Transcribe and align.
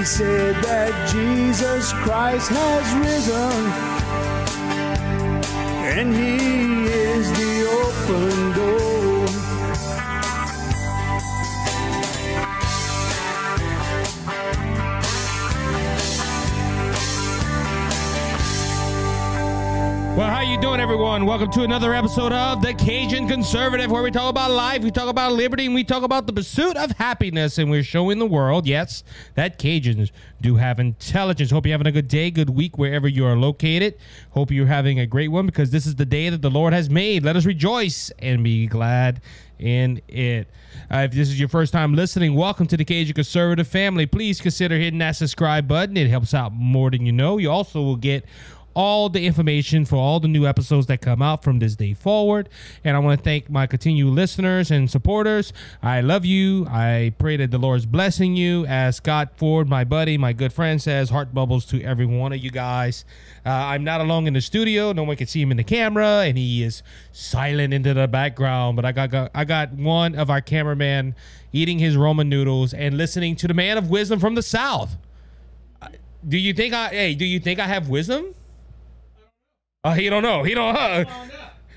He 0.00 0.06
said 0.06 0.54
that 0.64 1.10
Jesus 1.12 1.92
Christ 1.92 2.48
has 2.48 2.86
risen, 3.04 3.62
and 5.94 6.14
He 6.14 6.86
is 6.86 7.30
the 7.32 7.68
open 7.68 8.52
door. 8.54 8.89
How 20.40 20.46
you 20.46 20.58
doing, 20.58 20.80
everyone? 20.80 21.26
Welcome 21.26 21.50
to 21.50 21.64
another 21.64 21.92
episode 21.92 22.32
of 22.32 22.62
The 22.62 22.72
Cajun 22.72 23.28
Conservative, 23.28 23.90
where 23.90 24.02
we 24.02 24.10
talk 24.10 24.30
about 24.30 24.50
life, 24.50 24.82
we 24.82 24.90
talk 24.90 25.10
about 25.10 25.32
liberty, 25.32 25.66
and 25.66 25.74
we 25.74 25.84
talk 25.84 26.02
about 26.02 26.26
the 26.26 26.32
pursuit 26.32 26.78
of 26.78 26.92
happiness. 26.92 27.58
And 27.58 27.70
we're 27.70 27.82
showing 27.82 28.18
the 28.18 28.24
world, 28.24 28.66
yes, 28.66 29.04
that 29.34 29.58
Cajuns 29.58 30.10
do 30.40 30.56
have 30.56 30.80
intelligence. 30.80 31.50
Hope 31.50 31.66
you're 31.66 31.74
having 31.74 31.88
a 31.88 31.92
good 31.92 32.08
day, 32.08 32.30
good 32.30 32.48
week, 32.48 32.78
wherever 32.78 33.06
you 33.06 33.26
are 33.26 33.36
located. 33.36 33.98
Hope 34.30 34.50
you're 34.50 34.64
having 34.64 34.98
a 34.98 35.04
great 35.04 35.28
one 35.28 35.44
because 35.44 35.72
this 35.72 35.84
is 35.84 35.96
the 35.96 36.06
day 36.06 36.30
that 36.30 36.40
the 36.40 36.50
Lord 36.50 36.72
has 36.72 36.88
made. 36.88 37.22
Let 37.22 37.36
us 37.36 37.44
rejoice 37.44 38.10
and 38.18 38.42
be 38.42 38.66
glad 38.66 39.20
in 39.58 40.00
it. 40.08 40.48
Uh, 40.90 41.00
if 41.00 41.12
this 41.12 41.28
is 41.28 41.38
your 41.38 41.50
first 41.50 41.70
time 41.70 41.94
listening, 41.94 42.34
welcome 42.34 42.66
to 42.68 42.78
the 42.78 42.84
Cajun 42.86 43.12
Conservative 43.12 43.68
family. 43.68 44.06
Please 44.06 44.40
consider 44.40 44.78
hitting 44.78 45.00
that 45.00 45.16
subscribe 45.16 45.68
button. 45.68 45.98
It 45.98 46.08
helps 46.08 46.32
out 46.32 46.54
more 46.54 46.90
than 46.90 47.04
you 47.04 47.12
know. 47.12 47.36
You 47.36 47.50
also 47.50 47.82
will 47.82 47.96
get 47.96 48.24
all 48.74 49.08
the 49.08 49.26
information 49.26 49.84
for 49.84 49.96
all 49.96 50.20
the 50.20 50.28
new 50.28 50.46
episodes 50.46 50.86
that 50.86 51.00
come 51.00 51.20
out 51.20 51.42
from 51.42 51.58
this 51.58 51.76
day 51.76 51.94
forward. 51.94 52.48
And 52.84 52.96
I 52.96 53.00
want 53.00 53.18
to 53.18 53.24
thank 53.24 53.50
my 53.50 53.66
continued 53.66 54.12
listeners 54.12 54.70
and 54.70 54.90
supporters. 54.90 55.52
I 55.82 56.00
love 56.00 56.24
you. 56.24 56.66
I 56.68 57.12
pray 57.18 57.36
that 57.38 57.50
the 57.50 57.58
Lord's 57.58 57.86
blessing 57.86 58.36
you. 58.36 58.64
As 58.66 58.96
Scott 58.96 59.36
Ford, 59.36 59.68
my 59.68 59.84
buddy, 59.84 60.16
my 60.16 60.32
good 60.32 60.52
friend, 60.52 60.80
says, 60.80 61.10
heart 61.10 61.34
bubbles 61.34 61.64
to 61.66 61.82
every 61.82 62.06
one 62.06 62.32
of 62.32 62.38
you 62.38 62.50
guys. 62.50 63.04
Uh, 63.44 63.50
I'm 63.50 63.84
not 63.84 64.00
alone 64.00 64.26
in 64.26 64.34
the 64.34 64.40
studio. 64.40 64.92
No 64.92 65.02
one 65.02 65.16
can 65.16 65.26
see 65.26 65.42
him 65.42 65.50
in 65.50 65.56
the 65.56 65.64
camera, 65.64 66.24
and 66.26 66.38
he 66.38 66.62
is 66.62 66.82
silent 67.12 67.74
into 67.74 67.94
the 67.94 68.06
background. 68.06 68.76
But 68.76 68.84
I 68.84 68.92
got, 68.92 69.10
got 69.10 69.30
I 69.34 69.44
got 69.44 69.72
one 69.72 70.14
of 70.14 70.30
our 70.30 70.40
cameramen 70.40 71.14
eating 71.52 71.78
his 71.78 71.96
Roman 71.96 72.28
noodles 72.28 72.72
and 72.72 72.96
listening 72.96 73.36
to 73.36 73.48
the 73.48 73.54
man 73.54 73.78
of 73.78 73.90
wisdom 73.90 74.20
from 74.20 74.34
the 74.34 74.42
South. 74.42 74.96
Do 76.26 76.36
you 76.36 76.52
think 76.52 76.74
I? 76.74 76.88
Hey, 76.88 77.14
do 77.14 77.24
you 77.24 77.40
think 77.40 77.58
I 77.58 77.66
have 77.66 77.88
wisdom? 77.88 78.34
Oh, 79.82 79.92
he 79.92 80.10
don't 80.10 80.22
know. 80.22 80.42
He 80.42 80.54
don't. 80.54 80.76
Uh, 80.76 81.04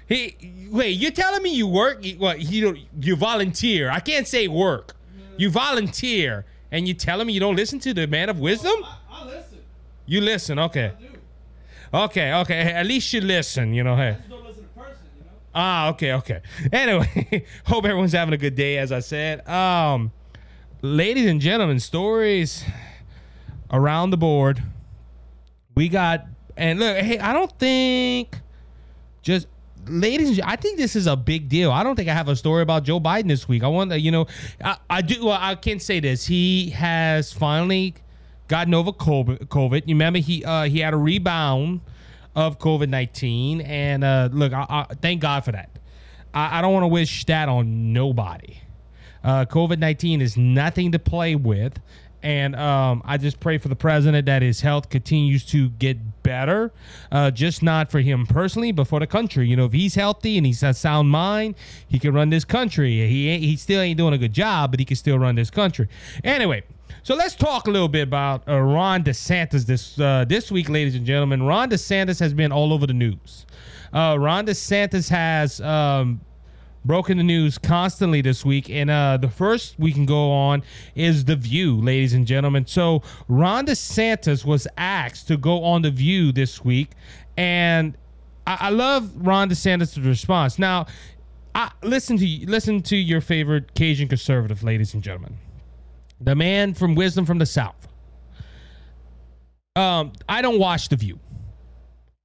he 0.07 0.67
wait. 0.69 0.91
You're 0.91 1.11
telling 1.11 1.41
me 1.41 1.53
you 1.53 1.67
work? 1.67 2.03
You, 2.03 2.17
what? 2.17 2.41
You 2.41 2.61
don't. 2.61 2.79
You 2.99 3.15
volunteer. 3.15 3.89
I 3.89 4.01
can't 4.01 4.27
say 4.27 4.47
work. 4.49 4.95
You 5.37 5.49
volunteer, 5.49 6.45
and 6.71 6.85
you 6.87 6.93
telling 6.93 7.27
me 7.27 7.33
you 7.33 7.39
don't 7.39 7.55
listen 7.55 7.79
to 7.79 7.93
the 7.93 8.05
man 8.05 8.29
of 8.29 8.39
wisdom? 8.39 8.75
I 9.09 9.25
listen. 9.25 9.59
You 10.05 10.19
listen. 10.19 10.59
Okay. 10.59 10.91
I. 11.93 12.03
Okay. 12.03 12.33
Okay. 12.33 12.59
At 12.73 12.85
least 12.85 13.13
you 13.13 13.21
listen. 13.21 13.73
You 13.73 13.85
know. 13.85 13.95
Hey. 13.95 14.17
Just 14.17 14.29
don't 14.29 14.45
listen 14.45 14.63
to 14.63 14.69
person, 14.79 14.97
you 15.17 15.23
know? 15.23 15.31
Ah. 15.55 15.89
Okay. 15.91 16.13
Okay. 16.13 16.41
Anyway, 16.73 17.45
hope 17.65 17.85
everyone's 17.85 18.11
having 18.11 18.33
a 18.33 18.37
good 18.37 18.55
day. 18.55 18.79
As 18.79 18.91
I 18.91 18.99
said, 18.99 19.47
um, 19.47 20.11
ladies 20.81 21.29
and 21.29 21.39
gentlemen, 21.39 21.79
stories 21.79 22.65
around 23.71 24.09
the 24.09 24.17
board. 24.17 24.61
We 25.75 25.87
got 25.87 26.27
and 26.57 26.79
look. 26.79 26.97
Hey, 26.97 27.19
I 27.19 27.33
don't 27.33 27.51
think 27.59 28.39
just 29.21 29.47
ladies 29.87 30.39
I 30.39 30.55
think 30.55 30.77
this 30.77 30.95
is 30.95 31.07
a 31.07 31.15
big 31.15 31.49
deal. 31.49 31.71
I 31.71 31.83
don't 31.83 31.95
think 31.95 32.09
I 32.09 32.13
have 32.13 32.27
a 32.27 32.35
story 32.35 32.61
about 32.61 32.83
Joe 32.83 32.99
Biden 32.99 33.27
this 33.27 33.47
week. 33.47 33.63
I 33.63 33.67
want 33.67 33.91
to, 33.91 33.99
you 33.99 34.11
know, 34.11 34.27
I, 34.63 34.77
I 34.89 35.01
do. 35.01 35.25
Well, 35.25 35.37
I 35.39 35.55
can 35.55 35.79
say 35.79 35.99
this. 35.99 36.25
He 36.25 36.71
has 36.71 37.33
finally 37.33 37.95
gotten 38.47 38.73
over 38.73 38.91
COVID. 38.91 39.83
You 39.87 39.95
remember 39.95 40.19
he 40.19 40.43
uh, 40.45 40.63
he 40.63 40.79
had 40.79 40.93
a 40.93 40.97
rebound 40.97 41.81
of 42.35 42.59
COVID 42.59 42.89
nineteen, 42.89 43.61
and 43.61 44.03
uh, 44.03 44.29
look, 44.31 44.53
I, 44.53 44.65
I 44.69 44.93
thank 45.01 45.21
God 45.21 45.45
for 45.45 45.51
that. 45.51 45.79
I, 46.33 46.59
I 46.59 46.61
don't 46.61 46.73
want 46.73 46.83
to 46.83 46.87
wish 46.87 47.25
that 47.25 47.49
on 47.49 47.93
nobody. 47.93 48.57
Uh, 49.23 49.45
COVID 49.45 49.79
19 49.79 50.21
is 50.21 50.35
nothing 50.35 50.91
to 50.91 50.99
play 50.99 51.35
with. 51.35 51.79
And 52.21 52.55
um, 52.55 53.01
I 53.05 53.17
just 53.17 53.39
pray 53.39 53.57
for 53.57 53.67
the 53.67 53.75
president 53.75 54.25
that 54.27 54.41
his 54.41 54.61
health 54.61 54.89
continues 54.89 55.45
to 55.47 55.69
get 55.69 55.97
better, 56.23 56.71
uh, 57.11 57.29
just 57.31 57.61
not 57.61 57.91
for 57.91 57.99
him 57.99 58.25
personally, 58.25 58.71
but 58.71 58.87
for 58.87 58.99
the 58.99 59.07
country. 59.07 59.47
You 59.47 59.55
know, 59.55 59.65
if 59.65 59.73
he's 59.73 59.95
healthy 59.95 60.37
and 60.37 60.45
he's 60.45 60.63
a 60.63 60.73
sound 60.73 61.09
mind, 61.09 61.55
he 61.87 61.99
can 61.99 62.13
run 62.13 62.29
this 62.29 62.45
country. 62.45 63.07
He 63.07 63.29
ain't, 63.29 63.43
he 63.43 63.55
still 63.55 63.81
ain't 63.81 63.97
doing 63.97 64.13
a 64.13 64.17
good 64.17 64.33
job, 64.33 64.71
but 64.71 64.79
he 64.79 64.85
can 64.85 64.95
still 64.95 65.19
run 65.19 65.35
this 65.35 65.49
country. 65.49 65.87
Anyway, 66.23 66.63
so 67.03 67.15
let's 67.15 67.35
talk 67.35 67.67
a 67.67 67.71
little 67.71 67.89
bit 67.89 68.03
about 68.03 68.47
uh, 68.47 68.59
Ron 68.59 69.03
DeSantis 69.03 69.65
this 69.65 69.99
uh, 69.99 70.25
this 70.27 70.51
week, 70.51 70.69
ladies 70.69 70.95
and 70.95 71.05
gentlemen. 71.05 71.43
Ron 71.43 71.69
DeSantis 71.69 72.19
has 72.19 72.33
been 72.33 72.51
all 72.51 72.73
over 72.73 72.87
the 72.87 72.93
news. 72.93 73.45
Uh, 73.91 74.17
Ron 74.19 74.45
DeSantis 74.45 75.09
has 75.09 75.61
um, 75.61 76.21
broken 76.85 77.17
the 77.17 77.23
news 77.23 77.57
constantly 77.57 78.21
this 78.21 78.43
week. 78.45 78.69
And 78.69 78.89
uh, 78.89 79.17
the 79.17 79.29
first 79.29 79.75
we 79.79 79.91
can 79.91 80.05
go 80.05 80.31
on 80.31 80.63
is 80.95 81.25
The 81.25 81.35
View, 81.35 81.79
ladies 81.79 82.13
and 82.13 82.27
gentlemen. 82.27 82.65
So 82.65 83.01
Ron 83.27 83.65
DeSantis 83.65 84.45
was 84.45 84.67
asked 84.77 85.27
to 85.27 85.37
go 85.37 85.63
on 85.63 85.81
The 85.81 85.91
View 85.91 86.31
this 86.31 86.63
week. 86.63 86.91
And 87.37 87.97
I, 88.45 88.57
I 88.61 88.69
love 88.69 89.11
Ron 89.15 89.49
DeSantis' 89.49 90.03
response. 90.05 90.59
Now, 90.59 90.85
I, 91.55 91.71
listen 91.83 92.17
to 92.17 92.25
listen 92.47 92.81
to 92.83 92.95
your 92.95 93.21
favorite 93.21 93.75
Cajun 93.75 94.07
conservative, 94.07 94.63
ladies 94.63 94.93
and 94.93 95.03
gentlemen. 95.03 95.37
The 96.19 96.35
man 96.35 96.73
from 96.73 96.95
Wisdom 96.95 97.25
from 97.25 97.37
the 97.37 97.45
South. 97.45 97.87
Um, 99.75 100.13
I 100.27 100.41
don't 100.41 100.59
watch 100.59 100.89
The 100.89 100.95
View. 100.95 101.19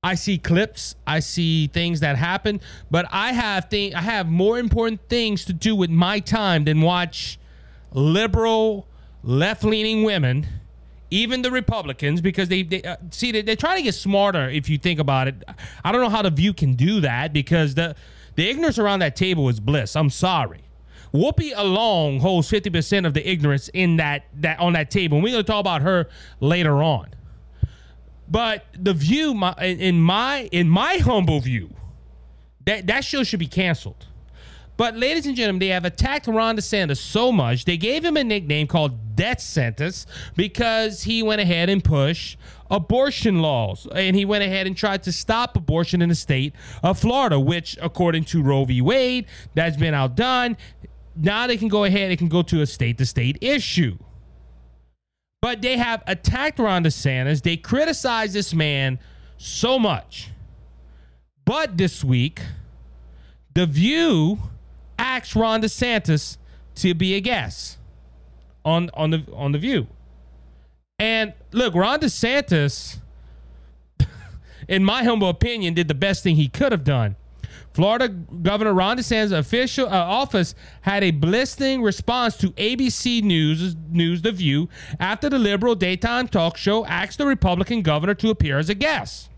I 0.04 0.14
see 0.14 0.38
clips, 0.38 0.94
I 1.09 1.19
see 1.19 1.66
things 1.66 1.98
that 2.00 2.16
happen, 2.16 2.60
but 2.88 3.06
I 3.10 3.32
have 3.32 3.69
thing 3.69 3.97
I 3.97 4.00
have 4.00 4.28
more 4.28 4.56
important 4.56 5.00
things 5.09 5.44
to 5.47 5.53
do 5.53 5.75
with 5.75 5.91
my 5.91 6.20
time 6.20 6.64
than 6.66 6.82
watch 6.82 7.36
liberal, 7.91 8.86
left-leaning 9.25 10.04
women, 10.04 10.47
even 11.10 11.42
the 11.42 11.50
Republicans, 11.50 12.20
because 12.20 12.48
they, 12.48 12.62
they 12.62 12.81
uh, 12.82 12.97
see 13.10 13.32
they, 13.32 13.42
they're 13.42 13.56
trying 13.56 13.78
to 13.78 13.82
get 13.82 13.94
smarter. 13.97 14.48
If 14.48 14.69
you 14.69 14.78
think 14.78 15.00
about 15.00 15.26
it, 15.26 15.42
I 15.84 15.91
don't 15.91 16.00
know 16.00 16.10
how 16.10 16.22
the 16.22 16.30
View 16.30 16.53
can 16.53 16.75
do 16.75 17.00
that 17.00 17.32
because 17.32 17.75
the 17.75 17.97
the 18.36 18.48
ignorance 18.48 18.78
around 18.78 19.00
that 19.00 19.16
table 19.16 19.48
is 19.48 19.59
bliss. 19.59 19.97
I'm 19.97 20.10
sorry. 20.10 20.60
Whoopi 21.12 21.53
alone 21.56 22.20
holds 22.20 22.48
50% 22.48 23.04
of 23.04 23.15
the 23.15 23.28
ignorance 23.28 23.69
in 23.75 23.97
that 23.97 24.26
that 24.34 24.60
on 24.60 24.75
that 24.75 24.92
table. 24.92 25.16
And 25.16 25.25
we're 25.25 25.32
gonna 25.32 25.42
talk 25.42 25.59
about 25.59 25.82
her 25.82 26.09
later 26.38 26.84
on. 26.84 27.09
But 28.31 28.66
the 28.78 28.93
view, 28.93 29.34
my 29.34 29.55
in 29.55 30.00
my 30.00 30.49
in 30.53 30.69
my 30.69 30.99
humble 30.99 31.41
view, 31.41 31.71
that 32.66 32.87
that 32.87 33.05
show 33.05 33.25
should 33.25 33.41
be 33.41 33.47
canceled. 33.47 34.06
But 34.77 34.97
ladies 34.97 35.27
and 35.27 35.34
gentlemen, 35.34 35.59
they 35.59 35.69
have 35.69 35.84
attacked 35.84 36.28
Ron 36.28 36.56
DeSantis 36.56 36.99
so 36.99 37.33
much 37.33 37.65
they 37.65 37.77
gave 37.77 38.05
him 38.05 38.16
a 38.16 38.22
nickname 38.22 38.69
called 38.69 39.16
Death 39.16 39.41
Sentence 39.41 40.06
because 40.37 41.03
he 41.03 41.21
went 41.21 41.41
ahead 41.41 41.69
and 41.69 41.83
pushed 41.83 42.39
abortion 42.71 43.41
laws, 43.41 43.89
and 43.93 44.15
he 44.15 44.25
went 44.25 44.45
ahead 44.45 44.69
and 44.69 44.77
tried 44.77 45.03
to 45.03 45.10
stop 45.10 45.56
abortion 45.56 46.00
in 46.00 46.09
the 46.09 46.15
state 46.15 46.55
of 46.84 46.97
Florida, 46.99 47.41
which, 47.41 47.77
according 47.83 48.25
to 48.27 48.41
Roe 48.41 48.65
v. 48.65 48.81
Wade, 48.81 49.27
that's 49.55 49.77
been 49.77 49.95
outdone. 49.95 50.56
Now 51.16 51.49
they 51.49 51.56
can 51.56 51.69
go 51.69 51.83
ahead; 51.83 52.12
it 52.12 52.19
can 52.19 52.28
go 52.28 52.43
to 52.43 52.60
a 52.62 52.66
state-to-state 52.66 53.39
issue. 53.41 53.99
But 55.41 55.62
they 55.62 55.76
have 55.76 56.03
attacked 56.06 56.59
Ron 56.59 56.84
DeSantis. 56.84 57.43
They 57.43 57.56
criticize 57.56 58.32
this 58.32 58.53
man 58.53 58.99
so 59.37 59.78
much. 59.78 60.31
But 61.44 61.78
this 61.78 62.03
week, 62.03 62.41
The 63.54 63.66
View 63.66 64.38
asked 64.98 65.37
Ron 65.37 65.62
DeSantis 65.62 66.38
to 66.77 66.94
be 66.94 67.15
a 67.15 67.21
guest 67.21 67.78
on, 68.65 68.91
on 68.94 69.10
the 69.10 69.25
on 69.32 69.53
the 69.53 69.59
View. 69.59 69.87
And 70.98 71.32
look, 71.53 71.74
Ron 71.74 72.01
DeSantis, 72.01 72.98
in 74.68 74.84
my 74.84 75.04
humble 75.04 75.28
opinion, 75.28 75.74
did 75.74 75.86
the 75.86 75.95
best 75.95 76.24
thing 76.24 76.34
he 76.36 76.48
could 76.48 76.72
have 76.72 76.84
done. 76.84 77.15
Florida 77.78 78.09
Governor 78.09 78.75
Ron 78.75 78.98
DeSantis' 78.98 79.30
official 79.30 79.86
uh, 79.86 79.91
office 79.91 80.57
had 80.80 81.04
a 81.04 81.13
blistering 81.13 81.80
response 81.80 82.36
to 82.39 82.51
ABC 82.54 83.22
News 83.22 83.77
News 83.89 84.21
The 84.21 84.33
View 84.33 84.69
after 84.98 85.30
the 85.30 85.39
liberal 85.39 85.77
daytime 85.77 86.27
talk 86.27 86.57
show 86.57 86.84
asked 86.86 87.19
the 87.19 87.27
Republican 87.27 87.83
governor 87.83 88.15
to 88.15 88.30
appear 88.30 88.59
as 88.59 88.69
a 88.69 88.75
guest. 88.75 89.30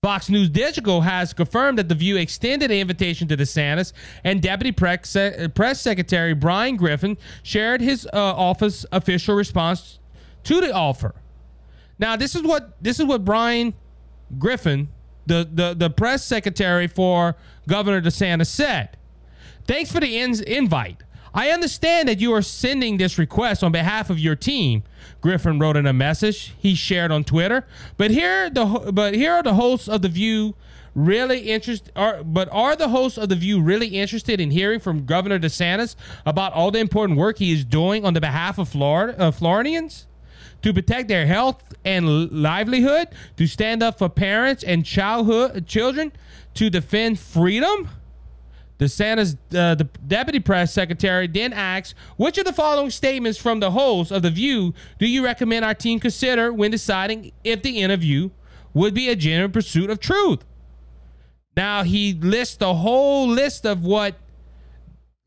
Fox 0.00 0.30
News 0.30 0.48
Digital 0.48 1.00
has 1.00 1.32
confirmed 1.32 1.78
that 1.78 1.88
The 1.88 1.96
View 1.96 2.16
extended 2.16 2.70
an 2.70 2.76
invitation 2.76 3.26
to 3.26 3.36
DeSantis, 3.36 3.92
and 4.22 4.40
Deputy 4.40 4.70
Press, 4.70 5.80
Secretary 5.80 6.34
Brian 6.34 6.76
Griffin 6.76 7.18
shared 7.42 7.80
his 7.80 8.06
uh, 8.12 8.16
office 8.16 8.86
official 8.92 9.34
response 9.34 9.98
to 10.44 10.60
the 10.60 10.72
offer. 10.72 11.16
Now, 11.98 12.14
this 12.14 12.36
is 12.36 12.42
what 12.42 12.80
this 12.80 13.00
is 13.00 13.06
what 13.06 13.24
Brian 13.24 13.74
Griffin, 14.38 14.90
the 15.28 15.48
the, 15.52 15.74
the 15.74 15.90
press 15.90 16.24
secretary 16.24 16.86
for 16.86 17.36
Governor 17.68 18.00
DeSantis, 18.00 18.46
said. 18.46 18.96
Thanks 19.66 19.92
for 19.92 20.00
the 20.00 20.18
in- 20.18 20.42
invite. 20.44 21.02
I 21.34 21.50
understand 21.50 22.08
that 22.08 22.20
you 22.20 22.32
are 22.32 22.42
sending 22.42 22.96
this 22.96 23.18
request 23.18 23.62
on 23.62 23.70
behalf 23.70 24.10
of 24.10 24.18
your 24.18 24.34
team, 24.34 24.82
Griffin 25.20 25.60
wrote 25.60 25.76
in 25.76 25.86
a 25.86 25.92
message 25.92 26.52
he 26.58 26.74
shared 26.74 27.12
on 27.12 27.22
Twitter. 27.22 27.64
But 27.96 28.10
here 28.10 28.50
the 28.50 28.90
but 28.92 29.14
here 29.14 29.34
are 29.34 29.42
the 29.42 29.54
hosts 29.54 29.88
of 29.88 30.02
the 30.02 30.08
View 30.08 30.54
really 30.94 31.50
interested 31.50 31.92
are 31.94 32.24
but 32.24 32.48
are 32.50 32.74
the 32.74 32.88
hosts 32.88 33.18
of 33.18 33.28
the 33.28 33.36
View 33.36 33.60
really 33.60 33.86
interested 33.86 34.40
in 34.40 34.50
hearing 34.50 34.80
from 34.80 35.06
Governor 35.06 35.38
DeSantis 35.38 35.94
about 36.26 36.54
all 36.54 36.72
the 36.72 36.80
important 36.80 37.16
work 37.18 37.38
he 37.38 37.52
is 37.52 37.64
doing 37.64 38.04
on 38.04 38.14
the 38.14 38.20
behalf 38.20 38.58
of 38.58 38.68
Florida 38.68 39.16
uh, 39.20 39.30
Floridians? 39.30 40.07
To 40.62 40.74
protect 40.74 41.08
their 41.08 41.26
health 41.26 41.74
and 41.84 42.30
livelihood, 42.32 43.08
to 43.36 43.46
stand 43.46 43.82
up 43.82 43.98
for 43.98 44.08
parents 44.08 44.64
and 44.64 44.84
childhood 44.84 45.66
children, 45.66 46.12
to 46.54 46.68
defend 46.68 47.20
freedom? 47.20 47.88
DeSantis, 48.78 49.36
uh, 49.54 49.74
the 49.74 49.88
deputy 50.06 50.38
press 50.40 50.72
secretary, 50.72 51.26
then 51.26 51.52
asks, 51.52 51.94
"Which 52.16 52.38
of 52.38 52.44
the 52.44 52.52
following 52.52 52.90
statements 52.90 53.38
from 53.38 53.60
the 53.60 53.72
host 53.72 54.12
of 54.12 54.22
the 54.22 54.30
View 54.30 54.72
do 54.98 55.06
you 55.06 55.24
recommend 55.24 55.64
our 55.64 55.74
team 55.74 55.98
consider 55.98 56.52
when 56.52 56.70
deciding 56.70 57.32
if 57.42 57.62
the 57.62 57.80
interview 57.80 58.30
would 58.74 58.94
be 58.94 59.08
a 59.08 59.16
genuine 59.16 59.52
pursuit 59.52 59.90
of 59.90 59.98
truth?" 60.00 60.44
Now 61.56 61.82
he 61.82 62.12
lists 62.14 62.56
the 62.56 62.74
whole 62.74 63.28
list 63.28 63.66
of 63.66 63.82
what 63.82 64.14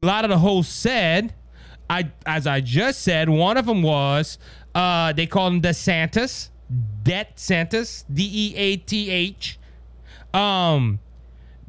a 0.01 0.05
lot 0.05 0.23
of 0.23 0.29
the 0.29 0.37
hosts 0.37 0.73
said. 0.73 1.33
I, 1.89 2.09
as 2.25 2.47
I 2.47 2.61
just 2.61 3.01
said, 3.01 3.27
one 3.27 3.57
of 3.57 3.65
them 3.65 3.83
was 3.83 4.37
uh, 4.73 5.13
they 5.13 5.25
called 5.25 5.53
him 5.53 5.61
DeSantis, 5.61 6.49
Det 7.03 7.35
Santis, 7.35 8.03
D 8.11 8.29
E 8.31 8.55
A 8.55 8.77
T 8.77 9.09
H. 9.09 9.59
Um, 10.33 10.99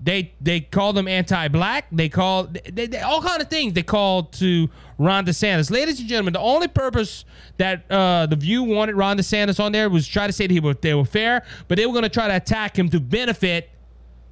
they 0.03 0.33
they 0.41 0.61
called 0.61 0.99
him 0.99 1.07
anti-black. 1.07 1.87
They 1.93 2.09
called 2.09 2.55
they, 2.55 2.87
they, 2.87 3.01
all 3.01 3.23
kind 3.23 3.41
of 3.41 3.49
things. 3.49 3.73
They 3.73 3.83
called 3.83 4.33
to 4.35 4.69
Ron 4.99 5.25
DeSantis. 5.25 5.71
Ladies 5.71 6.01
and 6.01 6.09
gentlemen, 6.09 6.33
the 6.33 6.41
only 6.41 6.69
purpose 6.69 7.25
that 7.57 7.91
uh, 7.91 8.27
the 8.27 8.37
View 8.37 8.65
wanted 8.65 8.97
Ron 8.97 9.17
DeSantis 9.17 9.61
on 9.61 9.73
there 9.73 9.89
was 9.89 10.07
try 10.07 10.27
to 10.27 10.33
say 10.33 10.47
that 10.47 10.53
he 10.53 10.61
were, 10.61 10.75
they 10.75 10.95
were 10.95 11.05
fair, 11.05 11.45
but 11.69 11.79
they 11.79 11.87
were 11.87 11.93
going 11.93 12.03
to 12.03 12.09
try 12.09 12.29
to 12.29 12.37
attack 12.37 12.77
him 12.77 12.89
to 12.89 13.01
benefit 13.01 13.71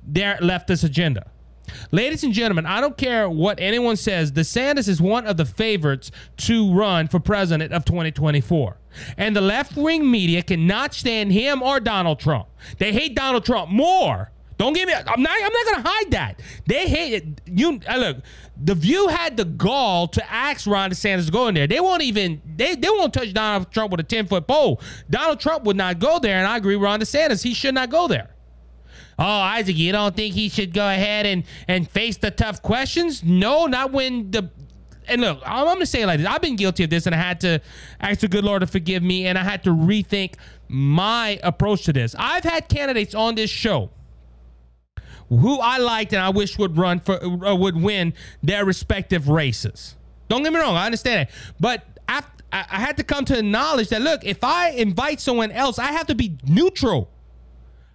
their 0.02 0.36
leftist 0.36 0.84
agenda. 0.84 1.30
Ladies 1.90 2.24
and 2.24 2.32
gentlemen, 2.32 2.66
I 2.66 2.80
don't 2.80 2.96
care 2.96 3.28
what 3.28 3.60
anyone 3.60 3.96
says. 3.96 4.32
DeSantis 4.32 4.88
is 4.88 5.00
one 5.00 5.26
of 5.26 5.36
the 5.36 5.44
favorites 5.44 6.10
to 6.38 6.72
run 6.72 7.08
for 7.08 7.20
president 7.20 7.72
of 7.72 7.84
2024. 7.84 8.76
And 9.16 9.36
the 9.36 9.40
left 9.40 9.76
wing 9.76 10.10
media 10.10 10.42
cannot 10.42 10.94
stand 10.94 11.32
him 11.32 11.62
or 11.62 11.80
Donald 11.80 12.18
Trump. 12.18 12.48
They 12.78 12.92
hate 12.92 13.14
Donald 13.14 13.44
Trump 13.44 13.70
more 13.70 14.30
don't 14.60 14.74
give 14.74 14.86
me. 14.86 14.92
I'm 14.92 15.22
not. 15.22 15.32
I'm 15.42 15.52
not 15.52 15.66
gonna 15.72 15.88
hide 15.88 16.10
that. 16.10 16.42
They 16.66 16.86
hate 16.86 17.14
it. 17.14 17.40
You 17.46 17.80
uh, 17.88 17.96
look. 17.96 18.18
The 18.62 18.74
View 18.74 19.08
had 19.08 19.38
the 19.38 19.46
gall 19.46 20.06
to 20.08 20.30
ask 20.30 20.66
Ron 20.66 20.90
DeSantis 20.90 21.24
to 21.24 21.32
go 21.32 21.48
in 21.48 21.54
there. 21.54 21.66
They 21.66 21.80
won't 21.80 22.02
even. 22.02 22.42
They 22.56 22.74
they 22.74 22.90
won't 22.90 23.14
touch 23.14 23.32
Donald 23.32 23.72
Trump 23.72 23.90
with 23.90 24.00
a 24.00 24.02
ten 24.02 24.26
foot 24.26 24.46
pole. 24.46 24.78
Donald 25.08 25.40
Trump 25.40 25.64
would 25.64 25.76
not 25.76 25.98
go 25.98 26.18
there, 26.18 26.36
and 26.36 26.46
I 26.46 26.58
agree. 26.58 26.76
Ron 26.76 27.00
DeSantis, 27.00 27.42
he 27.42 27.54
should 27.54 27.74
not 27.74 27.88
go 27.88 28.06
there. 28.06 28.28
Oh, 29.20 29.24
Isaac, 29.24 29.76
you 29.76 29.92
don't 29.92 30.16
think 30.16 30.34
he 30.34 30.48
should 30.48 30.72
go 30.72 30.88
ahead 30.88 31.26
and 31.26 31.44
and 31.68 31.88
face 31.88 32.16
the 32.16 32.30
tough 32.30 32.62
questions? 32.62 33.22
No, 33.22 33.66
not 33.66 33.92
when 33.92 34.30
the 34.30 34.50
and 35.06 35.20
look, 35.20 35.42
I'm, 35.44 35.66
gonna 35.66 35.86
say 35.86 36.06
like 36.06 36.18
this. 36.18 36.26
I've 36.26 36.40
been 36.40 36.56
guilty 36.56 36.84
of 36.84 36.90
this, 36.90 37.04
and 37.06 37.14
I 37.14 37.18
had 37.18 37.40
to 37.40 37.60
ask 38.00 38.20
the 38.20 38.28
good 38.28 38.44
Lord 38.44 38.60
to 38.60 38.66
forgive 38.66 39.02
me, 39.02 39.26
and 39.26 39.36
I 39.36 39.44
had 39.44 39.62
to 39.64 39.70
rethink 39.70 40.34
my 40.68 41.38
approach 41.42 41.84
to 41.84 41.92
this. 41.92 42.14
I've 42.18 42.44
had 42.44 42.68
candidates 42.68 43.14
on 43.14 43.34
this 43.34 43.50
show 43.50 43.90
who 45.28 45.60
I 45.60 45.78
liked 45.78 46.12
and 46.12 46.20
I 46.20 46.30
wish 46.30 46.58
would 46.58 46.76
run 46.76 47.00
for 47.00 47.22
uh, 47.22 47.54
would 47.54 47.80
win 47.80 48.14
their 48.42 48.64
respective 48.64 49.28
races. 49.28 49.96
Don't 50.28 50.42
get 50.42 50.52
me 50.52 50.58
wrong, 50.60 50.76
I 50.76 50.86
understand 50.86 51.28
it, 51.28 51.34
but 51.58 51.84
after, 52.08 52.44
I 52.52 52.80
had 52.80 52.96
to 52.96 53.04
come 53.04 53.24
to 53.26 53.36
the 53.36 53.42
knowledge 53.42 53.88
that 53.90 54.02
look, 54.02 54.24
if 54.24 54.42
I 54.42 54.70
invite 54.70 55.20
someone 55.20 55.52
else, 55.52 55.78
I 55.78 55.92
have 55.92 56.06
to 56.08 56.14
be 56.16 56.38
neutral. 56.44 57.10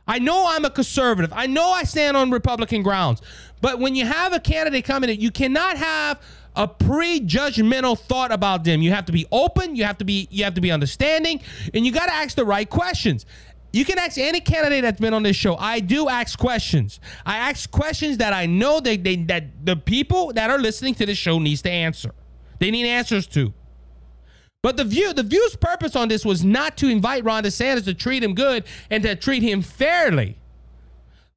I 0.07 0.19
know 0.19 0.45
I'm 0.47 0.65
a 0.65 0.69
conservative. 0.69 1.33
I 1.33 1.47
know 1.47 1.71
I 1.71 1.83
stand 1.83 2.15
on 2.15 2.31
Republican 2.31 2.83
grounds. 2.83 3.21
But 3.61 3.79
when 3.79 3.95
you 3.95 4.05
have 4.05 4.33
a 4.33 4.39
candidate 4.39 4.85
coming 4.85 5.09
in, 5.09 5.19
you 5.19 5.31
cannot 5.31 5.77
have 5.77 6.21
a 6.55 6.67
prejudgmental 6.67 7.99
thought 7.99 8.31
about 8.31 8.63
them. 8.63 8.81
You 8.81 8.91
have 8.91 9.05
to 9.05 9.11
be 9.11 9.25
open, 9.31 9.75
you 9.75 9.83
have 9.83 9.97
to 9.97 10.05
be 10.05 10.27
you 10.31 10.43
have 10.43 10.53
to 10.53 10.61
be 10.61 10.71
understanding, 10.71 11.41
and 11.73 11.85
you 11.85 11.91
got 11.91 12.05
to 12.05 12.13
ask 12.13 12.35
the 12.35 12.45
right 12.45 12.69
questions. 12.69 13.25
You 13.73 13.83
can 13.83 13.99
ask 13.99 14.17
any 14.17 14.39
candidate 14.39 14.83
that's 14.83 15.01
been 15.01 15.13
on 15.13 15.23
this 15.23 15.35
show. 15.35 15.57
I 15.57 15.81
do 15.81 16.07
ask 16.07 16.39
questions. 16.39 17.01
I 17.25 17.37
ask 17.39 17.69
questions 17.69 18.19
that 18.19 18.31
I 18.31 18.45
know 18.45 18.79
that 18.79 19.03
they, 19.03 19.17
that 19.17 19.65
the 19.65 19.75
people 19.75 20.31
that 20.31 20.49
are 20.49 20.57
listening 20.57 20.95
to 20.95 21.05
the 21.05 21.13
show 21.13 21.39
needs 21.39 21.61
to 21.63 21.69
answer. 21.69 22.11
They 22.59 22.71
need 22.71 22.85
answers 22.85 23.27
to. 23.27 23.53
But 24.65 24.77
the 24.77 24.83
view, 24.83 25.13
the 25.13 25.21
view's 25.21 25.55
purpose 25.55 25.95
on 25.95 26.07
this 26.07 26.25
was 26.25 26.43
not 26.43 26.75
to 26.77 26.87
invite 26.87 27.23
Ron 27.23 27.43
DeSantis 27.43 27.85
to 27.85 27.93
treat 27.93 28.23
him 28.23 28.33
good 28.33 28.63
and 28.89 29.03
to 29.03 29.15
treat 29.15 29.43
him 29.43 29.61
fairly. 29.61 30.39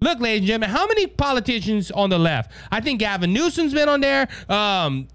Look, 0.00 0.18
ladies 0.18 0.38
and 0.38 0.46
gentlemen, 0.46 0.70
how 0.70 0.86
many 0.86 1.06
politicians 1.06 1.90
on 1.90 2.08
the 2.08 2.18
left? 2.18 2.50
I 2.72 2.80
think 2.80 3.00
Gavin 3.00 3.34
Newsom's 3.34 3.74
been 3.74 3.86
on 3.86 4.00
there. 4.00 4.28
Um, 4.48 5.08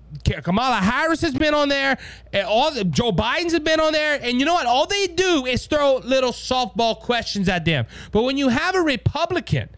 Kamala 0.43 0.75
Harris 0.75 1.21
has 1.21 1.33
been 1.33 1.55
on 1.55 1.69
there. 1.69 1.97
All 2.45 2.69
the, 2.69 2.83
Joe 2.83 3.11
Biden's 3.11 3.53
have 3.53 3.63
been 3.63 3.79
on 3.79 3.93
there. 3.93 4.19
And 4.21 4.39
you 4.39 4.45
know 4.45 4.53
what? 4.53 4.67
All 4.67 4.85
they 4.85 5.07
do 5.07 5.47
is 5.47 5.65
throw 5.65 5.95
little 5.95 6.33
softball 6.33 6.99
questions 6.99 7.49
at 7.49 7.65
them. 7.65 7.87
But 8.11 8.25
when 8.25 8.37
you 8.37 8.49
have 8.49 8.75
a 8.75 8.81
Republican 8.83 9.69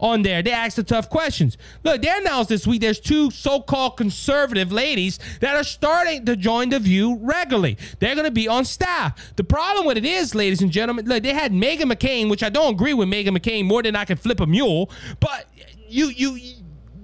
on 0.00 0.22
there. 0.22 0.42
They 0.42 0.52
ask 0.52 0.76
the 0.76 0.82
tough 0.82 1.10
questions. 1.10 1.56
Look, 1.84 2.02
they 2.02 2.08
announced 2.08 2.48
this 2.48 2.66
week 2.66 2.80
there's 2.80 3.00
two 3.00 3.30
so-called 3.30 3.96
conservative 3.96 4.72
ladies 4.72 5.18
that 5.40 5.56
are 5.56 5.64
starting 5.64 6.24
to 6.26 6.36
join 6.36 6.68
the 6.70 6.78
View 6.78 7.18
regularly. 7.22 7.78
They're 7.98 8.14
going 8.14 8.26
to 8.26 8.30
be 8.30 8.48
on 8.48 8.64
staff. 8.64 9.34
The 9.36 9.44
problem 9.44 9.86
with 9.86 9.96
it 9.96 10.04
is, 10.04 10.34
ladies 10.34 10.62
and 10.62 10.70
gentlemen, 10.70 11.06
look, 11.06 11.22
they 11.22 11.32
had 11.32 11.52
Meghan 11.52 11.92
McCain, 11.92 12.30
which 12.30 12.42
I 12.42 12.48
don't 12.48 12.74
agree 12.74 12.94
with 12.94 13.08
Meghan 13.08 13.36
McCain 13.36 13.64
more 13.64 13.82
than 13.82 13.96
I 13.96 14.04
can 14.04 14.16
flip 14.16 14.40
a 14.40 14.46
mule, 14.46 14.90
but 15.20 15.46
you 15.88 16.08
you 16.08 16.38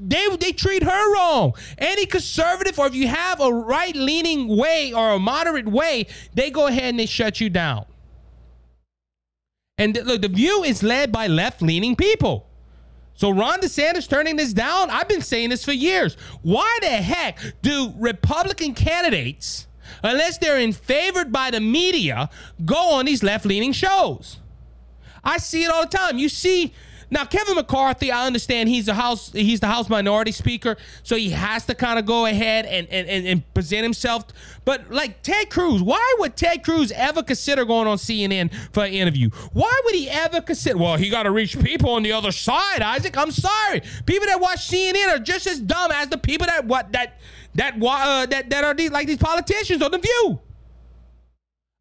they 0.04 0.28
they 0.36 0.52
treat 0.52 0.82
her 0.82 1.14
wrong. 1.14 1.54
Any 1.78 2.06
conservative, 2.06 2.78
or 2.78 2.86
if 2.86 2.94
you 2.94 3.08
have 3.08 3.40
a 3.40 3.52
right 3.52 3.94
leaning 3.94 4.48
way 4.48 4.92
or 4.92 5.12
a 5.12 5.18
moderate 5.18 5.68
way, 5.68 6.06
they 6.34 6.50
go 6.50 6.66
ahead 6.66 6.84
and 6.84 6.98
they 6.98 7.06
shut 7.06 7.40
you 7.40 7.48
down. 7.48 7.86
And 9.78 9.98
look, 10.04 10.22
the 10.22 10.28
view 10.28 10.64
is 10.64 10.82
led 10.82 11.12
by 11.12 11.26
left 11.26 11.62
leaning 11.62 11.96
people. 11.96 12.48
So 13.14 13.30
Ron 13.30 13.60
DeSantis 13.60 14.08
turning 14.08 14.36
this 14.36 14.52
down, 14.52 14.90
I've 14.90 15.08
been 15.08 15.20
saying 15.20 15.50
this 15.50 15.64
for 15.64 15.72
years. 15.72 16.16
Why 16.42 16.78
the 16.80 16.88
heck 16.88 17.38
do 17.62 17.92
Republican 17.98 18.74
candidates, 18.74 19.66
unless 20.02 20.38
they're 20.38 20.58
in 20.58 20.72
favored 20.72 21.30
by 21.30 21.50
the 21.50 21.60
media, 21.60 22.30
go 22.64 22.92
on 22.94 23.04
these 23.04 23.22
left-leaning 23.22 23.72
shows? 23.72 24.38
I 25.22 25.38
see 25.38 25.62
it 25.64 25.70
all 25.70 25.82
the 25.82 25.96
time. 25.96 26.18
You 26.18 26.28
see 26.28 26.72
now, 27.12 27.26
Kevin 27.26 27.56
McCarthy, 27.56 28.10
I 28.10 28.26
understand 28.26 28.70
he's 28.70 28.86
the 28.86 28.94
house 28.94 29.30
he's 29.32 29.60
the 29.60 29.66
House 29.66 29.90
Minority 29.90 30.32
Speaker, 30.32 30.78
so 31.02 31.14
he 31.14 31.28
has 31.28 31.66
to 31.66 31.74
kind 31.74 31.98
of 31.98 32.06
go 32.06 32.24
ahead 32.24 32.64
and, 32.64 32.88
and, 32.88 33.06
and, 33.06 33.26
and, 33.26 33.52
present 33.52 33.82
himself. 33.82 34.24
But 34.64 34.90
like 34.90 35.20
Ted 35.20 35.50
Cruz, 35.50 35.82
why 35.82 36.14
would 36.20 36.36
Ted 36.36 36.64
Cruz 36.64 36.90
ever 36.92 37.22
consider 37.22 37.66
going 37.66 37.86
on 37.86 37.98
CNN 37.98 38.50
for 38.72 38.84
an 38.84 38.94
interview? 38.94 39.28
Why 39.52 39.78
would 39.84 39.94
he 39.94 40.08
ever 40.08 40.40
consider? 40.40 40.78
Well, 40.78 40.96
he 40.96 41.10
got 41.10 41.24
to 41.24 41.30
reach 41.30 41.60
people 41.60 41.90
on 41.90 42.02
the 42.02 42.12
other 42.12 42.32
side, 42.32 42.80
Isaac. 42.80 43.14
I'm 43.18 43.30
sorry, 43.30 43.82
people 44.06 44.26
that 44.28 44.40
watch 44.40 44.66
CNN 44.66 45.14
are 45.14 45.18
just 45.18 45.46
as 45.46 45.60
dumb 45.60 45.92
as 45.92 46.08
the 46.08 46.16
people 46.16 46.46
that 46.46 46.64
what 46.64 46.92
that 46.92 47.20
that 47.56 47.74
uh, 47.82 48.24
that 48.24 48.48
that 48.48 48.64
are 48.64 48.72
these, 48.72 48.90
like 48.90 49.06
these 49.06 49.18
politicians 49.18 49.82
on 49.82 49.90
the 49.90 49.98
View. 49.98 50.40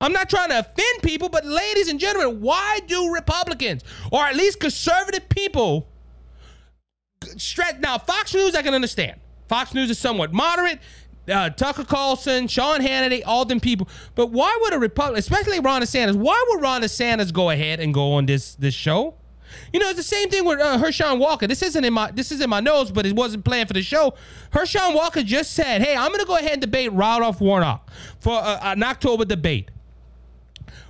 I'm 0.01 0.11
not 0.11 0.29
trying 0.29 0.49
to 0.49 0.59
offend 0.59 1.03
people, 1.03 1.29
but 1.29 1.45
ladies 1.45 1.87
and 1.87 1.99
gentlemen, 1.99 2.41
why 2.41 2.79
do 2.87 3.13
Republicans 3.13 3.83
or 4.11 4.25
at 4.25 4.35
least 4.35 4.59
conservative 4.59 5.29
people 5.29 5.87
stretch? 7.37 7.77
Now, 7.79 7.99
Fox 7.99 8.33
News, 8.33 8.55
I 8.55 8.63
can 8.63 8.73
understand. 8.73 9.19
Fox 9.47 9.73
News 9.73 9.89
is 9.89 9.99
somewhat 9.99 10.33
moderate. 10.33 10.79
Uh, 11.31 11.51
Tucker 11.51 11.83
Carlson, 11.83 12.47
Sean 12.47 12.79
Hannity, 12.79 13.21
all 13.23 13.45
them 13.45 13.59
people. 13.59 13.87
But 14.15 14.31
why 14.31 14.57
would 14.61 14.73
a 14.73 14.79
Republican, 14.79 15.19
especially 15.19 15.59
Ron 15.59 15.83
DeSantis, 15.83 16.15
why 16.15 16.43
would 16.49 16.61
Ron 16.61 16.81
DeSantis 16.81 17.31
go 17.31 17.51
ahead 17.51 17.79
and 17.79 17.93
go 17.93 18.13
on 18.13 18.25
this 18.25 18.55
this 18.55 18.73
show? 18.73 19.13
You 19.71 19.79
know, 19.79 19.87
it's 19.87 19.97
the 19.97 20.03
same 20.03 20.29
thing 20.29 20.45
with 20.45 20.59
uh, 20.59 20.77
Herschel 20.79 21.17
Walker. 21.17 21.45
This 21.45 21.61
isn't 21.61 21.85
in 21.85 21.93
my 21.93 22.09
this 22.09 22.31
is 22.31 22.41
in 22.41 22.49
my 22.49 22.59
notes, 22.59 22.89
but 22.89 23.05
it 23.05 23.13
wasn't 23.13 23.45
planned 23.45 23.67
for 23.67 23.73
the 23.73 23.83
show. 23.83 24.15
Herschel 24.51 24.93
Walker 24.95 25.21
just 25.21 25.53
said, 25.53 25.81
"Hey, 25.81 25.95
I'm 25.95 26.07
going 26.07 26.21
to 26.21 26.25
go 26.25 26.37
ahead 26.37 26.53
and 26.53 26.61
debate 26.61 26.91
Ralph 26.91 27.39
Warnock 27.39 27.91
for 28.19 28.33
uh, 28.33 28.59
an 28.63 28.81
October 28.81 29.25
debate." 29.25 29.69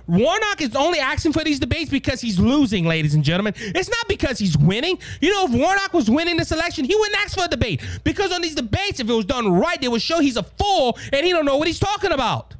Warnock 0.06 0.60
is 0.60 0.74
only 0.74 0.98
asking 0.98 1.32
for 1.32 1.44
these 1.44 1.58
debates 1.58 1.90
because 1.90 2.20
he's 2.20 2.38
losing, 2.38 2.84
ladies 2.84 3.14
and 3.14 3.22
gentlemen. 3.24 3.54
It's 3.56 3.88
not 3.88 4.08
because 4.08 4.38
he's 4.38 4.56
winning. 4.58 4.98
You 5.20 5.30
know, 5.30 5.44
if 5.44 5.52
Warnock 5.52 5.92
was 5.94 6.10
winning 6.10 6.36
this 6.36 6.52
election, 6.52 6.84
he 6.84 6.94
wouldn't 6.94 7.18
ask 7.18 7.36
for 7.36 7.44
a 7.44 7.48
debate. 7.48 7.82
Because 8.04 8.32
on 8.32 8.42
these 8.42 8.54
debates, 8.54 9.00
if 9.00 9.08
it 9.08 9.12
was 9.12 9.24
done 9.24 9.52
right, 9.52 9.80
they 9.80 9.88
would 9.88 10.02
show 10.02 10.20
he's 10.20 10.36
a 10.36 10.42
fool 10.42 10.98
and 11.12 11.24
he 11.24 11.32
don't 11.32 11.44
know 11.44 11.56
what 11.56 11.66
he's 11.66 11.78
talking 11.78 12.12
about. 12.12 12.56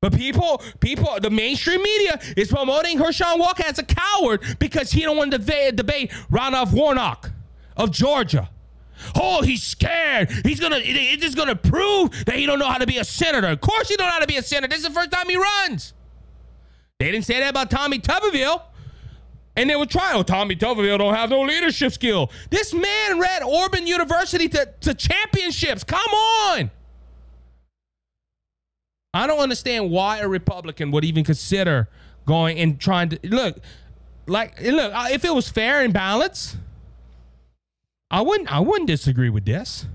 But 0.00 0.16
people, 0.16 0.60
people, 0.80 1.18
the 1.20 1.30
mainstream 1.30 1.80
media 1.80 2.18
is 2.36 2.48
promoting 2.48 2.98
Herschel 2.98 3.38
Walker 3.38 3.62
as 3.64 3.78
a 3.78 3.84
coward 3.84 4.42
because 4.58 4.90
he 4.90 5.02
don't 5.02 5.16
want 5.16 5.30
to 5.30 5.38
debate, 5.38 5.76
debate 5.76 6.12
Warnock 6.30 7.30
of 7.76 7.92
Georgia. 7.92 8.50
Oh, 9.14 9.42
he's 9.42 9.62
scared. 9.62 10.30
He's 10.44 10.60
gonna. 10.60 10.78
It's 10.80 11.22
just 11.22 11.36
gonna 11.36 11.56
prove 11.56 12.10
that 12.26 12.36
he 12.36 12.46
don't 12.46 12.58
know 12.58 12.66
how 12.66 12.78
to 12.78 12.86
be 12.86 12.98
a 12.98 13.04
senator. 13.04 13.48
Of 13.48 13.60
course, 13.60 13.88
he 13.88 13.96
don't 13.96 14.06
know 14.06 14.12
how 14.12 14.20
to 14.20 14.26
be 14.26 14.36
a 14.36 14.42
senator. 14.42 14.68
This 14.68 14.78
is 14.78 14.84
the 14.84 14.94
first 14.94 15.10
time 15.10 15.28
he 15.28 15.36
runs. 15.36 15.94
They 17.02 17.10
didn't 17.10 17.24
say 17.24 17.40
that 17.40 17.50
about 17.50 17.68
Tommy 17.68 17.98
Tuberville. 17.98 18.62
And 19.56 19.68
they 19.68 19.74
were 19.74 19.86
trying, 19.86 20.16
oh, 20.16 20.22
Tommy 20.22 20.54
Tuberville 20.54 20.98
don't 20.98 21.14
have 21.14 21.30
no 21.30 21.40
leadership 21.42 21.92
skill. 21.92 22.30
This 22.50 22.72
man 22.72 23.18
read 23.18 23.42
Auburn 23.42 23.88
University 23.88 24.48
to, 24.48 24.68
to 24.82 24.94
championships. 24.94 25.82
Come 25.82 26.10
on. 26.12 26.70
I 29.12 29.26
don't 29.26 29.40
understand 29.40 29.90
why 29.90 30.18
a 30.18 30.28
Republican 30.28 30.92
would 30.92 31.04
even 31.04 31.24
consider 31.24 31.88
going 32.24 32.58
and 32.60 32.78
trying 32.78 33.08
to 33.08 33.18
look 33.24 33.58
like 34.28 34.60
look 34.62 34.92
if 35.10 35.24
it 35.24 35.34
was 35.34 35.48
fair 35.48 35.82
and 35.82 35.92
balanced 35.92 36.56
I 38.12 38.20
wouldn't 38.20 38.50
I 38.50 38.60
wouldn't 38.60 38.86
disagree 38.86 39.28
with 39.28 39.44
this. 39.44 39.86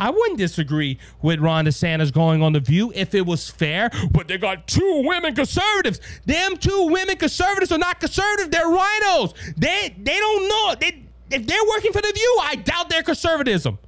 I 0.00 0.08
wouldn't 0.08 0.38
disagree 0.38 0.98
with 1.20 1.40
Ron 1.40 1.66
DeSantis 1.66 2.10
going 2.10 2.42
on 2.42 2.54
the 2.54 2.60
View 2.60 2.90
if 2.94 3.14
it 3.14 3.26
was 3.26 3.50
fair, 3.50 3.90
but 4.10 4.28
they 4.28 4.38
got 4.38 4.66
two 4.66 5.02
women 5.04 5.34
conservatives. 5.34 6.00
Them 6.24 6.56
two 6.56 6.88
women 6.90 7.18
conservatives 7.18 7.70
are 7.70 7.78
not 7.78 8.00
conservative; 8.00 8.50
they're 8.50 8.64
RINOs. 8.64 9.34
They 9.56 9.94
they 9.98 10.16
don't 10.16 10.48
know. 10.48 10.74
They 10.80 11.02
if 11.30 11.46
they're 11.46 11.64
working 11.68 11.92
for 11.92 12.00
the 12.00 12.12
View, 12.14 12.38
I 12.42 12.56
doubt 12.56 12.88
their 12.88 13.02
conservatism. 13.02 13.78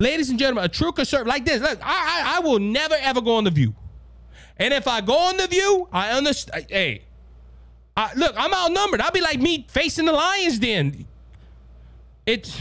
Ladies 0.00 0.28
and 0.28 0.40
gentlemen, 0.40 0.64
a 0.64 0.68
true 0.68 0.90
conservative 0.90 1.28
like 1.28 1.44
this. 1.44 1.62
Look, 1.62 1.78
I, 1.80 1.86
I 1.86 2.36
I 2.36 2.40
will 2.40 2.58
never 2.58 2.96
ever 2.98 3.20
go 3.20 3.36
on 3.36 3.44
the 3.44 3.52
View, 3.52 3.76
and 4.56 4.74
if 4.74 4.88
I 4.88 5.02
go 5.02 5.16
on 5.16 5.36
the 5.36 5.46
View, 5.46 5.88
I 5.92 6.10
understand. 6.10 6.66
Hey, 6.68 7.04
I, 7.96 8.12
look, 8.14 8.34
I'm 8.36 8.52
outnumbered. 8.52 9.00
I'll 9.00 9.12
be 9.12 9.20
like 9.20 9.40
me 9.40 9.66
facing 9.70 10.06
the 10.06 10.12
Lions. 10.12 10.58
Then 10.58 11.06
it's. 12.26 12.60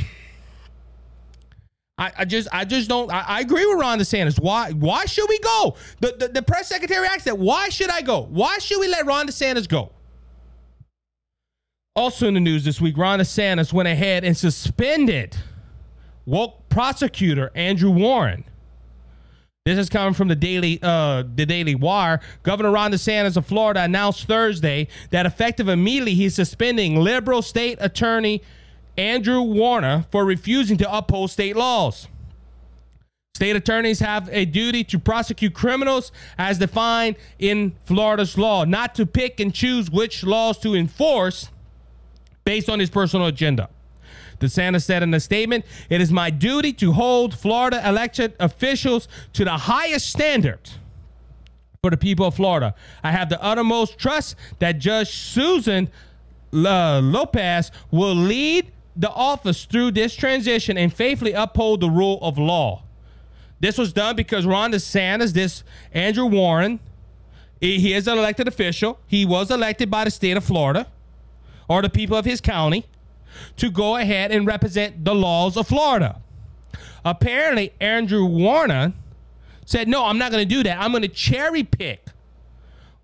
I, 2.04 2.12
I 2.20 2.26
just 2.26 2.48
I 2.52 2.66
just 2.66 2.90
don't 2.90 3.12
I, 3.12 3.22
I, 3.22 3.40
agree 3.40 3.66
with 3.66 3.80
Ron 3.80 3.98
DeSantis. 3.98 4.40
Why 4.40 4.72
why 4.72 5.06
should 5.06 5.30
we 5.30 5.40
go? 5.40 5.76
The, 6.02 6.16
the 6.20 6.28
the 6.28 6.42
press 6.42 6.68
secretary 6.68 7.08
asked 7.08 7.26
that. 7.26 7.38
Why 7.38 7.70
should 7.70 7.90
I 7.90 8.02
go? 8.02 8.24
Why 8.24 8.58
should 8.58 8.80
we 8.80 8.90
let 8.90 9.06
Ron 9.06 9.28
DeSantis 9.28 9.70
go? 9.70 9.92
Also 11.96 12.28
in 12.28 12.34
the 12.34 12.40
news 12.42 12.66
this 12.66 12.82
week, 12.82 12.98
Ron 12.98 13.20
DeSantis 13.20 13.72
went 13.72 13.88
ahead 13.88 14.26
and 14.26 14.36
suspended 14.36 15.38
woke 16.26 16.68
prosecutor 16.68 17.52
Andrew 17.56 17.92
Warren. 17.92 18.44
This 19.66 19.78
is 19.78 19.88
coming 19.88 20.14
from 20.14 20.28
the 20.28 20.36
Daily 20.36 20.80
uh, 20.84 21.24
the 21.36 21.46
Daily 21.46 21.76
Wire. 21.76 22.20
Governor 22.42 22.72
Ron 22.72 22.92
DeSantis 22.92 23.38
of 23.38 23.46
Florida 23.46 23.82
announced 23.84 24.26
Thursday 24.26 24.90
that 25.12 25.26
effective 25.26 25.70
immediately 25.70 26.16
he's 26.16 26.36
suspending 26.36 26.98
liberal 26.98 27.42
state 27.42 27.78
attorney 27.80 28.42
Andrew 28.98 29.42
Warner 29.42 30.06
for 30.12 30.26
refusing 30.26 30.78
to 30.78 30.96
uphold 30.96 31.32
state 31.32 31.56
laws. 31.56 32.08
State 33.36 33.56
attorneys 33.56 34.00
have 34.00 34.30
a 34.32 34.46
duty 34.46 34.84
to 34.84 35.00
prosecute 35.00 35.56
criminals 35.56 36.12
as 36.38 36.60
defined 36.60 37.16
in 37.40 37.74
Florida's 37.86 38.38
law, 38.38 38.64
not 38.64 38.94
to 38.96 39.08
pick 39.08 39.40
and 39.40 39.54
choose 39.54 39.90
which 39.90 40.24
laws 40.24 40.60
to 40.60 40.76
enforce 40.76 41.50
based 42.44 42.70
on 42.70 42.80
his 42.80 42.92
personal 42.92 43.26
agenda. 43.26 43.70
DeSantis 44.40 44.84
said 44.84 45.02
in 45.02 45.14
a 45.14 45.20
statement, 45.20 45.66
It 45.90 46.00
is 46.00 46.12
my 46.12 46.30
duty 46.30 46.74
to 46.74 46.92
hold 46.92 47.34
Florida 47.34 47.82
elected 47.88 48.36
officials 48.40 49.08
to 49.34 49.44
the 49.44 49.58
highest 49.58 50.10
standard 50.10 50.70
for 51.82 51.90
the 51.90 51.98
people 51.98 52.28
of 52.28 52.36
Florida. 52.36 52.76
I 53.04 53.12
have 53.12 53.30
the 53.30 53.42
uttermost 53.44 53.98
trust 53.98 54.36
that 54.60 54.80
Judge 54.80 55.10
Susan 55.10 55.90
uh, 56.54 57.02
Lopez 57.02 57.72
will 57.90 58.16
lead 58.16 58.72
the 58.96 59.10
office 59.12 59.66
through 59.66 59.92
this 59.92 60.16
transition 60.16 60.78
and 60.78 60.94
faithfully 60.94 61.34
uphold 61.34 61.82
the 61.82 61.90
rule 61.90 62.20
of 62.22 62.38
law. 62.38 62.84
This 63.60 63.78
was 63.78 63.94
done 63.94 64.16
because 64.16 64.46
Ron 64.46 64.72
DeSantis, 64.72 65.34
this 65.34 65.64
Andrew 65.94 66.26
Warren, 66.26 66.80
he 67.62 67.94
is 67.94 68.08
an 68.08 68.18
elected 68.18 68.48
official. 68.48 69.00
He 69.08 69.26
was 69.26 69.50
elected 69.50 69.90
by 69.90 70.04
the 70.04 70.12
state 70.12 70.36
of 70.36 70.44
Florida 70.44 70.88
or 71.70 71.82
the 71.82 71.90
people 71.90 72.18
of 72.18 72.26
his 72.26 72.42
county 72.42 72.86
to 73.58 73.72
go 73.72 73.96
ahead 73.96 74.32
and 74.32 74.46
represent 74.46 75.06
the 75.06 75.16
laws 75.16 75.56
of 75.56 75.68
Florida. 75.68 76.22
Apparently, 77.06 77.74
Andrew 77.80 78.26
Warner 78.26 78.94
said, 79.66 79.88
No, 79.88 80.06
I'm 80.06 80.18
not 80.18 80.32
going 80.32 80.48
to 80.48 80.56
do 80.56 80.64
that. 80.64 80.80
I'm 80.80 80.92
going 80.92 81.04
to 81.04 81.08
cherry 81.08 81.64
pick 81.64 82.03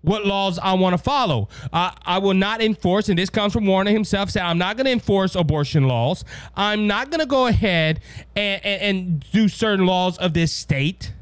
what 0.02 0.24
laws 0.24 0.58
I 0.58 0.74
want 0.74 0.96
to 0.96 1.02
follow. 1.02 1.48
Uh, 1.72 1.90
I 2.04 2.18
will 2.18 2.34
not 2.34 2.62
enforce, 2.62 3.08
and 3.08 3.18
this 3.18 3.30
comes 3.30 3.52
from 3.52 3.66
Warner 3.66 3.90
himself, 3.90 4.30
said, 4.30 4.42
I'm 4.42 4.58
not 4.58 4.76
going 4.76 4.86
to 4.86 4.92
enforce 4.92 5.34
abortion 5.34 5.88
laws. 5.88 6.24
I'm 6.56 6.86
not 6.86 7.10
going 7.10 7.20
to 7.20 7.26
go 7.26 7.46
ahead 7.46 8.00
and, 8.36 8.64
and, 8.64 8.82
and 8.82 9.26
do 9.32 9.48
certain 9.48 9.86
laws 9.86 10.18
of 10.18 10.34
this 10.34 10.52
state. 10.52 11.12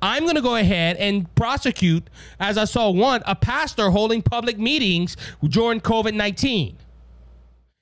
I'm 0.00 0.24
going 0.24 0.36
to 0.36 0.42
go 0.42 0.56
ahead 0.56 0.96
and 0.96 1.34
prosecute, 1.34 2.08
as 2.38 2.58
I 2.58 2.64
saw 2.64 2.90
one, 2.90 3.22
a 3.26 3.34
pastor 3.34 3.90
holding 3.90 4.22
public 4.22 4.58
meetings 4.58 5.16
during 5.42 5.80
COVID 5.80 6.14
19 6.14 6.76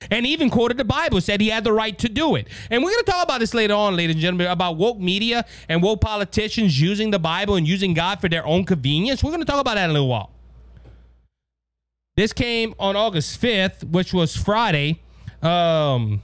and 0.09 0.25
even 0.25 0.49
quoted 0.49 0.77
the 0.77 0.85
Bible, 0.85 1.21
said 1.21 1.41
he 1.41 1.49
had 1.49 1.63
the 1.63 1.73
right 1.73 1.97
to 1.99 2.09
do 2.09 2.35
it. 2.35 2.47
And 2.71 2.83
we're 2.83 2.91
going 2.91 3.03
to 3.03 3.11
talk 3.11 3.23
about 3.23 3.39
this 3.39 3.53
later 3.53 3.75
on, 3.75 3.95
ladies 3.95 4.15
and 4.15 4.21
gentlemen, 4.21 4.47
about 4.47 4.77
woke 4.77 4.97
media 4.97 5.45
and 5.69 5.83
woke 5.83 6.01
politicians 6.01 6.81
using 6.81 7.11
the 7.11 7.19
Bible 7.19 7.55
and 7.55 7.67
using 7.67 7.93
God 7.93 8.19
for 8.19 8.27
their 8.27 8.45
own 8.45 8.65
convenience. 8.65 9.23
We're 9.23 9.31
going 9.31 9.41
to 9.41 9.45
talk 9.45 9.61
about 9.61 9.75
that 9.75 9.83
in 9.83 9.89
a 9.91 9.93
little 9.93 10.07
while. 10.07 10.31
This 12.21 12.33
came 12.33 12.75
on 12.77 12.95
August 12.95 13.41
5th, 13.41 13.83
which 13.83 14.13
was 14.13 14.37
Friday 14.37 15.01
um, 15.41 16.21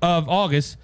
of 0.00 0.26
August. 0.26 0.78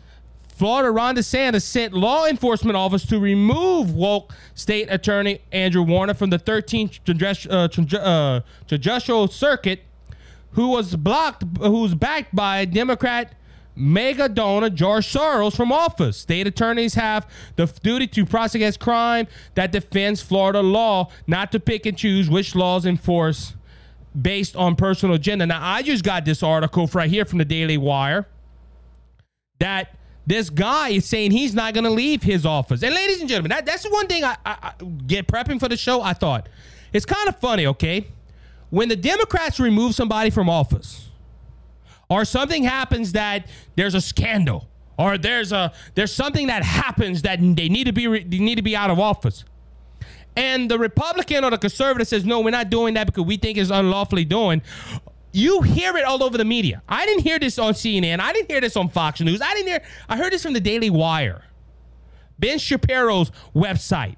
Florida 0.49 0.91
Ron 0.91 1.17
DeSantis 1.17 1.63
sent 1.63 1.95
law 1.95 2.27
enforcement 2.27 2.77
officers 2.77 3.09
to 3.09 3.19
remove 3.19 3.95
woke 3.95 4.35
state 4.55 4.89
attorney 4.91 5.41
Andrew 5.51 5.81
Warner 5.81 6.13
from 6.13 6.29
the 6.29 6.39
13th 6.39 7.95
uh, 7.95 8.41
judicial 8.67 9.29
circuit, 9.29 9.81
who 10.51 10.69
was 10.69 10.95
blocked, 10.95 11.45
who's 11.61 11.95
backed 11.95 12.37
by 12.37 12.67
Democrat 12.67 13.35
mega 13.75 14.29
donor 14.29 14.69
George 14.69 15.11
Soros 15.11 15.57
from 15.57 15.73
office. 15.73 16.19
State 16.19 16.47
attorneys 16.47 16.93
have 16.93 17.27
the 17.57 17.65
duty 17.83 18.07
to 18.09 18.27
prosecute 18.27 18.79
crime 18.79 19.27
that 19.55 19.73
defends 19.73 20.21
Florida 20.21 20.61
law, 20.61 21.11
not 21.27 21.51
to 21.51 21.59
pick 21.59 21.87
and 21.87 21.97
choose 21.97 22.29
which 22.29 22.55
laws 22.55 22.85
enforce 22.85 23.55
based 24.21 24.57
on 24.57 24.77
personal 24.77 25.15
agenda. 25.17 25.47
Now, 25.47 25.61
I 25.63 25.83
just 25.83 26.05
got 26.05 26.25
this 26.25 26.43
article 26.43 26.89
right 26.93 27.11
here 27.11 27.25
from 27.25 27.39
the 27.39 27.45
Daily 27.45 27.77
Wire 27.77 28.27
that 29.59 29.97
this 30.27 30.51
guy 30.51 30.91
is 30.91 31.05
saying 31.05 31.33
he's 31.33 31.55
not 31.55 31.75
going 31.75 31.85
to 31.85 31.91
leave 31.91 32.23
his 32.23 32.47
office. 32.47 32.83
And 32.83 32.95
ladies 32.95 33.21
and 33.21 33.29
gentlemen, 33.29 33.51
that, 33.51 33.67
that's 33.67 33.83
the 33.83 33.91
one 33.91 34.07
thing 34.07 34.25
I, 34.25 34.37
I, 34.45 34.57
I 34.63 34.85
get 35.07 35.27
prepping 35.27 35.61
for 35.61 35.69
the 35.69 35.77
show. 35.77 36.01
I 36.01 36.13
thought 36.13 36.49
it's 36.93 37.05
kind 37.05 37.29
of 37.29 37.39
funny, 37.39 37.67
okay? 37.67 38.07
When 38.71 38.89
the 38.89 38.97
Democrats 38.97 39.61
remove 39.61 39.95
somebody 39.95 40.31
from 40.31 40.49
office, 40.49 41.11
or 42.09 42.25
something 42.25 42.65
happens 42.65 43.13
that 43.13 43.47
there's 43.77 43.95
a 43.95 44.01
scandal, 44.01 44.69
or 44.99 45.19
there's 45.19 45.53
a 45.53 45.73
there's 45.95 46.13
something 46.13 46.47
that 46.49 46.63
happens 46.63 47.23
that 47.23 47.39
they 47.41 47.69
need 47.69 47.85
to 47.85 47.93
be 47.93 48.07
they 48.07 48.39
need 48.39 48.57
to 48.57 48.63
be 48.63 48.77
out 48.77 48.91
of 48.91 48.99
office 48.99 49.45
and 50.37 50.71
the 50.71 50.79
Republican 50.79 51.45
or 51.45 51.51
the 51.51 51.59
conservative 51.59 52.09
says, 52.09 52.25
no, 52.25 52.41
we're 52.41 52.51
not 52.51 52.71
doing 52.71 52.95
that 52.95 53.07
because 53.07 53.25
we 53.25 53.37
think 53.37 53.59
it's 53.59 53.71
unlawfully 53.71 54.25
doing, 54.25 54.63
you 55.33 55.63
hear 55.63 55.97
it 55.97 56.05
all 56.05 56.23
over 56.23 56.39
the 56.39 56.45
media. 56.45 56.83
I 56.89 57.07
didn't 57.07 57.23
hear 57.23 57.39
this 57.39 57.59
on 57.59 57.75
CNN. 57.75 58.21
I 58.21 58.33
didn't 58.33 58.51
hear 58.51 58.61
this 58.61 58.77
on 58.77 58.89
Fox 58.89 59.21
News. 59.21 59.41
I 59.43 59.53
didn't 59.55 59.69
hear, 59.69 59.83
I 60.09 60.17
heard 60.17 60.33
this 60.33 60.43
from 60.43 60.53
the 60.53 60.61
Daily 60.61 60.91
Wire, 60.91 61.45
Ben 62.39 62.59
Shapiro's 62.59 63.31
website. 63.55 64.17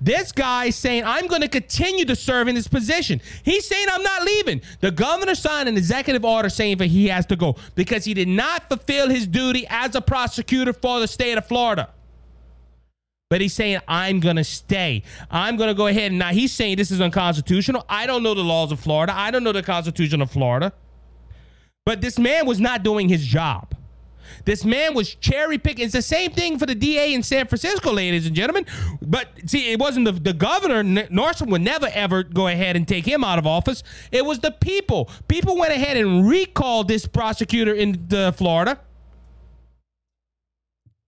This 0.00 0.30
guy 0.30 0.70
saying, 0.70 1.02
I'm 1.04 1.26
going 1.26 1.42
to 1.42 1.48
continue 1.48 2.04
to 2.04 2.14
serve 2.14 2.46
in 2.46 2.54
this 2.54 2.68
position. 2.68 3.20
He's 3.42 3.66
saying, 3.66 3.86
I'm 3.90 4.02
not 4.02 4.22
leaving. 4.22 4.60
The 4.80 4.92
governor 4.92 5.34
signed 5.34 5.68
an 5.68 5.76
executive 5.76 6.24
order 6.24 6.48
saying 6.48 6.78
that 6.78 6.86
he 6.86 7.08
has 7.08 7.26
to 7.26 7.36
go 7.36 7.56
because 7.74 8.04
he 8.04 8.14
did 8.14 8.28
not 8.28 8.68
fulfill 8.68 9.08
his 9.08 9.26
duty 9.26 9.66
as 9.68 9.96
a 9.96 10.00
prosecutor 10.00 10.72
for 10.72 11.00
the 11.00 11.08
state 11.08 11.36
of 11.36 11.46
Florida. 11.46 11.90
But 13.30 13.42
he's 13.42 13.52
saying, 13.52 13.80
I'm 13.86 14.20
going 14.20 14.36
to 14.36 14.44
stay. 14.44 15.02
I'm 15.30 15.56
going 15.56 15.68
to 15.68 15.74
go 15.74 15.86
ahead. 15.86 16.12
And 16.12 16.18
now 16.18 16.30
he's 16.30 16.50
saying 16.50 16.76
this 16.78 16.90
is 16.90 17.00
unconstitutional. 17.00 17.84
I 17.88 18.06
don't 18.06 18.22
know 18.22 18.32
the 18.32 18.42
laws 18.42 18.72
of 18.72 18.80
Florida. 18.80 19.12
I 19.14 19.30
don't 19.30 19.44
know 19.44 19.52
the 19.52 19.62
Constitution 19.62 20.22
of 20.22 20.30
Florida. 20.30 20.72
But 21.84 22.00
this 22.00 22.18
man 22.18 22.46
was 22.46 22.58
not 22.58 22.82
doing 22.82 23.08
his 23.08 23.24
job. 23.26 23.74
This 24.44 24.64
man 24.64 24.94
was 24.94 25.14
cherry 25.14 25.58
picking. 25.58 25.84
It's 25.84 25.94
the 25.94 26.02
same 26.02 26.30
thing 26.30 26.58
for 26.58 26.66
the 26.66 26.74
DA 26.74 27.12
in 27.12 27.22
San 27.22 27.46
Francisco, 27.46 27.92
ladies 27.92 28.26
and 28.26 28.34
gentlemen. 28.34 28.66
But 29.02 29.28
see, 29.46 29.72
it 29.72 29.78
wasn't 29.78 30.06
the, 30.06 30.12
the 30.12 30.32
governor. 30.32 30.82
Newsom 30.82 31.50
would 31.50 31.62
never 31.62 31.88
ever 31.92 32.22
go 32.22 32.46
ahead 32.46 32.76
and 32.76 32.86
take 32.86 33.06
him 33.06 33.24
out 33.24 33.38
of 33.38 33.46
office. 33.46 33.82
It 34.12 34.24
was 34.24 34.38
the 34.40 34.52
people. 34.52 35.10
People 35.28 35.56
went 35.56 35.72
ahead 35.72 35.96
and 35.96 36.28
recalled 36.28 36.88
this 36.88 37.06
prosecutor 37.06 37.74
in 37.74 38.06
Florida 38.32 38.80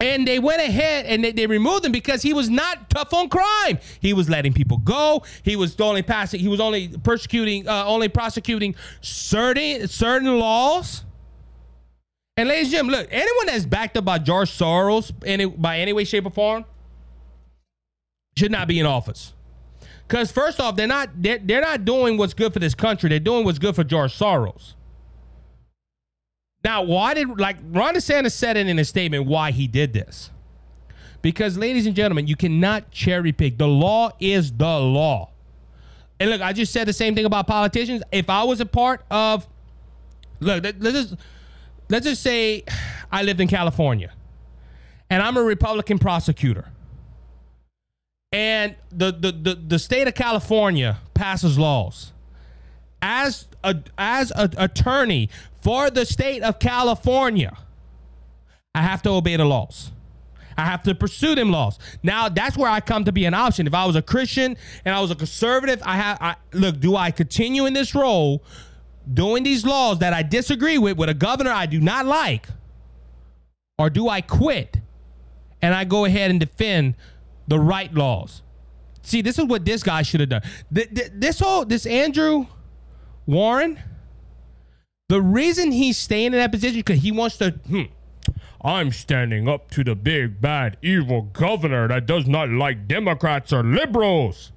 and 0.00 0.26
they 0.26 0.38
went 0.38 0.62
ahead 0.62 1.04
and 1.06 1.22
they, 1.22 1.32
they, 1.32 1.46
removed 1.46 1.84
him 1.84 1.92
because 1.92 2.22
he 2.22 2.32
was 2.32 2.48
not 2.48 2.88
tough 2.88 3.12
on 3.12 3.28
crime. 3.28 3.78
He 4.00 4.14
was 4.14 4.30
letting 4.30 4.54
people 4.54 4.78
go. 4.78 5.22
He 5.42 5.56
was 5.56 5.78
only 5.80 6.02
passing. 6.02 6.40
He 6.40 6.48
was 6.48 6.60
only 6.60 6.88
persecuting, 6.88 7.68
uh, 7.68 7.84
only 7.86 8.08
prosecuting 8.08 8.74
certain 9.02 9.86
certain 9.88 10.38
laws. 10.38 11.04
And 12.36 12.48
ladies 12.48 12.68
and 12.68 12.72
gentlemen, 12.72 13.00
look, 13.00 13.08
anyone 13.10 13.46
that's 13.46 13.66
backed 13.66 13.98
up 13.98 14.06
by 14.06 14.18
George 14.18 14.50
Soros 14.50 15.12
any, 15.26 15.44
by 15.44 15.78
any 15.78 15.92
way, 15.92 16.04
shape, 16.04 16.24
or 16.24 16.30
form 16.30 16.64
should 18.38 18.50
not 18.50 18.66
be 18.66 18.80
in 18.80 18.86
office. 18.86 19.34
Because 20.08 20.32
first 20.32 20.58
off, 20.58 20.76
they're 20.76 20.86
not 20.86 21.10
they're, 21.14 21.38
they're 21.38 21.60
not 21.60 21.84
doing 21.84 22.16
what's 22.16 22.32
good 22.32 22.54
for 22.54 22.58
this 22.58 22.74
country. 22.74 23.10
They're 23.10 23.20
doing 23.20 23.44
what's 23.44 23.58
good 23.58 23.76
for 23.76 23.84
George 23.84 24.18
Soros. 24.18 24.74
Now, 26.62 26.82
why 26.82 27.14
did 27.14 27.38
like 27.38 27.56
Ron 27.70 27.94
DeSantis 27.94 28.32
said 28.32 28.56
it 28.56 28.66
in 28.66 28.78
a 28.78 28.84
statement 28.84 29.26
why 29.26 29.50
he 29.50 29.66
did 29.66 29.92
this? 29.92 30.30
Because, 31.22 31.58
ladies 31.58 31.86
and 31.86 31.94
gentlemen, 31.94 32.26
you 32.26 32.36
cannot 32.36 32.90
cherry 32.90 33.32
pick. 33.32 33.58
The 33.58 33.68
law 33.68 34.10
is 34.20 34.52
the 34.52 34.78
law. 34.78 35.30
And 36.18 36.30
look, 36.30 36.42
I 36.42 36.52
just 36.52 36.72
said 36.72 36.86
the 36.86 36.92
same 36.92 37.14
thing 37.14 37.24
about 37.24 37.46
politicians. 37.46 38.02
If 38.12 38.28
I 38.28 38.44
was 38.44 38.60
a 38.60 38.66
part 38.66 39.04
of, 39.10 39.48
look, 40.40 40.62
let's 40.62 40.78
just 40.80 41.14
let's 41.88 42.06
just 42.06 42.22
say 42.22 42.64
I 43.12 43.22
lived 43.22 43.40
in 43.40 43.48
California, 43.48 44.12
and 45.08 45.22
I'm 45.22 45.36
a 45.36 45.42
Republican 45.42 45.98
prosecutor, 45.98 46.68
and 48.32 48.76
the 48.90 49.12
the 49.12 49.32
the, 49.32 49.54
the 49.54 49.78
state 49.78 50.08
of 50.08 50.14
California 50.14 50.98
passes 51.14 51.58
laws. 51.58 52.12
As 53.02 53.46
a 53.64 53.76
as 53.96 54.30
an 54.32 54.52
attorney 54.58 55.30
for 55.62 55.90
the 55.90 56.04
state 56.04 56.42
of 56.42 56.58
California, 56.58 57.56
I 58.74 58.82
have 58.82 59.02
to 59.02 59.10
obey 59.10 59.36
the 59.36 59.44
laws. 59.44 59.92
I 60.56 60.64
have 60.66 60.82
to 60.84 60.94
pursue 60.94 61.34
them 61.34 61.50
laws. 61.50 61.78
Now 62.02 62.28
that's 62.28 62.56
where 62.56 62.70
I 62.70 62.80
come 62.80 63.04
to 63.04 63.12
be 63.12 63.24
an 63.24 63.34
option. 63.34 63.66
If 63.66 63.74
I 63.74 63.86
was 63.86 63.96
a 63.96 64.02
Christian 64.02 64.56
and 64.84 64.94
I 64.94 65.00
was 65.00 65.10
a 65.10 65.14
conservative, 65.14 65.80
I 65.84 65.96
have 65.96 66.18
I 66.20 66.36
look, 66.52 66.80
do 66.80 66.96
I 66.96 67.10
continue 67.10 67.66
in 67.66 67.72
this 67.72 67.94
role 67.94 68.44
doing 69.12 69.42
these 69.42 69.64
laws 69.64 70.00
that 70.00 70.12
I 70.12 70.22
disagree 70.22 70.76
with 70.76 70.98
with 70.98 71.08
a 71.08 71.14
governor 71.14 71.50
I 71.50 71.66
do 71.66 71.80
not 71.80 72.04
like? 72.06 72.48
Or 73.78 73.88
do 73.88 74.08
I 74.08 74.20
quit 74.20 74.76
and 75.62 75.74
I 75.74 75.84
go 75.84 76.04
ahead 76.04 76.30
and 76.30 76.38
defend 76.38 76.94
the 77.48 77.58
right 77.58 77.92
laws? 77.94 78.42
See, 79.02 79.22
this 79.22 79.38
is 79.38 79.46
what 79.46 79.64
this 79.64 79.82
guy 79.82 80.02
should 80.02 80.20
have 80.20 80.28
done. 80.28 80.42
This 80.70 81.40
whole 81.40 81.64
this 81.64 81.86
Andrew 81.86 82.46
Warren, 83.26 83.78
the 85.10 85.20
reason 85.20 85.72
he's 85.72 85.98
staying 85.98 86.26
in 86.26 86.32
that 86.34 86.52
position 86.52 86.78
because 86.78 87.00
he 87.00 87.10
wants 87.10 87.36
to 87.38 87.50
hmm, 87.50 87.82
I'm 88.62 88.92
standing 88.92 89.48
up 89.48 89.68
to 89.72 89.82
the 89.82 89.96
big, 89.96 90.40
bad, 90.40 90.76
evil 90.82 91.22
governor 91.22 91.88
that 91.88 92.06
does 92.06 92.28
not 92.28 92.48
like 92.48 92.86
Democrats 92.86 93.52
or 93.52 93.64
liberals. 93.64 94.52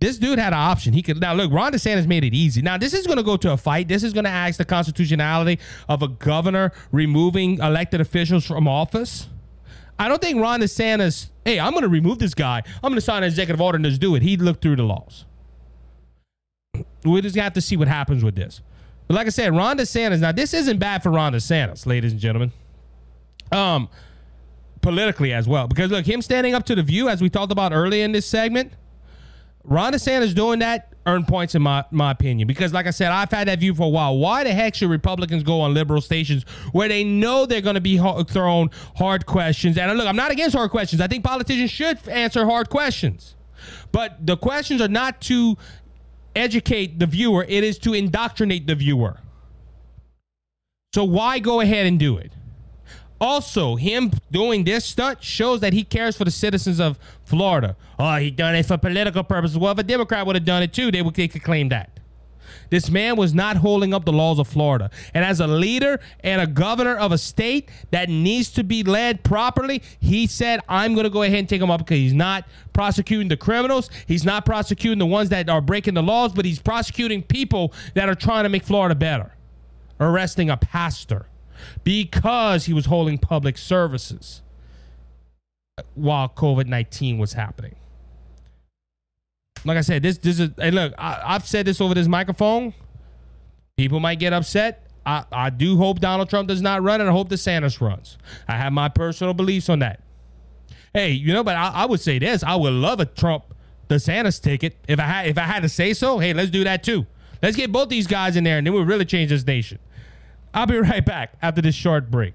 This 0.00 0.16
dude 0.16 0.38
had 0.38 0.54
an 0.54 0.60
option. 0.60 0.94
He 0.94 1.02
could 1.02 1.20
now 1.20 1.34
look. 1.34 1.52
Ron 1.52 1.72
DeSantis 1.72 2.06
made 2.06 2.24
it 2.24 2.32
easy. 2.32 2.62
Now 2.62 2.78
this 2.78 2.94
is 2.94 3.06
going 3.06 3.18
to 3.18 3.22
go 3.22 3.36
to 3.36 3.52
a 3.52 3.56
fight. 3.58 3.86
This 3.86 4.02
is 4.02 4.14
going 4.14 4.24
to 4.24 4.30
ask 4.30 4.56
the 4.56 4.64
constitutionality 4.64 5.58
of 5.86 6.02
a 6.02 6.08
governor 6.08 6.72
removing 6.90 7.58
elected 7.58 8.00
officials 8.00 8.46
from 8.46 8.66
office. 8.66 9.28
I 9.98 10.08
don't 10.08 10.22
think 10.22 10.40
Ron 10.40 10.60
DeSantis. 10.60 11.28
Hey, 11.44 11.60
I'm 11.60 11.72
going 11.72 11.82
to 11.82 11.88
remove 11.88 12.18
this 12.18 12.32
guy. 12.32 12.62
I'm 12.76 12.90
going 12.90 12.94
to 12.94 13.02
sign 13.02 13.24
an 13.24 13.28
executive 13.28 13.60
order 13.60 13.76
and 13.76 13.84
just 13.84 14.00
do 14.00 14.14
it. 14.14 14.22
He 14.22 14.38
looked 14.38 14.62
through 14.62 14.76
the 14.76 14.84
laws. 14.84 15.26
We 17.04 17.20
just 17.20 17.36
have 17.36 17.52
to 17.54 17.60
see 17.60 17.76
what 17.76 17.88
happens 17.88 18.24
with 18.24 18.34
this. 18.34 18.60
But 19.06 19.14
like 19.14 19.26
I 19.26 19.30
said, 19.30 19.56
Ron 19.56 19.78
DeSantis. 19.78 20.20
Now 20.20 20.32
this 20.32 20.52
isn't 20.54 20.78
bad 20.78 21.02
for 21.02 21.10
Ron 21.10 21.32
DeSantis, 21.32 21.86
ladies 21.86 22.12
and 22.12 22.20
gentlemen. 22.20 22.52
Um, 23.50 23.88
politically 24.82 25.32
as 25.32 25.48
well, 25.48 25.66
because 25.66 25.90
look, 25.90 26.06
him 26.06 26.20
standing 26.20 26.54
up 26.54 26.66
to 26.66 26.74
the 26.74 26.82
View, 26.82 27.08
as 27.08 27.22
we 27.22 27.30
talked 27.30 27.50
about 27.50 27.72
earlier 27.72 28.04
in 28.04 28.12
this 28.12 28.26
segment, 28.26 28.72
Ron 29.64 29.92
DeSantis 29.92 30.34
doing 30.34 30.58
that 30.58 30.94
earned 31.08 31.26
points 31.26 31.54
in 31.54 31.62
my 31.62 31.84
my 31.90 32.10
opinion. 32.10 32.46
Because 32.46 32.72
like 32.72 32.86
I 32.86 32.90
said, 32.90 33.10
I've 33.10 33.30
had 33.30 33.48
that 33.48 33.58
view 33.60 33.74
for 33.74 33.84
a 33.84 33.88
while. 33.88 34.18
Why 34.18 34.44
the 34.44 34.52
heck 34.52 34.74
should 34.74 34.90
Republicans 34.90 35.42
go 35.42 35.60
on 35.60 35.74
liberal 35.74 36.00
stations 36.00 36.44
where 36.72 36.88
they 36.88 37.02
know 37.02 37.46
they're 37.46 37.60
going 37.60 37.74
to 37.74 37.80
be 37.80 37.98
thrown 38.24 38.70
hard 38.96 39.26
questions? 39.26 39.78
And 39.78 39.96
look, 39.96 40.06
I'm 40.06 40.16
not 40.16 40.30
against 40.30 40.54
hard 40.54 40.70
questions. 40.70 41.00
I 41.00 41.06
think 41.06 41.24
politicians 41.24 41.70
should 41.70 42.06
answer 42.08 42.44
hard 42.44 42.68
questions. 42.68 43.34
But 43.90 44.26
the 44.26 44.36
questions 44.36 44.80
are 44.80 44.88
not 44.88 45.20
to 45.22 45.56
educate 46.38 46.98
the 46.98 47.06
viewer, 47.06 47.44
it 47.48 47.64
is 47.64 47.78
to 47.80 47.94
indoctrinate 47.94 48.66
the 48.66 48.74
viewer. 48.74 49.18
So 50.94 51.04
why 51.04 51.38
go 51.38 51.60
ahead 51.60 51.86
and 51.86 51.98
do 51.98 52.16
it? 52.16 52.32
Also, 53.20 53.74
him 53.74 54.12
doing 54.30 54.64
this 54.64 54.84
stunt 54.84 55.22
shows 55.22 55.60
that 55.60 55.72
he 55.72 55.82
cares 55.82 56.16
for 56.16 56.24
the 56.24 56.30
citizens 56.30 56.78
of 56.78 56.98
Florida. 57.24 57.76
Oh, 57.98 58.16
he 58.16 58.30
done 58.30 58.54
it 58.54 58.64
for 58.64 58.78
political 58.78 59.24
purposes. 59.24 59.58
Well, 59.58 59.72
if 59.72 59.78
a 59.78 59.82
Democrat 59.82 60.24
would 60.24 60.36
have 60.36 60.44
done 60.44 60.62
it 60.62 60.72
too, 60.72 60.92
they 60.92 61.02
would 61.02 61.14
they 61.14 61.26
could 61.26 61.42
claim 61.42 61.68
that. 61.70 61.97
This 62.70 62.90
man 62.90 63.16
was 63.16 63.34
not 63.34 63.56
holding 63.56 63.94
up 63.94 64.04
the 64.04 64.12
laws 64.12 64.38
of 64.38 64.48
Florida. 64.48 64.90
And 65.14 65.24
as 65.24 65.40
a 65.40 65.46
leader 65.46 66.00
and 66.20 66.40
a 66.40 66.46
governor 66.46 66.96
of 66.96 67.12
a 67.12 67.18
state 67.18 67.70
that 67.90 68.08
needs 68.08 68.50
to 68.52 68.64
be 68.64 68.82
led 68.82 69.24
properly, 69.24 69.82
he 70.00 70.26
said, 70.26 70.60
I'm 70.68 70.94
going 70.94 71.04
to 71.04 71.10
go 71.10 71.22
ahead 71.22 71.38
and 71.38 71.48
take 71.48 71.60
him 71.60 71.70
up 71.70 71.80
because 71.80 71.98
he's 71.98 72.14
not 72.14 72.46
prosecuting 72.72 73.28
the 73.28 73.36
criminals. 73.36 73.90
He's 74.06 74.24
not 74.24 74.44
prosecuting 74.44 74.98
the 74.98 75.06
ones 75.06 75.30
that 75.30 75.48
are 75.48 75.60
breaking 75.60 75.94
the 75.94 76.02
laws, 76.02 76.32
but 76.32 76.44
he's 76.44 76.60
prosecuting 76.60 77.22
people 77.22 77.72
that 77.94 78.08
are 78.08 78.14
trying 78.14 78.44
to 78.44 78.48
make 78.48 78.64
Florida 78.64 78.94
better. 78.94 79.32
Arresting 80.00 80.48
a 80.48 80.56
pastor 80.56 81.26
because 81.82 82.66
he 82.66 82.72
was 82.72 82.86
holding 82.86 83.18
public 83.18 83.58
services 83.58 84.42
while 85.94 86.28
COVID 86.28 86.66
19 86.66 87.18
was 87.18 87.32
happening 87.32 87.74
like 89.64 89.76
I 89.76 89.82
said, 89.82 90.02
this 90.02 90.18
this 90.18 90.40
is 90.40 90.50
hey 90.58 90.70
look, 90.70 90.94
I, 90.98 91.20
I've 91.24 91.46
said 91.46 91.66
this 91.66 91.80
over 91.80 91.94
this 91.94 92.08
microphone. 92.08 92.74
People 93.76 94.00
might 94.00 94.18
get 94.18 94.32
upset. 94.32 94.88
I, 95.06 95.24
I 95.32 95.50
do 95.50 95.76
hope 95.76 96.00
Donald 96.00 96.28
Trump 96.28 96.48
does 96.48 96.60
not 96.60 96.82
run, 96.82 97.00
and 97.00 97.08
I 97.08 97.12
hope 97.12 97.30
DeSantis 97.30 97.80
runs. 97.80 98.18
I 98.46 98.56
have 98.56 98.72
my 98.72 98.88
personal 98.88 99.32
beliefs 99.32 99.68
on 99.68 99.78
that. 99.78 100.02
Hey, 100.92 101.12
you 101.12 101.32
know, 101.32 101.44
but 101.44 101.56
I, 101.56 101.68
I 101.68 101.86
would 101.86 102.00
say 102.00 102.18
this: 102.18 102.42
I 102.42 102.56
would 102.56 102.72
love 102.72 103.00
a 103.00 103.06
Trump 103.06 103.44
DeSantis 103.88 104.40
ticket 104.40 104.76
if 104.86 104.98
I 104.98 105.04
had 105.04 105.26
if 105.28 105.38
I 105.38 105.42
had 105.42 105.62
to 105.62 105.68
say 105.68 105.94
so. 105.94 106.18
Hey, 106.18 106.32
let's 106.34 106.50
do 106.50 106.64
that 106.64 106.82
too. 106.82 107.06
Let's 107.42 107.56
get 107.56 107.72
both 107.72 107.88
these 107.88 108.06
guys 108.06 108.36
in 108.36 108.44
there, 108.44 108.58
and 108.58 108.66
then 108.66 108.74
we'll 108.74 108.84
really 108.84 109.04
change 109.04 109.30
this 109.30 109.46
nation. 109.46 109.78
I'll 110.52 110.66
be 110.66 110.76
right 110.78 111.04
back 111.04 111.34
after 111.40 111.62
this 111.62 111.74
short 111.74 112.10
break. 112.10 112.34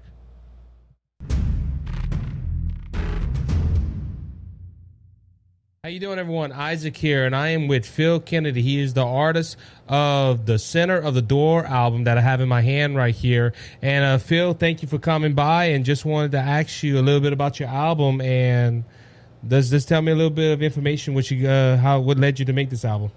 How 5.84 5.90
you 5.90 6.00
doing, 6.00 6.18
everyone? 6.18 6.50
Isaac 6.50 6.96
here, 6.96 7.26
and 7.26 7.36
I 7.36 7.48
am 7.48 7.68
with 7.68 7.84
Phil 7.84 8.18
Kennedy. 8.18 8.62
He 8.62 8.80
is 8.80 8.94
the 8.94 9.04
artist 9.04 9.58
of 9.86 10.46
the 10.46 10.58
Center 10.58 10.96
of 10.96 11.12
the 11.12 11.20
Door 11.20 11.66
album 11.66 12.04
that 12.04 12.16
I 12.16 12.22
have 12.22 12.40
in 12.40 12.48
my 12.48 12.62
hand 12.62 12.96
right 12.96 13.14
here. 13.14 13.52
And 13.82 14.02
uh, 14.02 14.16
Phil, 14.16 14.54
thank 14.54 14.80
you 14.80 14.88
for 14.88 14.98
coming 14.98 15.34
by, 15.34 15.66
and 15.66 15.84
just 15.84 16.06
wanted 16.06 16.32
to 16.32 16.38
ask 16.38 16.82
you 16.82 16.98
a 16.98 17.02
little 17.02 17.20
bit 17.20 17.34
about 17.34 17.60
your 17.60 17.68
album. 17.68 18.22
And 18.22 18.84
does 19.46 19.68
this 19.68 19.84
tell 19.84 20.00
me 20.00 20.12
a 20.12 20.14
little 20.14 20.30
bit 20.30 20.54
of 20.54 20.62
information 20.62 21.12
what 21.12 21.30
you 21.30 21.46
uh, 21.46 21.76
how 21.76 22.00
what 22.00 22.16
led 22.16 22.38
you 22.38 22.46
to 22.46 22.54
make 22.54 22.70
this 22.70 22.86
album? 22.86 23.10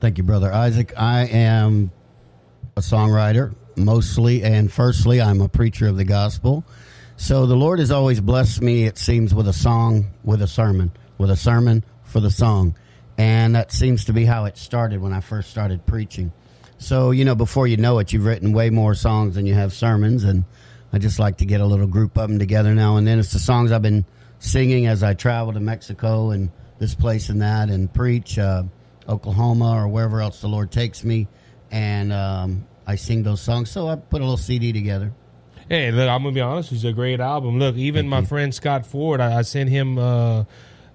Thank 0.00 0.16
you, 0.16 0.24
brother 0.24 0.50
Isaac. 0.50 0.94
I 0.96 1.26
am 1.26 1.90
a 2.74 2.80
songwriter 2.80 3.54
mostly, 3.76 4.42
and 4.44 4.72
firstly, 4.72 5.20
I'm 5.20 5.42
a 5.42 5.48
preacher 5.50 5.88
of 5.88 5.98
the 5.98 6.04
gospel. 6.04 6.64
So 7.18 7.44
the 7.44 7.56
Lord 7.56 7.80
has 7.80 7.90
always 7.90 8.18
blessed 8.18 8.62
me. 8.62 8.84
It 8.84 8.96
seems 8.96 9.34
with 9.34 9.46
a 9.46 9.52
song, 9.52 10.06
with 10.24 10.40
a 10.40 10.46
sermon, 10.46 10.90
with 11.18 11.30
a 11.30 11.36
sermon 11.36 11.84
for 12.08 12.20
the 12.20 12.30
song. 12.30 12.76
And 13.16 13.54
that 13.54 13.72
seems 13.72 14.04
to 14.06 14.12
be 14.12 14.24
how 14.24 14.44
it 14.44 14.56
started 14.56 15.00
when 15.00 15.12
I 15.12 15.20
first 15.20 15.50
started 15.50 15.84
preaching. 15.86 16.32
So, 16.78 17.10
you 17.10 17.24
know, 17.24 17.34
before 17.34 17.66
you 17.66 17.76
know 17.76 17.98
it, 17.98 18.12
you've 18.12 18.24
written 18.24 18.52
way 18.52 18.70
more 18.70 18.94
songs 18.94 19.34
than 19.34 19.46
you 19.46 19.54
have 19.54 19.72
sermons. 19.72 20.22
And 20.22 20.44
I 20.92 20.98
just 20.98 21.18
like 21.18 21.38
to 21.38 21.44
get 21.44 21.60
a 21.60 21.66
little 21.66 21.88
group 21.88 22.16
of 22.16 22.28
them 22.28 22.38
together 22.38 22.74
now 22.74 22.96
and 22.96 23.06
then. 23.06 23.18
It's 23.18 23.32
the 23.32 23.40
songs 23.40 23.72
I've 23.72 23.82
been 23.82 24.04
singing 24.38 24.86
as 24.86 25.02
I 25.02 25.14
travel 25.14 25.52
to 25.52 25.60
Mexico 25.60 26.30
and 26.30 26.50
this 26.78 26.94
place 26.94 27.28
and 27.28 27.42
that 27.42 27.70
and 27.70 27.92
preach, 27.92 28.38
uh, 28.38 28.62
Oklahoma 29.08 29.72
or 29.72 29.88
wherever 29.88 30.20
else 30.20 30.40
the 30.40 30.48
Lord 30.48 30.70
takes 30.70 31.02
me. 31.02 31.26
And 31.72 32.12
um, 32.12 32.66
I 32.86 32.94
sing 32.94 33.24
those 33.24 33.40
songs. 33.40 33.70
So 33.70 33.88
I 33.88 33.96
put 33.96 34.20
a 34.20 34.24
little 34.24 34.36
CD 34.36 34.72
together. 34.72 35.12
Hey, 35.68 35.90
look, 35.90 36.08
I'm 36.08 36.22
gonna 36.22 36.34
be 36.34 36.40
honest. 36.40 36.72
It's 36.72 36.84
a 36.84 36.92
great 36.92 37.20
album. 37.20 37.58
Look, 37.58 37.76
even 37.76 38.04
Thank 38.04 38.10
my 38.10 38.20
you. 38.20 38.26
friend 38.26 38.54
Scott 38.54 38.86
Ford, 38.86 39.20
I, 39.20 39.38
I 39.38 39.42
sent 39.42 39.68
him 39.68 39.98
uh, 39.98 40.44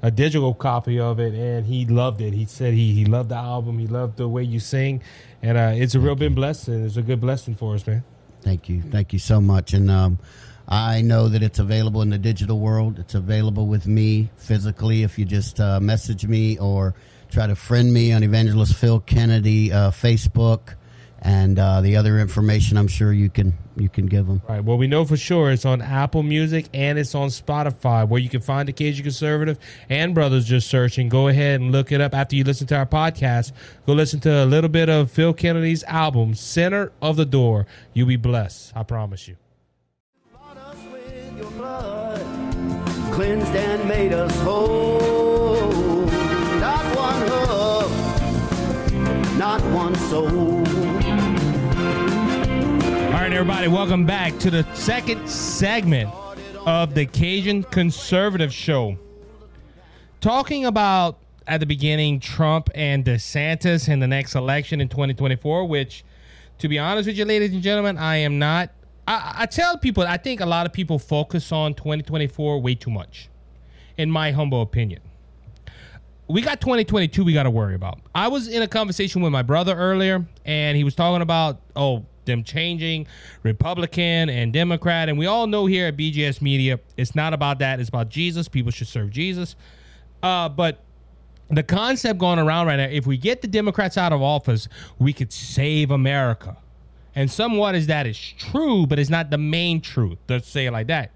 a 0.04 0.12
digital 0.12 0.54
copy 0.54 1.00
of 1.00 1.20
it, 1.20 1.34
and 1.34 1.66
he 1.66 1.86
loved 1.86 2.22
it. 2.22 2.34
He 2.34 2.46
said 2.46 2.74
he 2.74 2.94
he 2.94 3.06
loved 3.06 3.30
the 3.30 3.38
album. 3.38 3.80
He 3.80 3.88
loved 3.88 4.18
the 4.18 4.28
way 4.28 4.44
you 4.44 4.60
sing, 4.60 5.02
and 5.42 5.58
uh, 5.58 5.72
it's 5.74 5.96
a 5.96 6.00
real 6.00 6.16
big 6.16 6.36
blessing. 6.36 6.86
It's 6.86 6.98
a 6.98 7.02
good 7.02 7.22
blessing 7.22 7.56
for 7.56 7.74
us, 7.74 7.88
man. 7.88 8.04
Thank 8.42 8.68
you, 8.68 8.82
thank 8.82 9.13
you 9.13 9.20
so 9.20 9.39
much. 9.39 9.74
And 9.74 9.89
um, 9.89 10.20
I 10.68 11.02
know 11.02 11.30
that 11.30 11.42
it's 11.42 11.60
available 11.60 12.02
in 12.02 12.10
the 12.10 12.18
digital 12.18 12.60
world. 12.60 13.00
It's 13.00 13.16
available 13.16 13.68
with 13.68 13.88
me 13.88 14.30
physically. 14.36 15.04
If 15.04 15.18
you 15.18 15.24
just 15.24 15.62
uh, 15.62 15.80
message 15.80 16.28
me 16.28 16.60
or 16.60 16.94
try 17.32 17.48
to 17.48 17.56
friend 17.56 17.92
me 17.94 18.12
on 18.12 18.24
Evangelist 18.24 18.76
Phil 18.76 19.00
Kennedy 19.00 19.72
uh, 19.72 19.92
Facebook, 19.92 20.76
and 21.24 21.58
uh, 21.58 21.80
the 21.80 21.96
other 21.96 22.20
information 22.20 22.76
I'm 22.78 22.90
sure 22.90 23.14
you 23.14 23.30
can 23.30 23.54
you 23.78 23.88
can 23.90 24.06
give 24.08 24.28
them. 24.28 24.42
Right. 24.48 24.64
Well, 24.64 24.78
we 24.78 24.86
know 24.88 25.04
for 25.06 25.18
sure 25.18 25.50
it's 25.52 25.66
on 25.66 25.82
Apple 25.82 26.22
Music 26.22 26.68
and 26.74 27.00
it's 27.00 27.16
on 27.16 27.30
Spotify, 27.30 28.08
where 28.08 28.20
you 28.20 28.30
can 28.30 28.42
find 28.42 28.68
the 28.68 28.74
Cajun 28.74 29.04
Conservative 29.04 29.58
and 29.90 30.14
Brothers 30.14 30.46
Just 30.46 30.68
Searching. 30.68 31.08
Go 31.10 31.30
ahead 31.30 31.62
and 31.62 31.72
look 31.72 31.92
it 31.92 32.00
up 32.02 32.14
after 32.14 32.36
you 32.36 32.44
listen 32.44 32.68
to 32.68 32.76
our 32.76 32.86
podcast. 32.86 33.54
Go 33.88 33.94
listen 33.94 34.20
to 34.22 34.44
a 34.44 34.46
little 34.46 34.70
bit 34.70 34.90
of 34.90 35.10
Phil 35.10 35.34
Kennedy's 35.34 35.84
album, 35.86 36.36
Center 36.36 36.92
of 37.02 37.16
the 37.16 37.26
Door. 37.26 37.66
You'll 37.94 38.08
be 38.08 38.18
blessed. 38.18 38.74
I 38.76 38.84
promise 38.84 39.28
you. 39.28 39.38
Bought 40.34 40.58
us 40.58 40.78
with 40.92 41.38
your 41.38 41.50
blood, 41.52 42.22
cleansed 43.14 43.56
and 43.56 43.88
made 43.88 44.12
us 44.14 44.38
whole. 44.42 46.06
Not 46.60 46.96
one 46.96 47.28
hoof, 47.28 47.92
not 49.38 49.62
one 49.72 49.96
soul. 49.96 50.64
Right, 53.24 53.32
everybody, 53.32 53.70
welcome 53.70 54.06
back 54.06 54.38
to 54.40 54.52
the 54.52 54.66
second 54.76 55.30
segment 55.30 56.14
of 56.66 56.94
the 56.94 57.06
Cajun 57.06 57.64
Conservative 57.64 58.54
Show. 58.54 58.98
Talking 60.20 60.66
about 60.66 61.20
at 61.48 61.62
the 61.62 61.66
beginning 61.66 62.20
Trump 62.20 62.70
and 62.76 63.06
DeSantis 63.06 63.88
in 63.88 64.02
the 64.02 64.08
next 64.08 64.36
election 64.36 64.82
in 64.82 64.90
2024, 64.90 65.66
which, 65.70 66.04
to 66.58 66.68
be 66.68 66.78
honest 66.78 67.08
with 67.08 67.18
you, 67.18 67.24
ladies 67.24 67.54
and 67.54 67.62
gentlemen, 67.62 67.98
I 67.98 68.18
am 68.18 68.40
not. 68.40 68.72
I, 69.08 69.36
I 69.38 69.46
tell 69.46 69.78
people, 69.78 70.04
I 70.04 70.18
think 70.18 70.42
a 70.42 70.46
lot 70.46 70.66
of 70.66 70.74
people 70.74 71.00
focus 71.00 71.54
on 71.54 71.76
2024 71.76 72.60
way 72.60 72.76
too 72.76 72.92
much, 72.92 73.30
in 73.98 74.12
my 74.12 74.32
humble 74.32 74.62
opinion 74.62 75.00
we 76.30 76.42
got 76.42 76.62
2022 76.62 77.24
we 77.24 77.34
got 77.34 77.44
to 77.44 77.50
worry 77.50 77.76
about. 77.76 78.00
I 78.16 78.30
was 78.30 78.48
in 78.48 78.62
a 78.62 78.68
conversation 78.68 79.22
with 79.22 79.32
my 79.32 79.42
brother 79.42 79.76
earlier 79.76 80.26
and 80.46 80.78
he 80.78 80.84
was 80.84 80.96
talking 80.96 81.22
about 81.22 81.60
oh 81.76 82.06
them 82.26 82.44
changing 82.44 83.08
Republican 83.44 84.30
and 84.30 84.54
Democrat 84.54 85.10
and 85.10 85.18
we 85.18 85.26
all 85.26 85.48
know 85.48 85.66
here 85.66 85.88
at 85.88 85.98
BJS 85.98 86.42
Media 86.42 86.80
it's 86.98 87.16
not 87.16 87.34
about 87.34 87.60
that 87.60 87.80
it's 87.80 87.90
about 87.90 88.10
Jesus 88.10 88.48
people 88.48 88.72
should 88.72 88.88
serve 88.88 89.10
Jesus. 89.10 89.56
Uh, 90.22 90.48
but 90.50 90.80
the 91.50 91.64
concept 91.64 92.20
going 92.20 92.40
around 92.40 92.68
right 92.68 92.78
now 92.78 92.86
if 92.86 93.06
we 93.06 93.18
get 93.18 93.42
the 93.42 93.48
Democrats 93.48 93.98
out 93.98 94.14
of 94.14 94.22
office 94.22 94.68
we 95.00 95.14
could 95.14 95.32
save 95.32 95.92
America. 95.92 96.58
And 97.16 97.30
somewhat 97.30 97.76
is 97.76 97.88
that 97.88 98.08
is 98.08 98.18
true 98.18 98.88
but 98.88 99.00
it's 99.00 99.10
not 99.10 99.30
the 99.30 99.38
main 99.38 99.82
truth. 99.82 100.18
Let's 100.28 100.48
say 100.48 100.66
it 100.66 100.72
like 100.72 100.88
that. 100.88 101.12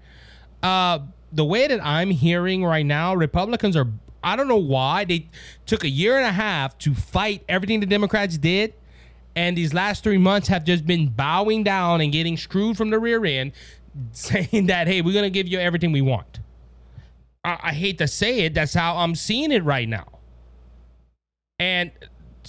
Uh, 0.62 1.00
the 1.32 1.44
way 1.44 1.66
that 1.66 1.84
I'm 1.84 2.10
hearing 2.10 2.64
right 2.64 2.86
now 2.86 3.14
Republicans 3.14 3.76
are 3.76 3.88
I 4.22 4.36
don't 4.36 4.48
know 4.48 4.56
why 4.56 5.04
they 5.04 5.28
took 5.66 5.84
a 5.84 5.88
year 5.88 6.16
and 6.16 6.26
a 6.26 6.32
half 6.32 6.76
to 6.78 6.94
fight 6.94 7.44
everything 7.48 7.80
the 7.80 7.86
Democrats 7.86 8.36
did, 8.36 8.74
and 9.38 9.56
these 9.56 9.72
last 9.72 10.02
three 10.02 10.18
months 10.18 10.48
have 10.48 10.64
just 10.64 10.84
been 10.84 11.06
bowing 11.06 11.62
down 11.62 12.00
and 12.00 12.10
getting 12.10 12.36
screwed 12.36 12.76
from 12.76 12.90
the 12.90 12.98
rear 12.98 13.24
end, 13.24 13.52
saying 14.10 14.66
that 14.66 14.88
hey, 14.88 15.00
we're 15.00 15.14
gonna 15.14 15.30
give 15.30 15.46
you 15.46 15.60
everything 15.60 15.92
we 15.92 16.00
want. 16.02 16.40
I, 17.44 17.56
I 17.62 17.72
hate 17.72 17.98
to 17.98 18.08
say 18.08 18.40
it, 18.40 18.54
that's 18.54 18.74
how 18.74 18.96
I'm 18.96 19.14
seeing 19.14 19.52
it 19.52 19.62
right 19.62 19.88
now. 19.88 20.06
And 21.60 21.92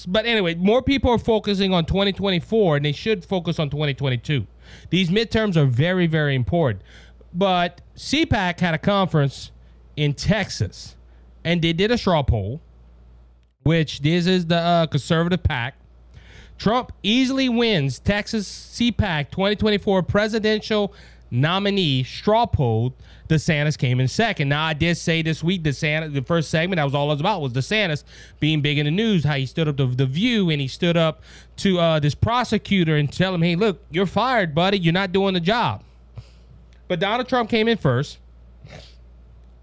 but 0.07 0.25
anyway, 0.25 0.55
more 0.55 0.81
people 0.81 1.11
are 1.11 1.19
focusing 1.19 1.75
on 1.75 1.85
2024 1.85 2.77
and 2.77 2.85
they 2.85 2.91
should 2.91 3.23
focus 3.23 3.59
on 3.59 3.69
2022. 3.69 4.47
These 4.89 5.11
midterms 5.11 5.57
are 5.57 5.65
very, 5.65 6.07
very 6.07 6.33
important. 6.33 6.81
But 7.31 7.81
CPAC 7.97 8.59
had 8.59 8.73
a 8.73 8.79
conference 8.79 9.51
in 9.95 10.15
Texas 10.15 10.95
and 11.43 11.61
they 11.61 11.73
did 11.73 11.91
a 11.91 11.99
straw 11.99 12.23
poll, 12.23 12.61
which 13.61 13.99
this 13.99 14.25
is 14.25 14.47
the 14.47 14.57
uh, 14.57 14.87
conservative 14.87 15.43
pack. 15.43 15.78
Trump 16.59 16.91
easily 17.01 17.49
wins 17.49 17.99
Texas 17.99 18.47
CPAC 18.75 19.31
2024 19.31 20.03
presidential 20.03 20.93
nominee 21.31 22.03
straw 22.03 22.45
poll. 22.45 22.93
DeSantis 23.29 23.77
came 23.77 23.99
in 23.99 24.07
second. 24.07 24.49
Now 24.49 24.65
I 24.65 24.73
did 24.73 24.97
say 24.97 25.21
this 25.21 25.41
week 25.41 25.63
DeSantis, 25.63 26.13
the 26.13 26.21
first 26.21 26.49
segment 26.49 26.77
that 26.77 26.83
was 26.83 26.93
all 26.93 27.05
it 27.05 27.13
was 27.13 27.19
about 27.21 27.41
was 27.41 27.53
DeSantis 27.53 28.03
being 28.39 28.61
big 28.61 28.77
in 28.77 28.85
the 28.85 28.91
news, 28.91 29.23
how 29.23 29.35
he 29.35 29.45
stood 29.45 29.67
up 29.67 29.77
to 29.77 29.87
the 29.87 30.05
View 30.05 30.49
and 30.49 30.59
he 30.59 30.67
stood 30.67 30.97
up 30.97 31.21
to 31.57 31.79
uh, 31.79 31.99
this 31.99 32.13
prosecutor 32.13 32.97
and 32.97 33.11
tell 33.11 33.33
him, 33.33 33.41
"Hey, 33.41 33.55
look, 33.55 33.81
you're 33.89 34.05
fired, 34.05 34.53
buddy. 34.53 34.77
You're 34.79 34.93
not 34.93 35.11
doing 35.13 35.35
the 35.35 35.39
job." 35.39 35.83
But 36.89 36.99
Donald 36.99 37.29
Trump 37.29 37.49
came 37.49 37.67
in 37.67 37.77
first. 37.77 38.17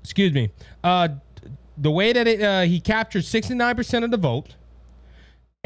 Excuse 0.03 0.33
me. 0.33 0.51
Uh, 0.83 1.09
the 1.77 1.91
way 1.91 2.13
that 2.13 2.27
it, 2.27 2.41
uh, 2.41 2.63
he 2.63 2.81
captured 2.81 3.23
69% 3.25 4.05
of 4.05 4.11
the 4.11 4.17
vote. 4.17 4.55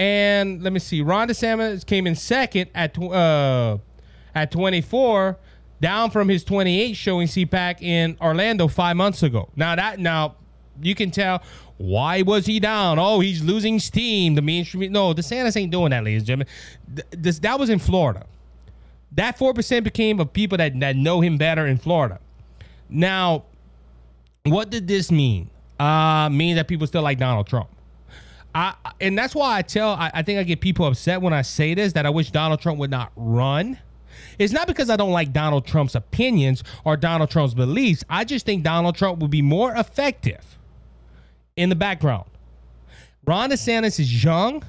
And 0.00 0.62
let 0.62 0.72
me 0.72 0.78
see, 0.78 1.02
Ron 1.02 1.28
DeSantis 1.28 1.84
came 1.84 2.06
in 2.06 2.14
second 2.14 2.70
at 2.74 2.94
tw- 2.94 3.12
uh, 3.12 3.76
at 4.34 4.50
24, 4.50 5.36
down 5.82 6.10
from 6.10 6.28
his 6.30 6.42
28 6.42 6.94
showing 6.94 7.26
CPAC 7.28 7.82
in 7.82 8.16
Orlando 8.18 8.66
five 8.66 8.96
months 8.96 9.22
ago. 9.22 9.50
Now 9.56 9.76
that 9.76 9.98
now 9.98 10.36
you 10.80 10.94
can 10.94 11.10
tell 11.10 11.42
why 11.76 12.22
was 12.22 12.46
he 12.46 12.60
down? 12.60 12.98
Oh, 12.98 13.20
he's 13.20 13.42
losing 13.42 13.78
steam. 13.78 14.36
The 14.36 14.42
mainstream. 14.42 14.90
No, 14.90 15.12
DeSantis 15.12 15.54
ain't 15.58 15.70
doing 15.70 15.90
that, 15.90 16.02
ladies 16.02 16.22
and 16.22 16.26
gentlemen. 16.26 16.46
Th- 16.94 17.06
This 17.10 17.38
that 17.40 17.58
was 17.58 17.68
in 17.68 17.78
Florida. 17.78 18.24
That 19.12 19.36
four 19.36 19.52
percent 19.52 19.84
became 19.84 20.18
of 20.18 20.32
people 20.32 20.56
that 20.56 20.80
that 20.80 20.96
know 20.96 21.20
him 21.20 21.36
better 21.36 21.66
in 21.66 21.76
Florida. 21.76 22.20
Now, 22.88 23.44
what 24.44 24.70
did 24.70 24.88
this 24.88 25.10
mean? 25.10 25.50
Uh, 25.78 26.30
mean 26.30 26.56
that 26.56 26.68
people 26.68 26.86
still 26.86 27.02
like 27.02 27.18
Donald 27.18 27.46
Trump. 27.46 27.68
I 28.54 28.74
and 29.00 29.16
that's 29.16 29.34
why 29.34 29.58
I 29.58 29.62
tell 29.62 29.90
I, 29.90 30.10
I 30.14 30.22
think 30.22 30.38
I 30.38 30.42
get 30.42 30.60
people 30.60 30.86
upset 30.86 31.22
when 31.22 31.32
I 31.32 31.42
say 31.42 31.74
this 31.74 31.92
that 31.94 32.06
I 32.06 32.10
wish 32.10 32.30
Donald 32.30 32.60
Trump 32.60 32.78
would 32.78 32.90
not 32.90 33.12
run. 33.16 33.78
It's 34.38 34.52
not 34.52 34.66
because 34.66 34.90
I 34.90 34.96
don't 34.96 35.12
like 35.12 35.32
Donald 35.32 35.66
Trump's 35.66 35.94
opinions 35.94 36.64
or 36.84 36.96
Donald 36.96 37.30
Trump's 37.30 37.54
beliefs. 37.54 38.04
I 38.08 38.24
just 38.24 38.46
think 38.46 38.62
Donald 38.62 38.96
Trump 38.96 39.20
would 39.20 39.30
be 39.30 39.42
more 39.42 39.72
effective 39.74 40.58
in 41.56 41.68
the 41.68 41.76
background. 41.76 42.24
Ron 43.26 43.50
DeSantis 43.50 44.00
is 44.00 44.24
young. 44.24 44.64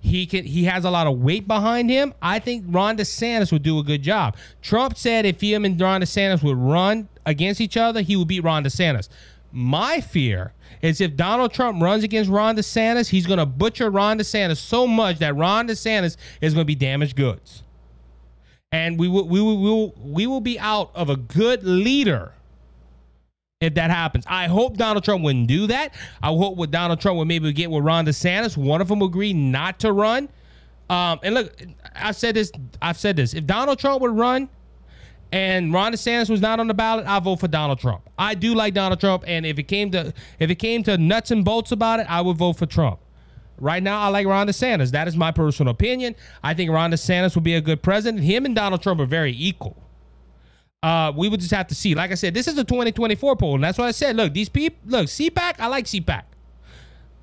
He 0.00 0.26
can 0.26 0.44
he 0.44 0.64
has 0.64 0.84
a 0.84 0.90
lot 0.90 1.06
of 1.06 1.18
weight 1.18 1.48
behind 1.48 1.90
him. 1.90 2.14
I 2.22 2.38
think 2.38 2.64
Ron 2.68 2.96
DeSantis 2.96 3.50
would 3.50 3.62
do 3.62 3.78
a 3.78 3.82
good 3.82 4.02
job. 4.02 4.36
Trump 4.62 4.96
said 4.96 5.26
if 5.26 5.40
him 5.40 5.64
and 5.64 5.80
Ron 5.80 6.00
DeSantis 6.02 6.42
would 6.44 6.56
run 6.56 7.08
against 7.24 7.60
each 7.60 7.76
other, 7.76 8.02
he 8.02 8.14
would 8.14 8.28
beat 8.28 8.44
Ron 8.44 8.62
DeSantis. 8.62 9.08
My 9.56 10.02
fear 10.02 10.52
is 10.82 11.00
if 11.00 11.16
Donald 11.16 11.50
Trump 11.50 11.82
runs 11.82 12.04
against 12.04 12.28
Ron 12.28 12.58
DeSantis, 12.58 13.08
he's 13.08 13.26
going 13.26 13.38
to 13.38 13.46
butcher 13.46 13.88
Ron 13.88 14.18
DeSantis 14.18 14.58
so 14.58 14.86
much 14.86 15.18
that 15.20 15.34
Ron 15.34 15.66
DeSantis 15.66 16.18
is 16.42 16.52
going 16.52 16.64
to 16.64 16.66
be 16.66 16.74
damaged 16.74 17.16
goods. 17.16 17.62
And 18.70 18.98
we 18.98 19.08
will, 19.08 19.26
we 19.26 19.40
will, 19.40 19.56
we 19.56 19.70
will, 19.70 19.94
we 19.96 20.26
will 20.26 20.42
be 20.42 20.58
out 20.58 20.90
of 20.94 21.08
a 21.08 21.16
good 21.16 21.64
leader 21.64 22.32
if 23.62 23.72
that 23.76 23.90
happens. 23.90 24.24
I 24.26 24.46
hope 24.46 24.76
Donald 24.76 25.04
Trump 25.04 25.24
wouldn't 25.24 25.46
do 25.46 25.66
that. 25.68 25.94
I 26.22 26.26
hope 26.26 26.58
with 26.58 26.70
Donald 26.70 27.00
Trump 27.00 27.16
would 27.16 27.28
maybe 27.28 27.50
get 27.54 27.70
with 27.70 27.82
Ron 27.82 28.04
DeSantis. 28.04 28.58
One 28.58 28.82
of 28.82 28.88
them 28.88 29.00
agree 29.00 29.32
not 29.32 29.78
to 29.80 29.90
run. 29.90 30.28
Um, 30.90 31.18
and 31.22 31.34
look, 31.34 31.56
I've 31.94 32.16
said 32.16 32.34
this. 32.34 32.52
I've 32.82 32.98
said 32.98 33.16
this. 33.16 33.32
If 33.32 33.46
Donald 33.46 33.78
Trump 33.78 34.02
would 34.02 34.14
run, 34.16 34.50
and 35.36 35.70
Ron 35.70 35.92
DeSantis 35.92 36.30
was 36.30 36.40
not 36.40 36.60
on 36.60 36.66
the 36.66 36.72
ballot, 36.72 37.06
I 37.06 37.20
vote 37.20 37.40
for 37.40 37.48
Donald 37.48 37.78
Trump. 37.78 38.08
I 38.18 38.34
do 38.34 38.54
like 38.54 38.72
Donald 38.72 38.98
Trump, 39.00 39.22
and 39.26 39.44
if 39.44 39.58
it 39.58 39.64
came 39.64 39.90
to 39.90 40.14
if 40.38 40.48
it 40.48 40.54
came 40.54 40.82
to 40.84 40.96
nuts 40.96 41.30
and 41.30 41.44
bolts 41.44 41.72
about 41.72 42.00
it, 42.00 42.06
I 42.08 42.22
would 42.22 42.38
vote 42.38 42.54
for 42.54 42.64
Trump. 42.64 43.00
Right 43.58 43.82
now, 43.82 44.00
I 44.00 44.08
like 44.08 44.26
Ron 44.26 44.46
DeSantis. 44.48 44.92
That 44.92 45.08
is 45.08 45.16
my 45.16 45.32
personal 45.32 45.70
opinion. 45.70 46.14
I 46.42 46.54
think 46.54 46.70
Ron 46.70 46.90
DeSantis 46.90 47.34
would 47.34 47.44
be 47.44 47.54
a 47.54 47.60
good 47.60 47.82
president. 47.82 48.24
Him 48.24 48.46
and 48.46 48.54
Donald 48.54 48.82
Trump 48.82 48.98
are 49.00 49.06
very 49.06 49.32
equal. 49.32 49.76
Uh, 50.82 51.12
we 51.14 51.28
would 51.28 51.40
just 51.40 51.52
have 51.52 51.66
to 51.66 51.74
see. 51.74 51.94
Like 51.94 52.12
I 52.12 52.14
said, 52.14 52.32
this 52.32 52.48
is 52.48 52.56
a 52.56 52.64
2024 52.64 53.36
poll, 53.36 53.56
and 53.56 53.64
that's 53.64 53.76
why 53.76 53.88
I 53.88 53.90
said. 53.92 54.16
Look, 54.16 54.32
these 54.32 54.48
people, 54.48 54.78
look, 54.86 55.06
CPAC, 55.06 55.56
I 55.58 55.66
like 55.66 55.84
CPAC. 55.84 56.22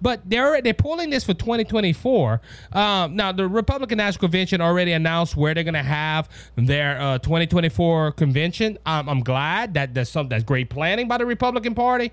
But 0.04 0.30
they're 0.30 0.62
they're 0.62 0.74
pulling 0.74 1.10
this 1.10 1.24
for 1.24 1.34
2024. 1.34 2.42
Um, 2.74 3.16
now 3.16 3.32
the 3.32 3.48
Republican 3.48 3.98
National 3.98 4.20
Convention 4.20 4.60
already 4.60 4.92
announced 4.92 5.38
where 5.38 5.54
they're 5.54 5.64
going 5.64 5.74
to 5.76 5.82
have 5.82 6.30
their 6.58 7.02
uh, 7.02 7.18
2024 7.20 8.12
convention. 8.12 8.78
Um, 8.86 9.08
I'm 9.08 9.22
glad 9.22 9.74
that 9.76 9.94
that's 9.94 10.10
some 10.10 10.28
that's 10.28 10.44
great 10.44 10.70
planning 10.70 11.08
by 11.08 11.18
the 11.18 11.26
Republican 11.26 11.74
Party. 11.74 12.12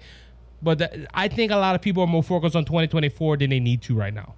But 0.62 0.78
the, 0.78 1.08
I 1.12 1.26
think 1.26 1.50
a 1.50 1.56
lot 1.56 1.74
of 1.74 1.82
people 1.82 2.04
are 2.04 2.06
more 2.06 2.22
focused 2.22 2.54
on 2.54 2.64
2024 2.64 3.38
than 3.38 3.50
they 3.50 3.58
need 3.60 3.82
to 3.82 3.96
right 3.96 4.14
now. 4.14 4.34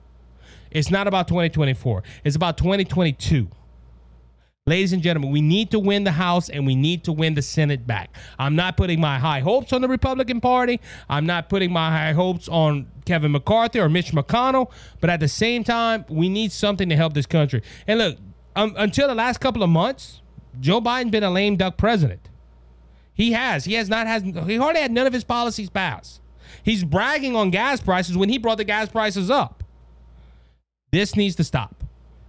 It's 0.71 0.91
not 0.91 1.07
about 1.07 1.29
2024. 1.29 2.03
It's 2.25 2.37
about 2.37 2.57
2022. 2.57 3.49
Ladies 4.64 4.92
and 4.92 5.03
gentlemen, 5.03 5.33
we 5.33 5.40
need 5.40 5.72
to 5.72 5.81
win 5.81 6.05
the 6.05 6.12
House 6.12 6.48
and 6.48 6.64
we 6.64 6.77
need 6.77 7.03
to 7.03 7.12
win 7.12 7.35
the 7.35 7.42
Senate 7.42 7.85
back. 7.85 8.14
I'm 8.38 8.55
not 8.55 8.77
putting 8.77 9.01
my 9.01 9.18
high 9.18 9.40
hopes 9.40 9.72
on 9.72 9.81
the 9.81 9.88
Republican 9.88 10.40
Party. 10.40 10.81
I'm 11.09 11.27
not 11.27 11.48
putting 11.48 11.72
my 11.72 11.90
high 11.90 12.12
hopes 12.12 12.48
on 12.48 12.87
Kevin 13.05 13.33
McCarthy 13.33 13.81
or 13.81 13.88
Mitch 13.88 14.12
McConnell. 14.12 14.70
But 15.01 15.11
at 15.11 15.18
the 15.18 15.27
same 15.27 15.64
time, 15.64 16.05
we 16.09 16.29
need 16.29 16.53
something 16.53 16.88
to 16.90 16.94
help 16.94 17.12
this 17.12 17.27
country. 17.27 17.64
And 17.88 17.98
look, 17.98 18.18
um, 18.55 18.72
until 18.79 19.09
the 19.09 19.16
last 19.16 19.40
couple 19.40 19.64
of 19.64 19.68
months, 19.68 20.22
Joe 20.61 20.81
Biden 20.81 21.11
been 21.11 21.25
a 21.25 21.31
lame 21.31 21.57
duck 21.57 21.77
president. 21.77 22.29
He 23.14 23.33
has. 23.33 23.64
He 23.64 23.75
has 23.75 23.88
not 23.88 24.07
has. 24.07 24.22
He 24.22 24.55
hardly 24.55 24.81
had 24.81 24.92
none 24.92 25.09
of 25.09 25.12
his 25.12 25.25
policies 25.25 25.70
passed. 25.70 26.20
He's 26.62 26.85
bragging 26.85 27.35
on 27.35 27.51
gas 27.51 27.81
prices 27.81 28.16
when 28.16 28.29
he 28.29 28.38
brought 28.38 28.59
the 28.59 28.64
gas 28.64 28.88
prices 28.88 29.29
up. 29.29 29.64
This 30.92 31.16
needs 31.16 31.35
to 31.35 31.42
stop. 31.42 31.82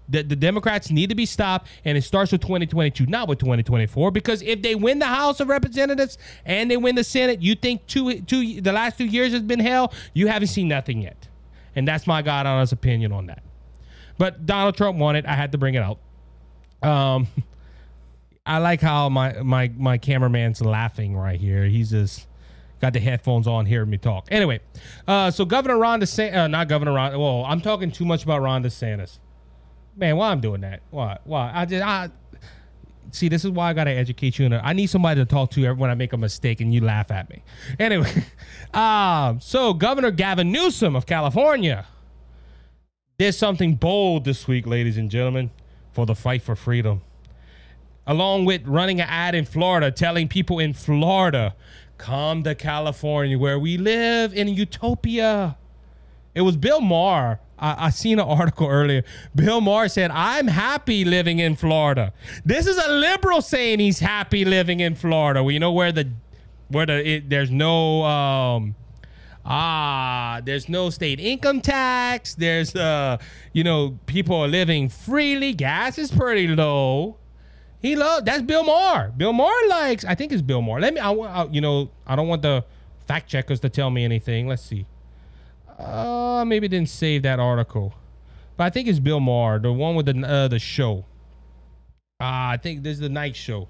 The, 0.10 0.22
the 0.22 0.36
Democrats 0.36 0.92
need 0.92 1.10
to 1.10 1.16
be 1.16 1.26
stopped, 1.26 1.68
and 1.86 1.98
it 1.98 2.04
starts 2.04 2.32
with 2.32 2.42
2022, 2.42 3.06
not 3.06 3.28
with 3.28 3.40
2024. 3.40 4.12
Because 4.12 4.42
if 4.42 4.62
they 4.62 4.76
win 4.76 5.00
the 5.00 5.06
House 5.06 5.40
of 5.40 5.48
Representatives 5.48 6.18
and 6.46 6.70
they 6.70 6.78
win 6.78 6.96
the 6.96 7.04
Senate, 7.04 7.42
you 7.42 7.56
think 7.56 7.88
two, 7.88 8.22
two, 8.22 8.62
the 8.62 8.74
last 8.74 8.98
two 8.98 9.06
years 9.06 9.32
has 9.32 9.42
been 9.42 9.60
hell? 9.60 9.94
You 10.14 10.28
haven't 10.28 10.50
seen 10.50 10.68
nothing 10.68 11.02
yet, 11.02 11.28
and 11.76 11.88
that's 11.88 12.06
my 12.06 12.22
God 12.22 12.46
honest 12.46 12.74
opinion 12.74 13.12
on 13.12 13.28
that. 13.28 13.44
But 14.18 14.46
Donald 14.46 14.76
Trump 14.76 14.98
won 14.98 15.16
it. 15.16 15.26
I 15.26 15.34
had 15.34 15.52
to 15.54 15.58
bring 15.58 15.76
it 15.76 15.84
out. 15.84 16.00
Um, 16.88 17.28
I 18.46 18.58
like 18.58 18.82
how 18.82 19.08
my 19.10 19.42
my 19.42 19.72
my 19.78 19.98
cameraman's 19.98 20.62
laughing 20.62 21.16
right 21.16 21.40
here. 21.40 21.64
He's 21.66 21.92
just 21.92 22.28
got 22.82 22.92
the 22.92 23.00
headphones 23.00 23.48
on 23.48 23.66
hearing 23.66 23.90
me 23.90 23.98
talk. 23.98 24.28
Anyway, 24.30 24.60
uh, 25.08 25.32
so 25.32 25.46
Governor 25.46 25.78
Ron 25.78 26.02
DeSantis, 26.02 26.36
uh, 26.36 26.48
not 26.48 26.68
Governor 26.68 26.92
Ron. 26.94 27.18
Well, 27.18 27.46
I'm 27.46 27.62
talking 27.62 27.92
too 27.92 28.04
much 28.04 28.24
about 28.24 28.42
Ron 28.42 28.62
DeSantis. 28.62 29.20
Man, 29.96 30.18
why 30.18 30.32
I'm 30.32 30.42
doing 30.42 30.62
that? 30.62 30.82
Why? 30.90 31.18
Why? 31.24 31.52
I 31.54 31.66
just 31.66 31.84
I 31.84 32.10
see. 33.12 33.30
This 33.30 33.46
is 33.46 33.52
why 33.52 33.70
I 33.70 33.74
gotta 33.74 33.92
educate 33.92 34.40
you. 34.40 34.46
And 34.46 34.56
I 34.56 34.74
need 34.74 34.88
somebody 34.88 35.22
to 35.22 35.26
talk 35.26 35.52
to 35.52 35.74
when 35.76 35.90
I 35.90 35.96
make 35.96 36.14
a 36.14 36.18
mistake, 36.18 36.62
and 36.62 36.74
you 36.74 36.82
laugh 36.82 37.12
at 37.12 37.30
me. 37.30 37.44
Anyway, 37.80 38.12
um, 38.74 39.40
so 39.40 39.74
Governor 39.74 40.12
Gavin 40.12 40.52
Newsom 40.52 40.96
of 40.96 41.06
California 41.06 41.86
did 43.18 43.34
something 43.34 43.76
bold 43.76 44.26
this 44.26 44.48
week, 44.48 44.66
ladies 44.66 44.98
and 44.98 45.12
gentlemen, 45.12 45.52
for 45.92 46.06
the 46.06 46.16
fight 46.16 46.42
for 46.42 46.56
freedom. 46.56 47.02
Along 48.06 48.44
with 48.46 48.68
running 48.68 49.00
an 49.00 49.08
ad 49.08 49.34
in 49.36 49.46
Florida, 49.46 49.92
telling 49.92 50.28
people 50.28 50.60
in 50.60 50.74
Florida, 50.74 51.56
come 51.98 52.44
to 52.44 52.54
California 52.56 53.38
where 53.38 53.58
we 53.58 53.78
live 53.78 54.34
in 54.34 54.50
utopia. 54.50 55.58
It 56.36 56.42
was 56.42 56.58
Bill 56.58 56.82
Maher. 56.82 57.40
I, 57.64 57.86
I 57.86 57.90
seen 57.92 58.20
an 58.20 58.28
article 58.28 58.68
earlier. 58.68 59.04
Bill 59.34 59.62
Maher 59.62 59.88
said, 59.88 60.12
I'm 60.12 60.48
happy 60.48 61.06
living 61.06 61.40
in 61.40 61.56
Florida. 61.56 62.14
This 62.44 62.68
is 62.68 62.78
a 62.78 62.92
liberal 62.92 63.42
saying 63.42 63.80
he's 63.80 64.00
happy 64.00 64.44
living 64.44 64.82
in 64.82 64.96
Florida. 64.96 65.42
Well, 65.42 65.52
you 65.52 65.60
know 65.60 65.72
where 65.72 65.92
the 65.92 66.10
where 66.68 66.86
the 66.86 67.08
it, 67.08 67.30
there's 67.30 67.52
no 67.52 68.04
um 68.04 68.76
ah 69.46 70.42
there's 70.44 70.68
no 70.68 70.90
state 70.90 71.20
income 71.22 71.62
tax. 71.62 72.36
There's 72.36 72.76
uh 72.76 73.18
you 73.54 73.64
know 73.64 73.98
people 74.08 74.36
are 74.36 74.48
living 74.48 74.90
freely. 74.90 75.54
Gas 75.54 75.98
is 75.98 76.12
pretty 76.12 76.50
low. 76.50 77.18
He 77.82 77.96
loves 77.96 78.26
that's 78.26 78.42
bill 78.42 78.64
maher. 78.64 79.14
Bill 79.16 79.34
maher 79.34 79.68
likes 79.70 80.04
i 80.04 80.16
think 80.16 80.32
it's 80.34 80.42
bill 80.42 80.62
maher. 80.62 80.82
Let 80.82 80.94
me 80.94 81.00
I, 81.00 81.12
I 81.12 81.48
you 81.50 81.62
know 81.62 81.92
i 82.06 82.16
don't 82.16 82.28
want 82.28 82.42
the 82.42 82.66
fact 83.08 83.30
checkers 83.30 83.62
to 83.62 83.70
tell 83.70 83.90
me 83.90 84.04
anything. 84.04 84.48
Let's 84.48 84.64
see 84.64 84.86
uh 85.80 86.44
maybe 86.46 86.68
didn't 86.68 86.90
save 86.90 87.24
that 87.24 87.40
article 87.40 87.94
but 88.58 88.66
i 88.66 88.70
think 88.70 88.88
it's 88.88 89.00
bill 89.00 89.20
maher 89.20 89.60
the 89.60 89.72
one 89.72 89.96
with 89.96 90.06
the 90.06 90.28
uh 90.28 90.48
the 90.48 90.60
show 90.60 91.06
uh, 92.22 92.54
i 92.54 92.60
think 92.62 92.84
this 92.84 92.94
is 92.94 93.00
the 93.00 93.10
night 93.10 93.36
show 93.36 93.68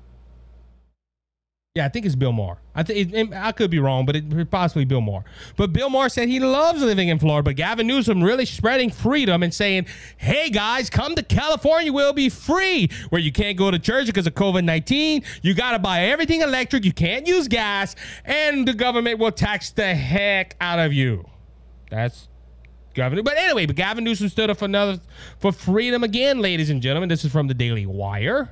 yeah, 1.76 1.86
I 1.86 1.90
think 1.90 2.06
it's 2.06 2.14
Bill 2.14 2.32
Maher. 2.32 2.60
I 2.76 2.84
think 2.84 3.34
I 3.34 3.52
could 3.52 3.72
be 3.72 3.80
wrong, 3.80 4.06
but 4.06 4.16
it 4.16 4.52
possibly 4.52 4.86
Bill 4.86 5.02
Maher. 5.02 5.24
But 5.58 5.74
Bill 5.74 5.90
Maher 5.90 6.08
said 6.08 6.30
he 6.30 6.40
loves 6.40 6.84
living 6.84 7.10
in 7.10 7.18
Florida. 7.18 7.44
But 7.44 7.56
Gavin 7.56 7.88
Newsom 7.88 8.24
really 8.24 8.46
spreading 8.46 8.92
freedom 8.92 9.42
and 9.42 9.52
saying, 9.52 9.88
"Hey 10.18 10.52
guys, 10.52 10.92
come 10.92 11.16
to 11.16 11.24
California. 11.24 11.92
We'll 11.92 12.14
be 12.14 12.30
free. 12.30 12.92
Where 13.10 13.20
you 13.20 13.32
can't 13.32 13.58
go 13.58 13.72
to 13.72 13.80
church 13.80 14.06
because 14.06 14.28
of 14.28 14.36
COVID 14.36 14.64
nineteen. 14.64 15.24
You 15.42 15.56
got 15.56 15.72
to 15.72 15.80
buy 15.80 16.04
everything 16.04 16.42
electric. 16.42 16.86
You 16.86 16.94
can't 16.94 17.26
use 17.26 17.48
gas, 17.48 17.96
and 18.24 18.68
the 18.68 18.76
government 18.76 19.18
will 19.18 19.32
tax 19.32 19.72
the 19.72 19.96
heck 19.96 20.56
out 20.62 20.78
of 20.78 20.94
you." 20.94 21.26
That's 21.94 22.28
Gavin. 22.96 23.24
But 23.24 23.38
anyway, 23.38 23.68
but 23.68 23.76
Gavin 23.76 24.04
Newsom 24.04 24.30
stood 24.30 24.50
up 24.50 24.58
for 24.58 24.66
another 24.66 25.00
for 25.38 25.52
freedom 25.52 26.04
again, 26.04 26.40
ladies 26.40 26.72
and 26.72 26.82
gentlemen. 26.82 27.08
This 27.08 27.24
is 27.24 27.32
from 27.32 27.48
the 27.48 27.54
Daily 27.54 27.86
Wire. 27.86 28.50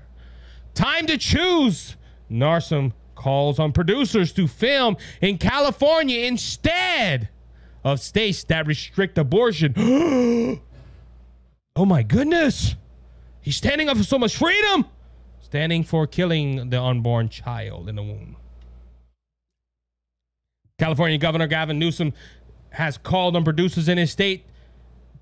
Time 0.75 1.07
to 1.07 1.17
choose. 1.17 1.95
Narsum 2.29 2.93
calls 3.15 3.57
on 3.57 3.71
producers 3.71 4.31
to 4.33 4.47
film 4.47 4.95
in 5.21 5.39
California 5.39 6.25
instead 6.25 7.29
of 7.83 7.99
states 7.99 8.43
that 8.45 8.67
restrict 8.67 9.17
abortion. 9.17 9.73
oh 11.75 11.85
my 11.85 12.03
goodness. 12.03 12.75
He's 13.41 13.55
standing 13.55 13.89
up 13.89 13.97
for 13.97 14.03
so 14.03 14.19
much 14.19 14.37
freedom, 14.37 14.85
standing 15.41 15.83
for 15.83 16.05
killing 16.05 16.69
the 16.69 16.79
unborn 16.79 17.29
child 17.29 17.89
in 17.89 17.95
the 17.95 18.03
womb. 18.03 18.37
California 20.81 21.19
Governor 21.19 21.45
Gavin 21.45 21.77
Newsom 21.77 22.11
has 22.71 22.97
called 22.97 23.35
on 23.35 23.43
producers 23.43 23.87
in 23.87 23.97
his 23.97 24.11
state 24.11 24.45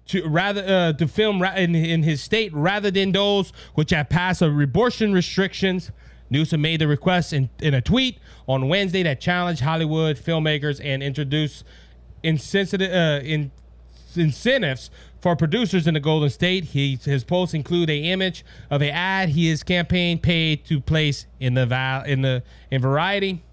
to 0.08 0.28
rather 0.28 0.64
uh, 0.66 0.94
to 0.94 1.08
film 1.08 1.44
in, 1.44 1.76
in 1.76 2.04
his 2.04 2.22
state 2.22 2.54
rather 2.54 2.90
than 2.90 3.12
those 3.12 3.52
which 3.76 3.92
have 3.92 4.10
passed 4.10 4.42
abortion 4.42 5.14
restrictions 5.14 5.92
Newsom 6.30 6.62
made 6.62 6.82
the 6.82 6.88
request 6.88 7.34
in, 7.34 7.50
in 7.62 7.74
a 7.74 7.82
tweet 7.82 8.20
on 8.48 8.68
Wednesday 8.68 9.04
that 9.04 9.20
challenged 9.20 9.62
Hollywood 9.62 10.18
filmmakers 10.18 10.80
and 10.84 11.02
introduced 11.02 11.64
insensitive, 12.24 12.92
uh, 12.92 13.26
in, 13.26 13.52
incentives 14.16 14.90
for 15.22 15.36
producers 15.36 15.88
in 15.88 15.96
the 15.96 16.00
Golden 16.00 16.30
State. 16.30 16.66
He, 16.66 16.96
his 17.04 17.24
posts 17.24 17.54
include 17.54 17.90
a 17.90 17.98
image 17.98 18.46
of 18.70 18.82
an 18.82 18.90
ad 18.90 19.30
he 19.30 19.50
his 19.50 19.64
campaign 19.64 20.20
paid 20.20 20.66
to 20.66 20.80
place 20.80 21.26
in 21.40 21.56
the 21.56 22.04
in 22.06 22.22
the 22.22 22.44
in 22.72 22.82
Variety. 22.82 23.44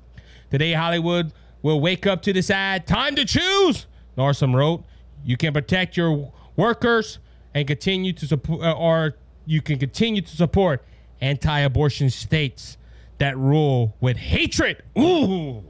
Today, 0.50 0.72
Hollywood 0.72 1.32
will 1.62 1.80
wake 1.80 2.06
up 2.06 2.22
to 2.22 2.32
this 2.32 2.50
ad. 2.50 2.86
Time 2.86 3.14
to 3.16 3.24
choose. 3.24 3.86
Narsum 4.16 4.54
wrote, 4.54 4.84
"You 5.24 5.36
can 5.36 5.52
protect 5.52 5.96
your 5.96 6.32
workers 6.56 7.18
and 7.54 7.66
continue 7.66 8.12
to 8.12 8.26
support, 8.26 8.62
uh, 8.62 8.72
or 8.72 9.16
you 9.44 9.62
can 9.62 9.78
continue 9.78 10.22
to 10.22 10.36
support." 10.36 10.84
anti 11.20 11.60
abortion 11.60 12.10
states 12.10 12.76
that 13.18 13.36
rule 13.36 13.96
with 14.00 14.16
hatred. 14.16 14.82
Ooh. 14.98 15.64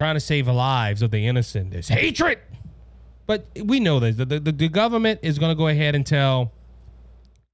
Trying 0.00 0.14
to 0.14 0.20
save 0.20 0.46
the 0.46 0.52
lives 0.52 1.02
of 1.02 1.10
the 1.10 1.26
innocent. 1.26 1.70
There's 1.70 1.88
hatred. 1.88 2.38
But 3.26 3.46
we 3.62 3.78
know 3.78 4.00
this. 4.00 4.16
The, 4.16 4.24
the, 4.26 4.40
the 4.40 4.68
government 4.68 5.20
is 5.22 5.38
going 5.38 5.52
to 5.52 5.56
go 5.56 5.68
ahead 5.68 5.94
and 5.94 6.04
tell 6.04 6.50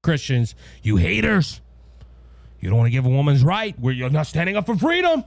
Christians, 0.01 0.55
you 0.81 0.97
haters, 0.97 1.61
you 2.59 2.69
don't 2.69 2.77
want 2.77 2.87
to 2.87 2.91
give 2.91 3.05
a 3.05 3.09
woman's 3.09 3.43
right 3.43 3.79
where 3.79 3.93
you're 3.93 4.09
not 4.09 4.25
standing 4.25 4.57
up 4.57 4.65
for 4.65 4.75
freedom. 4.75 5.23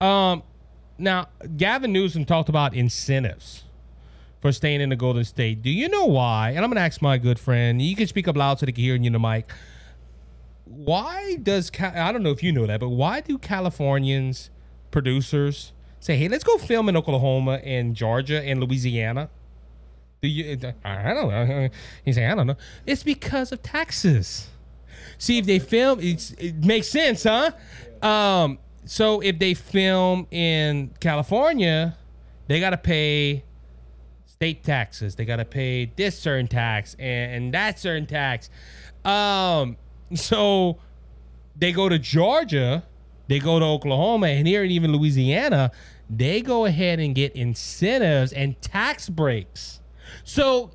Um, 0.00 0.42
now, 0.98 1.28
Gavin 1.56 1.92
Newsom 1.92 2.24
talked 2.24 2.48
about 2.48 2.74
incentives 2.74 3.64
for 4.40 4.52
staying 4.52 4.80
in 4.80 4.88
the 4.88 4.96
Golden 4.96 5.24
State. 5.24 5.62
Do 5.62 5.70
you 5.70 5.88
know 5.88 6.06
why? 6.06 6.50
And 6.50 6.58
I'm 6.58 6.70
going 6.70 6.76
to 6.76 6.82
ask 6.82 7.02
my 7.02 7.18
good 7.18 7.38
friend. 7.38 7.80
You 7.82 7.94
can 7.94 8.06
speak 8.06 8.26
up 8.26 8.36
loud 8.36 8.58
so 8.58 8.66
they 8.66 8.72
can 8.72 8.82
hear 8.82 8.94
you 8.94 9.06
in 9.06 9.12
the 9.12 9.18
mic 9.18 9.50
why 10.70 11.36
does 11.42 11.70
I 11.80 12.12
don't 12.12 12.22
know 12.22 12.30
if 12.30 12.42
you 12.42 12.52
know 12.52 12.66
that, 12.66 12.80
but 12.80 12.90
why 12.90 13.20
do 13.20 13.38
Californians 13.38 14.50
producers 14.90 15.72
say, 15.98 16.16
"Hey, 16.16 16.28
let's 16.28 16.44
go 16.44 16.58
film 16.58 16.88
in 16.88 16.96
Oklahoma 16.96 17.60
and 17.64 17.96
Georgia 17.96 18.40
and 18.42 18.60
Louisiana"? 18.60 19.30
Do 20.22 20.28
you? 20.28 20.58
I 20.84 21.12
don't 21.12 21.28
know. 21.28 21.68
He's 22.04 22.14
saying, 22.14 22.30
"I 22.30 22.34
don't 22.36 22.46
know." 22.46 22.56
It's 22.86 23.02
because 23.02 23.50
of 23.50 23.62
taxes. 23.62 24.48
See, 25.18 25.38
if 25.38 25.46
they 25.46 25.58
film, 25.58 25.98
it 26.00 26.64
makes 26.64 26.88
sense, 26.88 27.24
huh? 27.24 27.50
Um, 28.00 28.58
so 28.84 29.20
if 29.20 29.38
they 29.38 29.54
film 29.54 30.26
in 30.30 30.90
California, 31.00 31.96
they 32.46 32.60
got 32.60 32.70
to 32.70 32.76
pay 32.76 33.44
state 34.26 34.64
taxes. 34.64 35.16
They 35.16 35.24
got 35.24 35.36
to 35.36 35.44
pay 35.44 35.92
this 35.96 36.18
certain 36.18 36.48
tax 36.48 36.96
and, 36.98 37.32
and 37.32 37.54
that 37.54 37.78
certain 37.78 38.06
tax. 38.06 38.48
Um, 39.04 39.76
so 40.14 40.78
they 41.56 41.72
go 41.72 41.88
to 41.88 41.98
Georgia, 41.98 42.84
they 43.28 43.38
go 43.38 43.58
to 43.58 43.64
Oklahoma, 43.64 44.28
and 44.28 44.46
here 44.46 44.62
and 44.62 44.72
even 44.72 44.92
Louisiana, 44.92 45.70
they 46.08 46.40
go 46.40 46.64
ahead 46.64 46.98
and 46.98 47.14
get 47.14 47.36
incentives 47.36 48.32
and 48.32 48.60
tax 48.62 49.08
breaks. 49.08 49.80
So 50.24 50.72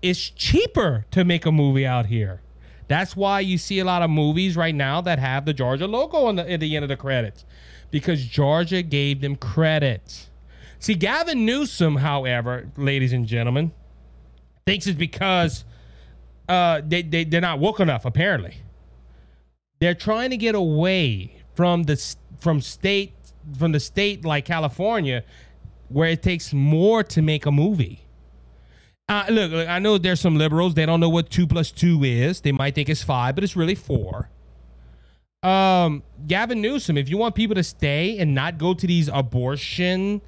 it's 0.00 0.30
cheaper 0.30 1.04
to 1.10 1.24
make 1.24 1.44
a 1.44 1.52
movie 1.52 1.84
out 1.84 2.06
here. 2.06 2.40
That's 2.90 3.14
why 3.14 3.38
you 3.38 3.56
see 3.56 3.78
a 3.78 3.84
lot 3.84 4.02
of 4.02 4.10
movies 4.10 4.56
right 4.56 4.74
now 4.74 5.00
that 5.02 5.20
have 5.20 5.44
the 5.44 5.52
Georgia 5.52 5.86
logo 5.86 6.26
on 6.26 6.34
the, 6.34 6.50
at 6.50 6.58
the 6.58 6.74
end 6.74 6.82
of 6.82 6.88
the 6.88 6.96
credits 6.96 7.44
because 7.92 8.24
Georgia 8.24 8.82
gave 8.82 9.20
them 9.20 9.36
credit. 9.36 10.28
See, 10.80 10.94
Gavin 10.94 11.46
Newsom, 11.46 11.94
however, 11.94 12.68
ladies 12.76 13.12
and 13.12 13.28
gentlemen, 13.28 13.70
thinks 14.66 14.88
it's 14.88 14.98
because 14.98 15.64
uh, 16.48 16.80
they, 16.84 17.02
they, 17.02 17.22
they're 17.22 17.40
not 17.40 17.60
woke 17.60 17.78
enough, 17.78 18.04
apparently. 18.04 18.56
They're 19.78 19.94
trying 19.94 20.30
to 20.30 20.36
get 20.36 20.56
away 20.56 21.36
from 21.54 21.84
the 21.84 22.16
from 22.40 22.60
state 22.60 23.12
from 23.56 23.70
the 23.70 23.78
state 23.78 24.24
like 24.24 24.46
California, 24.46 25.22
where 25.90 26.08
it 26.08 26.24
takes 26.24 26.52
more 26.52 27.04
to 27.04 27.22
make 27.22 27.46
a 27.46 27.52
movie. 27.52 28.00
Uh, 29.10 29.26
look, 29.30 29.52
look, 29.52 29.68
I 29.68 29.80
know 29.80 29.98
there's 29.98 30.20
some 30.20 30.36
liberals. 30.38 30.74
They 30.74 30.86
don't 30.86 31.00
know 31.00 31.10
what 31.10 31.30
two 31.30 31.46
plus 31.48 31.72
two 31.72 32.04
is. 32.04 32.42
They 32.42 32.52
might 32.52 32.76
think 32.76 32.88
it's 32.90 33.02
five, 33.04 33.36
but 33.36 33.44
it's 33.44 33.56
really 33.56 33.76
four. 33.76 34.30
Um, 35.42 36.02
Gavin 36.28 36.60
Newsom, 36.62 36.98
if 36.98 37.08
you 37.10 37.18
want 37.18 37.34
people 37.34 37.56
to 37.56 37.64
stay 37.64 38.18
and 38.18 38.34
not 38.34 38.58
go 38.58 38.74
to 38.74 38.86
these 38.86 39.08
abortion 39.08 40.22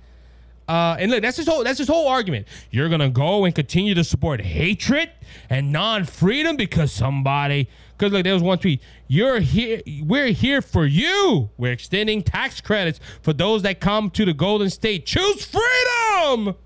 Uh, 0.68 0.97
and 0.99 1.11
look, 1.11 1.23
that's 1.23 1.37
his 1.38 1.47
whole 1.49 1.64
that's 1.64 1.79
his 1.79 1.88
whole 1.88 2.09
argument. 2.09 2.49
You're 2.71 2.88
gonna 2.88 3.11
go 3.11 3.45
and 3.45 3.55
continue 3.55 3.95
to 3.95 4.05
support 4.05 4.40
hatred 4.40 5.11
and 5.51 5.73
non-freedom 5.73 6.57
because 6.57 6.92
somebody. 6.92 7.68
Because 7.99 8.12
look, 8.12 8.25
there 8.25 8.35
was 8.35 8.42
one 8.42 8.59
tweet. 8.59 8.83
You're 9.09 9.40
here. 9.40 9.83
We're 10.03 10.29
here 10.33 10.62
for 10.62 10.87
you. 10.87 11.51
We're 11.59 11.73
extending 11.73 12.23
tax 12.23 12.61
credits 12.62 13.01
for 13.23 13.35
those 13.35 13.62
that 13.62 13.81
come 13.81 14.11
to 14.11 14.25
the 14.25 14.35
Golden 14.35 14.71
State. 14.71 15.07
Choose 15.07 15.45
freedom. 15.45 16.57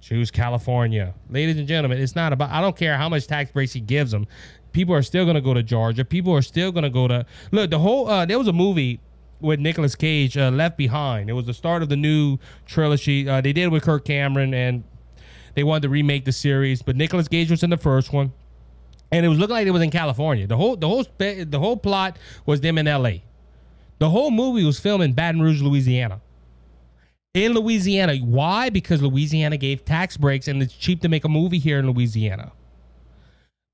Choose 0.00 0.30
California, 0.30 1.14
ladies 1.30 1.58
and 1.58 1.66
gentlemen. 1.66 1.98
It's 1.98 2.14
not 2.14 2.32
about. 2.32 2.50
I 2.50 2.60
don't 2.60 2.76
care 2.76 2.96
how 2.96 3.08
much 3.08 3.26
tax 3.26 3.50
breaks 3.50 3.72
he 3.72 3.80
gives 3.80 4.10
them. 4.10 4.26
People 4.72 4.94
are 4.94 5.02
still 5.02 5.26
gonna 5.26 5.40
go 5.40 5.54
to 5.54 5.62
Georgia. 5.62 6.04
People 6.04 6.32
are 6.34 6.42
still 6.42 6.70
gonna 6.70 6.90
go 6.90 7.08
to. 7.08 7.26
Look, 7.50 7.70
the 7.70 7.78
whole. 7.78 8.08
Uh, 8.08 8.24
there 8.26 8.38
was 8.38 8.46
a 8.46 8.52
movie 8.52 9.00
with 9.40 9.58
Nicolas 9.60 9.94
Cage, 9.94 10.36
uh, 10.36 10.50
Left 10.50 10.76
Behind. 10.76 11.28
It 11.28 11.32
was 11.32 11.46
the 11.46 11.54
start 11.54 11.82
of 11.82 11.88
the 11.88 11.96
new 11.96 12.38
trilogy. 12.66 13.28
Uh, 13.28 13.40
they 13.40 13.52
did 13.52 13.64
it 13.64 13.70
with 13.70 13.82
Kirk 13.82 14.04
Cameron, 14.04 14.54
and 14.54 14.84
they 15.54 15.64
wanted 15.64 15.82
to 15.82 15.88
remake 15.88 16.24
the 16.24 16.32
series, 16.32 16.82
but 16.82 16.96
Nicolas 16.96 17.28
Cage 17.28 17.50
was 17.50 17.62
in 17.62 17.70
the 17.70 17.78
first 17.78 18.12
one, 18.12 18.32
and 19.10 19.24
it 19.24 19.28
was 19.28 19.38
looking 19.38 19.54
like 19.54 19.66
it 19.66 19.70
was 19.70 19.82
in 19.82 19.90
California. 19.90 20.46
The 20.46 20.56
whole 20.56 20.76
the 20.76 20.86
whole 20.86 21.04
the 21.18 21.58
whole 21.58 21.76
plot 21.76 22.18
was 22.44 22.60
them 22.60 22.78
in 22.78 22.86
L.A. 22.86 23.24
The 23.98 24.10
whole 24.10 24.30
movie 24.30 24.64
was 24.64 24.78
filmed 24.78 25.02
in 25.02 25.14
Baton 25.14 25.40
Rouge, 25.40 25.62
Louisiana. 25.62 26.20
In 27.36 27.52
Louisiana, 27.52 28.16
why? 28.16 28.70
Because 28.70 29.02
Louisiana 29.02 29.58
gave 29.58 29.84
tax 29.84 30.16
breaks, 30.16 30.48
and 30.48 30.62
it's 30.62 30.72
cheap 30.72 31.02
to 31.02 31.08
make 31.10 31.22
a 31.22 31.28
movie 31.28 31.58
here 31.58 31.78
in 31.78 31.86
Louisiana. 31.86 32.52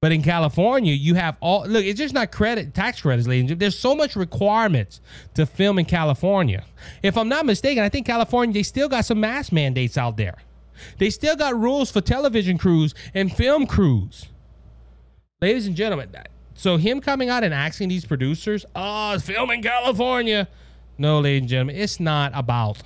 But 0.00 0.10
in 0.10 0.20
California, 0.20 0.92
you 0.92 1.14
have 1.14 1.36
all 1.38 1.64
look. 1.68 1.84
It's 1.84 1.96
just 1.96 2.12
not 2.12 2.32
credit 2.32 2.74
tax 2.74 3.00
credits, 3.00 3.28
ladies. 3.28 3.42
and 3.42 3.48
gentlemen. 3.50 3.60
There's 3.60 3.78
so 3.78 3.94
much 3.94 4.16
requirements 4.16 5.00
to 5.34 5.46
film 5.46 5.78
in 5.78 5.84
California. 5.84 6.64
If 7.04 7.16
I'm 7.16 7.28
not 7.28 7.46
mistaken, 7.46 7.84
I 7.84 7.88
think 7.88 8.04
California 8.04 8.52
they 8.52 8.64
still 8.64 8.88
got 8.88 9.04
some 9.04 9.20
mask 9.20 9.52
mandates 9.52 9.96
out 9.96 10.16
there. 10.16 10.38
They 10.98 11.10
still 11.10 11.36
got 11.36 11.56
rules 11.56 11.88
for 11.88 12.00
television 12.00 12.58
crews 12.58 12.96
and 13.14 13.32
film 13.32 13.68
crews. 13.68 14.26
Ladies 15.40 15.68
and 15.68 15.76
gentlemen, 15.76 16.10
so 16.54 16.78
him 16.78 17.00
coming 17.00 17.30
out 17.30 17.44
and 17.44 17.54
asking 17.54 17.90
these 17.90 18.04
producers, 18.04 18.66
"Oh, 18.74 19.20
film 19.20 19.52
in 19.52 19.62
California." 19.62 20.48
No, 20.98 21.20
ladies 21.20 21.42
and 21.42 21.48
gentlemen, 21.48 21.76
it's 21.76 22.00
not 22.00 22.32
about. 22.34 22.78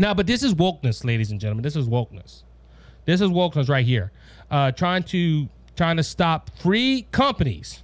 Now, 0.00 0.14
but 0.14 0.26
this 0.26 0.42
is 0.42 0.54
wokeness, 0.54 1.04
ladies 1.04 1.30
and 1.30 1.38
gentlemen. 1.38 1.62
This 1.62 1.76
is 1.76 1.86
wokeness. 1.86 2.44
This 3.04 3.20
is 3.20 3.28
wokeness 3.28 3.68
right 3.68 3.84
here. 3.84 4.12
Uh, 4.50 4.72
trying 4.72 5.02
to 5.04 5.46
trying 5.76 5.98
to 5.98 6.02
stop 6.02 6.50
free 6.58 7.06
companies 7.12 7.82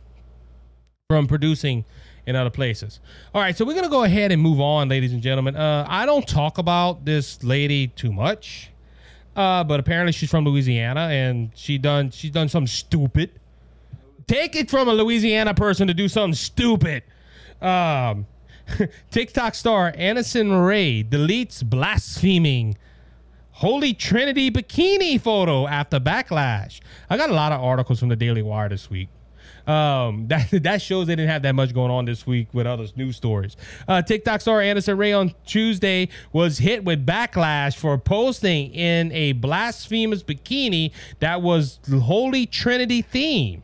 from 1.11 1.27
producing 1.27 1.85
in 2.27 2.35
other 2.35 2.49
places. 2.49 3.01
All 3.35 3.43
right, 3.43 3.55
so 3.55 3.67
we're 3.67 3.75
gonna 3.75 3.91
go 3.91 4.05
ahead 4.05 4.33
and 4.33 4.41
move 4.41 4.63
on, 4.63 4.89
ladies 4.89 5.13
and 5.13 5.21
gentlemen. 5.21 5.57
Uh, 5.57 5.85
I 5.87 6.07
don't 6.07 6.27
talk 6.27 6.57
about 6.57 7.05
this 7.05 7.45
lady 7.45 7.89
too 7.89 8.15
much, 8.15 8.71
uh, 9.37 9.63
but 9.65 9.79
apparently 9.79 10.13
she's 10.13 10.31
from 10.31 10.47
Louisiana 10.47 11.09
and 11.13 11.51
she 11.55 11.77
done 11.77 12.11
she's 12.11 12.31
done 12.31 12.49
something 12.49 12.67
stupid. 12.67 13.31
Take 14.27 14.57
it 14.57 14.71
from 14.71 14.89
a 14.89 14.95
Louisiana 14.95 15.53
person 15.53 15.87
to 15.87 15.93
do 15.93 16.09
something 16.09 16.35
stupid. 16.35 17.03
Um, 17.61 18.27
TikTok 19.11 19.55
star 19.55 19.93
Addison 19.97 20.53
Rae 20.53 21.03
deletes 21.03 21.65
blaspheming 21.65 22.77
Holy 23.53 23.95
Trinity 23.95 24.51
bikini 24.51 25.21
photo 25.21 25.67
after 25.67 25.99
backlash. 25.99 26.81
I 27.09 27.17
got 27.17 27.31
a 27.31 27.35
lot 27.35 27.53
of 27.53 27.63
articles 27.63 27.99
from 28.01 28.11
the 28.11 28.17
Daily 28.17 28.43
Wire 28.43 28.69
this 28.69 28.91
week. 28.91 29.09
Um, 29.67 30.27
that 30.29 30.49
that 30.63 30.83
shows 30.83 31.07
they 31.07 31.17
didn't 31.17 31.31
have 31.31 31.43
that 31.43 31.55
much 31.55 31.75
going 31.75 31.91
on 31.91 32.05
this 32.05 32.27
week 32.27 32.49
with 32.53 32.67
other 32.67 32.87
news 32.97 33.17
stories. 33.17 33.57
Uh, 33.89 34.03
TikTok 34.03 34.41
star 34.41 34.61
Anderson 34.61 34.97
Rae 34.97 35.13
on 35.13 35.35
Tuesday 35.45 36.09
was 36.33 36.59
hit 36.59 36.85
with 36.85 37.07
backlash 37.07 37.77
for 37.77 37.99
posting 37.99 38.73
in 38.73 39.11
a 39.13 39.33
blasphemous 39.33 40.23
bikini 40.23 40.93
that 41.21 41.43
was 41.43 41.81
Holy 41.91 42.47
Trinity 42.47 43.03
theme. 43.03 43.63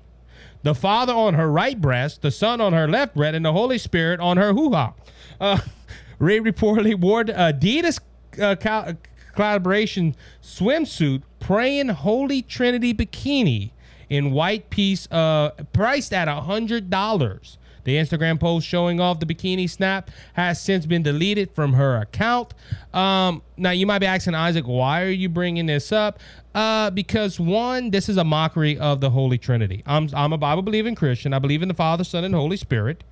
The 0.62 0.74
Father 0.74 1.12
on 1.12 1.34
her 1.34 1.50
right 1.50 1.80
breast, 1.80 2.22
the 2.22 2.30
Son 2.30 2.60
on 2.60 2.72
her 2.72 2.88
left 2.88 3.14
breast, 3.16 3.34
and 3.34 3.44
the 3.44 3.52
Holy 3.52 3.78
Spirit 3.78 4.20
on 4.20 4.36
her 4.36 4.52
hoo 4.52 4.72
ha. 4.72 4.94
Uh, 5.40 5.58
Rae 6.18 6.38
reportedly 6.38 6.94
wore 6.98 7.24
the 7.24 7.32
Adidas 7.32 7.98
uh, 8.40 8.54
co- 8.54 8.96
collaboration 9.34 10.14
swimsuit, 10.42 11.22
praying 11.40 11.88
Holy 11.88 12.42
Trinity 12.42 12.94
bikini 12.94 13.72
in 14.08 14.30
white 14.30 14.70
piece, 14.70 15.10
uh, 15.10 15.50
priced 15.72 16.12
at 16.12 16.28
a 16.28 16.42
hundred 16.42 16.90
dollars. 16.90 17.58
The 17.84 17.96
Instagram 17.96 18.38
post 18.38 18.66
showing 18.66 19.00
off 19.00 19.20
the 19.20 19.26
bikini 19.26 19.68
snap 19.68 20.10
has 20.34 20.60
since 20.60 20.86
been 20.86 21.02
deleted 21.02 21.50
from 21.54 21.72
her 21.74 21.96
account. 21.96 22.54
Um, 22.94 23.42
now 23.56 23.70
you 23.70 23.86
might 23.86 23.98
be 23.98 24.06
asking 24.06 24.34
Isaac, 24.34 24.66
why 24.66 25.02
are 25.02 25.10
you 25.10 25.28
bringing 25.28 25.66
this 25.66 25.92
up? 25.92 26.20
Uh, 26.54 26.90
because 26.90 27.40
one, 27.40 27.90
this 27.90 28.08
is 28.08 28.16
a 28.16 28.24
mockery 28.24 28.78
of 28.78 29.00
the 29.00 29.10
Holy 29.10 29.38
Trinity. 29.38 29.82
I'm 29.86 30.08
I'm 30.14 30.32
a 30.32 30.38
Bible 30.38 30.62
believing 30.62 30.94
Christian. 30.94 31.32
I 31.32 31.38
believe 31.38 31.62
in 31.62 31.68
the 31.68 31.74
Father, 31.74 32.04
Son, 32.04 32.24
and 32.24 32.34
Holy 32.34 32.56
Spirit. 32.56 33.04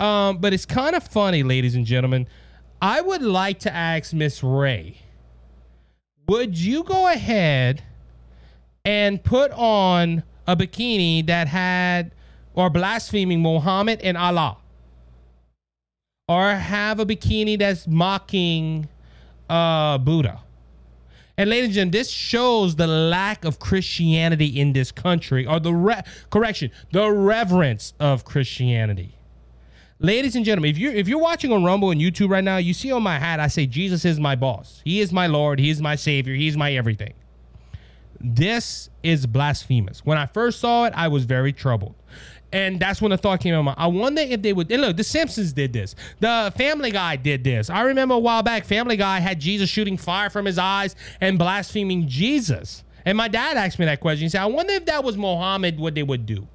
Um, 0.00 0.38
but 0.38 0.52
it's 0.52 0.64
kind 0.64 0.94
of 0.96 1.02
funny, 1.02 1.42
ladies 1.42 1.74
and 1.74 1.84
gentlemen. 1.84 2.26
I 2.80 3.00
would 3.00 3.22
like 3.22 3.58
to 3.60 3.74
ask 3.74 4.12
Miss 4.12 4.42
Rae, 4.42 4.98
would 6.28 6.56
you 6.56 6.84
go 6.84 7.08
ahead 7.08 7.82
and 8.84 9.22
put 9.22 9.50
on 9.52 10.22
a 10.46 10.56
bikini 10.56 11.26
that 11.26 11.48
had 11.48 12.14
or 12.58 12.68
blaspheming 12.68 13.40
Muhammad 13.40 14.00
and 14.02 14.18
Allah? 14.18 14.56
Or 16.28 16.50
have 16.50 16.98
a 16.98 17.06
bikini 17.06 17.56
that's 17.56 17.86
mocking 17.86 18.88
uh, 19.48 19.96
Buddha? 19.98 20.40
And 21.38 21.48
ladies 21.48 21.66
and 21.66 21.74
gentlemen, 21.74 21.92
this 21.92 22.10
shows 22.10 22.74
the 22.74 22.88
lack 22.88 23.44
of 23.44 23.60
Christianity 23.60 24.58
in 24.60 24.72
this 24.72 24.90
country, 24.90 25.46
or 25.46 25.60
the 25.60 25.72
re- 25.72 26.02
correction, 26.30 26.72
the 26.90 27.08
reverence 27.12 27.94
of 28.00 28.24
Christianity. 28.24 29.14
Ladies 30.00 30.34
and 30.34 30.44
gentlemen, 30.44 30.70
if 30.70 30.78
you 30.78 30.90
if 30.90 31.06
you're 31.06 31.20
watching 31.20 31.52
on 31.52 31.62
Rumble 31.62 31.92
and 31.92 32.00
YouTube 32.00 32.28
right 32.28 32.42
now, 32.42 32.56
you 32.56 32.74
see 32.74 32.90
on 32.90 33.04
my 33.04 33.20
hat 33.20 33.38
I 33.38 33.46
say 33.46 33.66
Jesus 33.66 34.04
is 34.04 34.18
my 34.18 34.34
boss. 34.34 34.82
He 34.84 34.98
is 35.00 35.12
my 35.12 35.28
Lord. 35.28 35.60
He 35.60 35.70
is 35.70 35.80
my 35.80 35.94
Savior. 35.94 36.34
He 36.34 36.48
is 36.48 36.56
my 36.56 36.72
everything. 36.72 37.14
This 38.20 38.90
is 39.04 39.26
blasphemous. 39.26 40.04
When 40.04 40.18
I 40.18 40.26
first 40.26 40.58
saw 40.58 40.86
it, 40.86 40.92
I 40.96 41.06
was 41.06 41.24
very 41.24 41.52
troubled. 41.52 41.94
And 42.52 42.80
that's 42.80 43.02
when 43.02 43.10
the 43.10 43.18
thought 43.18 43.40
came 43.40 43.52
in 43.52 43.58
my 43.58 43.74
mind. 43.74 43.76
I 43.78 43.86
wonder 43.88 44.22
if 44.22 44.40
they 44.40 44.52
would. 44.52 44.70
And 44.72 44.80
look, 44.80 44.96
The 44.96 45.04
Simpsons 45.04 45.52
did 45.52 45.72
this. 45.72 45.94
The 46.20 46.52
Family 46.56 46.90
Guy 46.90 47.16
did 47.16 47.44
this. 47.44 47.68
I 47.68 47.82
remember 47.82 48.14
a 48.14 48.18
while 48.18 48.42
back, 48.42 48.64
Family 48.64 48.96
Guy 48.96 49.20
had 49.20 49.38
Jesus 49.38 49.68
shooting 49.68 49.98
fire 49.98 50.30
from 50.30 50.46
his 50.46 50.58
eyes 50.58 50.96
and 51.20 51.38
blaspheming 51.38 52.08
Jesus. 52.08 52.84
And 53.04 53.16
my 53.16 53.28
dad 53.28 53.56
asked 53.56 53.78
me 53.78 53.84
that 53.84 54.00
question. 54.00 54.24
He 54.24 54.28
said, 54.30 54.40
I 54.40 54.46
wonder 54.46 54.72
if 54.72 54.86
that 54.86 55.04
was 55.04 55.16
Mohammed, 55.16 55.78
what 55.78 55.94
they 55.94 56.02
would 56.02 56.24
do. 56.24 56.48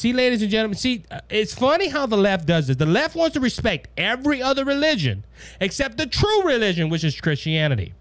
See, 0.00 0.12
ladies 0.12 0.42
and 0.42 0.50
gentlemen, 0.50 0.76
see, 0.76 1.04
uh, 1.10 1.20
it's 1.30 1.54
funny 1.54 1.88
how 1.88 2.04
the 2.04 2.16
left 2.16 2.46
does 2.46 2.66
this. 2.66 2.76
The 2.76 2.84
left 2.84 3.16
wants 3.16 3.34
to 3.34 3.40
respect 3.40 3.88
every 3.96 4.42
other 4.42 4.64
religion 4.64 5.24
except 5.60 5.96
the 5.96 6.06
true 6.06 6.42
religion, 6.42 6.90
which 6.90 7.04
is 7.04 7.18
Christianity. 7.18 7.94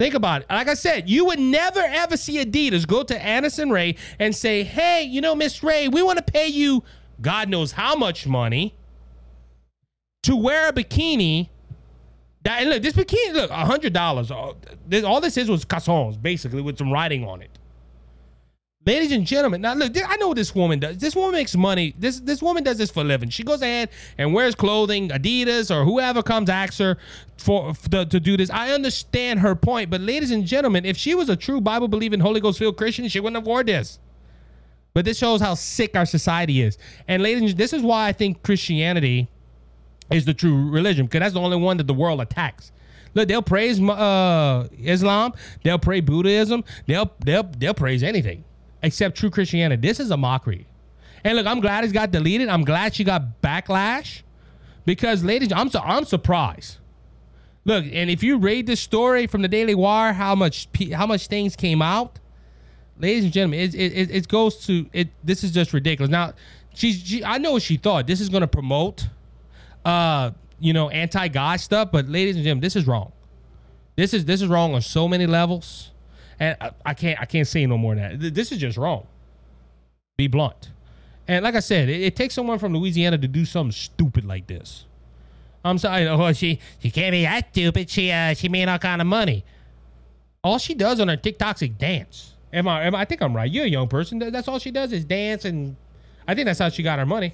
Think 0.00 0.14
about 0.14 0.42
it. 0.42 0.50
Like 0.50 0.66
I 0.68 0.74
said, 0.74 1.08
you 1.08 1.24
would 1.26 1.38
never 1.38 1.78
ever 1.80 2.16
see 2.16 2.44
Adidas 2.44 2.86
go 2.86 3.04
to 3.04 3.24
Addison 3.24 3.70
Rae 3.70 3.94
and 4.18 4.34
say, 4.34 4.64
"Hey, 4.64 5.04
you 5.04 5.20
know, 5.20 5.36
Miss 5.36 5.62
Rae, 5.62 5.86
we 5.86 6.02
want 6.02 6.18
to 6.18 6.32
pay 6.32 6.48
you 6.48 6.82
God 7.20 7.48
knows 7.48 7.72
how 7.72 7.94
much 7.94 8.26
money 8.26 8.74
to 10.24 10.34
wear 10.34 10.68
a 10.68 10.72
bikini." 10.72 11.48
That 12.42 12.60
and 12.62 12.70
look, 12.70 12.82
this 12.82 12.94
bikini, 12.94 13.34
look, 13.34 13.50
a 13.50 13.64
hundred 13.64 13.92
dollars. 13.92 14.32
All 14.32 14.56
this, 14.86 15.04
all 15.04 15.20
this 15.20 15.36
is 15.36 15.48
was 15.48 15.64
calzones, 15.64 16.20
basically, 16.20 16.60
with 16.60 16.76
some 16.76 16.92
writing 16.92 17.24
on 17.24 17.40
it. 17.40 17.56
Ladies 18.86 19.12
and 19.12 19.26
gentlemen, 19.26 19.62
now 19.62 19.72
look, 19.72 19.92
I 20.06 20.16
know 20.16 20.28
what 20.28 20.36
this 20.36 20.54
woman 20.54 20.78
does. 20.78 20.98
This 20.98 21.16
woman 21.16 21.32
makes 21.32 21.56
money. 21.56 21.94
This 21.98 22.20
this 22.20 22.42
woman 22.42 22.62
does 22.62 22.76
this 22.76 22.90
for 22.90 23.00
a 23.00 23.04
living. 23.04 23.30
She 23.30 23.42
goes 23.42 23.62
ahead 23.62 23.88
and 24.18 24.34
wears 24.34 24.54
clothing, 24.54 25.08
Adidas 25.08 25.74
or 25.74 25.84
whoever 25.84 26.22
comes 26.22 26.50
asks 26.50 26.78
her 26.78 26.98
for, 27.38 27.72
to, 27.90 28.04
to 28.04 28.20
do 28.20 28.36
this. 28.36 28.50
I 28.50 28.72
understand 28.72 29.40
her 29.40 29.54
point, 29.54 29.88
but 29.88 30.02
ladies 30.02 30.30
and 30.30 30.44
gentlemen, 30.44 30.84
if 30.84 30.98
she 30.98 31.14
was 31.14 31.30
a 31.30 31.36
true 31.36 31.62
Bible 31.62 31.88
believing, 31.88 32.20
Holy 32.20 32.40
Ghost 32.40 32.58
filled 32.58 32.76
Christian, 32.76 33.08
she 33.08 33.20
wouldn't 33.20 33.36
have 33.36 33.46
wore 33.46 33.64
this. 33.64 33.98
But 34.92 35.06
this 35.06 35.16
shows 35.16 35.40
how 35.40 35.54
sick 35.54 35.96
our 35.96 36.06
society 36.06 36.60
is. 36.60 36.76
And 37.08 37.22
ladies, 37.22 37.52
and 37.52 37.58
this 37.58 37.72
is 37.72 37.80
why 37.80 38.08
I 38.08 38.12
think 38.12 38.42
Christianity 38.42 39.28
is 40.10 40.26
the 40.26 40.34
true 40.34 40.70
religion 40.70 41.06
because 41.06 41.20
that's 41.20 41.34
the 41.34 41.40
only 41.40 41.56
one 41.56 41.78
that 41.78 41.86
the 41.86 41.94
world 41.94 42.20
attacks. 42.20 42.70
Look, 43.14 43.28
they'll 43.28 43.40
praise 43.42 43.80
uh, 43.80 44.68
Islam, 44.78 45.32
they'll 45.62 45.78
praise 45.78 46.02
Buddhism, 46.02 46.64
they'll 46.86 47.10
they'll 47.24 47.44
they'll 47.44 47.72
praise 47.72 48.02
anything 48.02 48.44
except 48.84 49.16
true 49.16 49.30
Christianity. 49.30 49.80
This 49.86 49.98
is 49.98 50.10
a 50.10 50.16
mockery. 50.16 50.66
And 51.24 51.36
look, 51.36 51.46
I'm 51.46 51.60
glad 51.60 51.84
it's 51.84 51.92
got 51.92 52.10
deleted. 52.10 52.48
I'm 52.48 52.64
glad 52.64 52.94
she 52.94 53.02
got 53.02 53.40
backlash 53.42 54.22
because, 54.84 55.24
ladies, 55.24 55.52
I'm 55.52 55.70
su- 55.70 55.78
I'm 55.78 56.04
surprised. 56.04 56.76
Look, 57.64 57.86
and 57.90 58.10
if 58.10 58.22
you 58.22 58.36
read 58.36 58.66
this 58.66 58.80
story 58.80 59.26
from 59.26 59.40
the 59.40 59.48
Daily 59.48 59.74
Wire, 59.74 60.12
how 60.12 60.34
much 60.34 60.70
pe- 60.72 60.90
how 60.90 61.06
much 61.06 61.28
things 61.28 61.56
came 61.56 61.80
out, 61.80 62.20
ladies 62.98 63.24
and 63.24 63.32
gentlemen, 63.32 63.60
it 63.60 63.74
it, 63.74 64.10
it, 64.10 64.28
goes 64.28 64.66
to 64.66 64.86
it. 64.92 65.08
This 65.24 65.42
is 65.42 65.50
just 65.50 65.72
ridiculous. 65.72 66.10
Now, 66.10 66.34
she's 66.74 66.96
she, 67.02 67.24
I 67.24 67.38
know 67.38 67.52
what 67.52 67.62
she 67.62 67.78
thought. 67.78 68.06
This 68.06 68.20
is 68.20 68.28
going 68.28 68.42
to 68.42 68.46
promote, 68.46 69.06
uh, 69.84 70.32
you 70.60 70.74
know, 70.74 70.90
anti-God 70.90 71.58
stuff. 71.58 71.90
But 71.90 72.06
ladies 72.06 72.36
and 72.36 72.44
gentlemen, 72.44 72.60
this 72.60 72.76
is 72.76 72.86
wrong. 72.86 73.12
This 73.96 74.12
is 74.12 74.26
this 74.26 74.42
is 74.42 74.48
wrong 74.48 74.74
on 74.74 74.82
so 74.82 75.08
many 75.08 75.26
levels, 75.26 75.90
and 76.44 76.56
I, 76.60 76.70
I 76.84 76.94
can't 76.94 77.20
I 77.20 77.24
can't 77.24 77.46
say 77.46 77.66
no 77.66 77.78
more 77.78 77.94
than 77.94 78.18
that. 78.20 78.34
This 78.34 78.52
is 78.52 78.58
just 78.58 78.76
wrong. 78.76 79.06
Be 80.16 80.28
blunt, 80.28 80.70
and 81.26 81.42
like 81.42 81.54
I 81.54 81.60
said, 81.60 81.88
it, 81.88 82.02
it 82.02 82.16
takes 82.16 82.34
someone 82.34 82.58
from 82.58 82.74
Louisiana 82.74 83.18
to 83.18 83.28
do 83.28 83.44
something 83.44 83.72
stupid 83.72 84.24
like 84.24 84.46
this. 84.46 84.84
I'm 85.64 85.78
sorry. 85.78 86.06
Oh, 86.06 86.32
she 86.32 86.60
she 86.80 86.90
can't 86.90 87.12
be 87.12 87.22
that 87.22 87.48
stupid. 87.50 87.90
She 87.90 88.10
uh 88.10 88.34
she 88.34 88.48
made 88.48 88.68
all 88.68 88.78
kind 88.78 89.00
of 89.00 89.06
money. 89.06 89.44
All 90.42 90.58
she 90.58 90.74
does 90.74 91.00
on 91.00 91.08
her 91.08 91.16
TikToks 91.16 91.62
is 91.62 91.70
dance. 91.70 92.34
Am 92.52 92.68
I? 92.68 92.84
Am 92.84 92.94
I, 92.94 93.00
I 93.00 93.04
think 93.06 93.22
I'm 93.22 93.34
right. 93.34 93.50
You're 93.50 93.64
a 93.64 93.68
young 93.68 93.88
person. 93.88 94.18
That's 94.18 94.46
all 94.46 94.58
she 94.58 94.70
does 94.70 94.92
is 94.92 95.04
dance, 95.04 95.44
and 95.44 95.76
I 96.28 96.34
think 96.34 96.46
that's 96.46 96.58
how 96.58 96.68
she 96.68 96.82
got 96.82 96.98
her 96.98 97.06
money. 97.06 97.32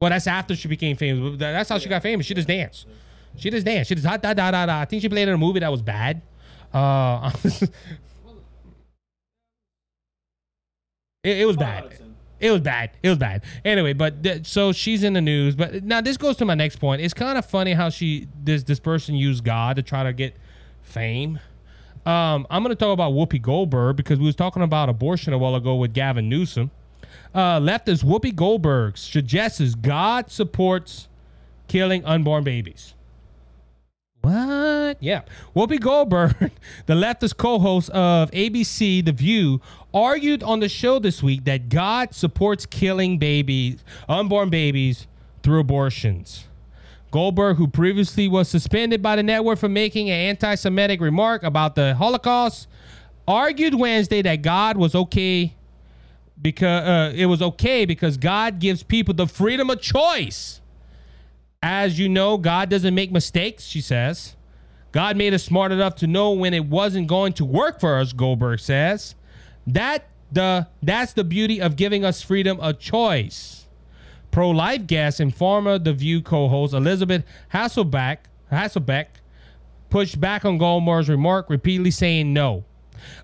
Well, 0.00 0.10
that's 0.10 0.26
after 0.26 0.54
she 0.54 0.68
became 0.68 0.96
famous. 0.96 1.38
That's 1.38 1.70
how 1.70 1.78
she 1.78 1.88
got 1.88 2.02
famous. 2.02 2.26
She 2.26 2.34
just 2.34 2.48
danced. 2.48 2.86
She 3.36 3.50
just 3.50 3.64
danced. 3.64 3.88
She 3.88 3.94
just 3.94 4.06
da 4.06 4.16
da 4.18 4.34
da 4.34 4.50
da 4.50 4.66
da. 4.66 4.80
I 4.80 4.84
think 4.84 5.00
she 5.00 5.08
played 5.08 5.26
in 5.28 5.34
a 5.34 5.38
movie 5.38 5.60
that 5.60 5.70
was 5.70 5.82
bad. 5.82 6.20
Uh, 6.74 7.30
it, 11.22 11.38
it 11.38 11.46
was 11.46 11.56
bad. 11.56 11.96
It 12.40 12.50
was 12.50 12.60
bad. 12.60 12.90
It 13.02 13.08
was 13.08 13.18
bad. 13.18 13.42
Anyway, 13.64 13.92
but 13.92 14.22
th- 14.22 14.46
so 14.46 14.72
she's 14.72 15.02
in 15.04 15.14
the 15.14 15.20
news. 15.20 15.54
But 15.54 15.84
now 15.84 16.00
this 16.00 16.16
goes 16.16 16.36
to 16.38 16.44
my 16.44 16.54
next 16.54 16.76
point. 16.76 17.00
It's 17.00 17.14
kind 17.14 17.38
of 17.38 17.46
funny 17.46 17.72
how 17.72 17.88
she 17.88 18.28
this 18.42 18.64
this 18.64 18.80
person 18.80 19.14
used 19.14 19.44
God 19.44 19.76
to 19.76 19.82
try 19.82 20.02
to 20.02 20.12
get 20.12 20.36
fame. 20.82 21.38
Um, 22.04 22.46
I'm 22.50 22.62
going 22.62 22.76
to 22.76 22.78
talk 22.78 22.92
about 22.92 23.12
Whoopi 23.12 23.40
Goldberg 23.40 23.96
because 23.96 24.18
we 24.18 24.26
was 24.26 24.36
talking 24.36 24.62
about 24.62 24.90
abortion 24.90 25.32
a 25.32 25.38
while 25.38 25.54
ago 25.54 25.74
with 25.76 25.94
Gavin 25.94 26.28
Newsom. 26.28 26.70
Uh, 27.32 27.58
leftist 27.60 28.04
Whoopi 28.04 28.34
Goldberg 28.34 28.98
suggests 28.98 29.74
God 29.74 30.30
supports 30.30 31.08
killing 31.66 32.04
unborn 32.04 32.44
babies. 32.44 32.94
What? 34.24 34.96
Yeah. 35.02 35.22
Whoopi 35.54 35.78
Goldberg, 35.78 36.34
the 36.86 36.94
leftist 36.94 37.36
co 37.36 37.58
host 37.58 37.90
of 37.90 38.30
ABC 38.30 39.04
The 39.04 39.12
View, 39.12 39.60
argued 39.92 40.42
on 40.42 40.60
the 40.60 40.68
show 40.68 40.98
this 40.98 41.22
week 41.22 41.44
that 41.44 41.68
God 41.68 42.14
supports 42.14 42.64
killing 42.64 43.18
babies, 43.18 43.84
unborn 44.08 44.48
babies, 44.48 45.06
through 45.42 45.60
abortions. 45.60 46.48
Goldberg, 47.10 47.58
who 47.58 47.68
previously 47.68 48.26
was 48.26 48.48
suspended 48.48 49.02
by 49.02 49.14
the 49.14 49.22
network 49.22 49.58
for 49.58 49.68
making 49.68 50.08
an 50.08 50.16
anti 50.16 50.54
Semitic 50.54 51.02
remark 51.02 51.42
about 51.42 51.74
the 51.74 51.94
Holocaust, 51.94 52.66
argued 53.28 53.74
Wednesday 53.74 54.22
that 54.22 54.40
God 54.40 54.78
was 54.78 54.94
okay 54.94 55.54
because 56.40 56.88
uh, 56.88 57.12
it 57.14 57.26
was 57.26 57.42
okay 57.42 57.84
because 57.84 58.16
God 58.16 58.58
gives 58.58 58.82
people 58.82 59.12
the 59.12 59.26
freedom 59.26 59.68
of 59.68 59.82
choice. 59.82 60.62
As 61.66 61.98
you 61.98 62.10
know, 62.10 62.36
God 62.36 62.68
doesn't 62.68 62.94
make 62.94 63.10
mistakes, 63.10 63.64
she 63.64 63.80
says. 63.80 64.36
God 64.92 65.16
made 65.16 65.32
us 65.32 65.42
smart 65.42 65.72
enough 65.72 65.94
to 65.96 66.06
know 66.06 66.30
when 66.32 66.52
it 66.52 66.66
wasn't 66.66 67.06
going 67.06 67.32
to 67.32 67.44
work 67.46 67.80
for 67.80 67.96
us, 67.96 68.12
Goldberg 68.12 68.60
says. 68.60 69.14
That 69.66 70.04
the 70.30 70.68
that's 70.82 71.14
the 71.14 71.24
beauty 71.24 71.62
of 71.62 71.76
giving 71.76 72.04
us 72.04 72.20
freedom 72.20 72.60
of 72.60 72.80
choice. 72.80 73.64
Pro-life 74.30 74.86
guest 74.86 75.20
and 75.20 75.34
former 75.34 75.78
The 75.78 75.94
View 75.94 76.20
co-host 76.20 76.74
Elisabeth 76.74 77.24
Hasselbeck 77.54 78.18
Hasselbeck 78.52 79.06
pushed 79.88 80.20
back 80.20 80.44
on 80.44 80.58
Goldberg's 80.58 81.08
remark, 81.08 81.48
repeatedly 81.48 81.92
saying 81.92 82.34
no. 82.34 82.66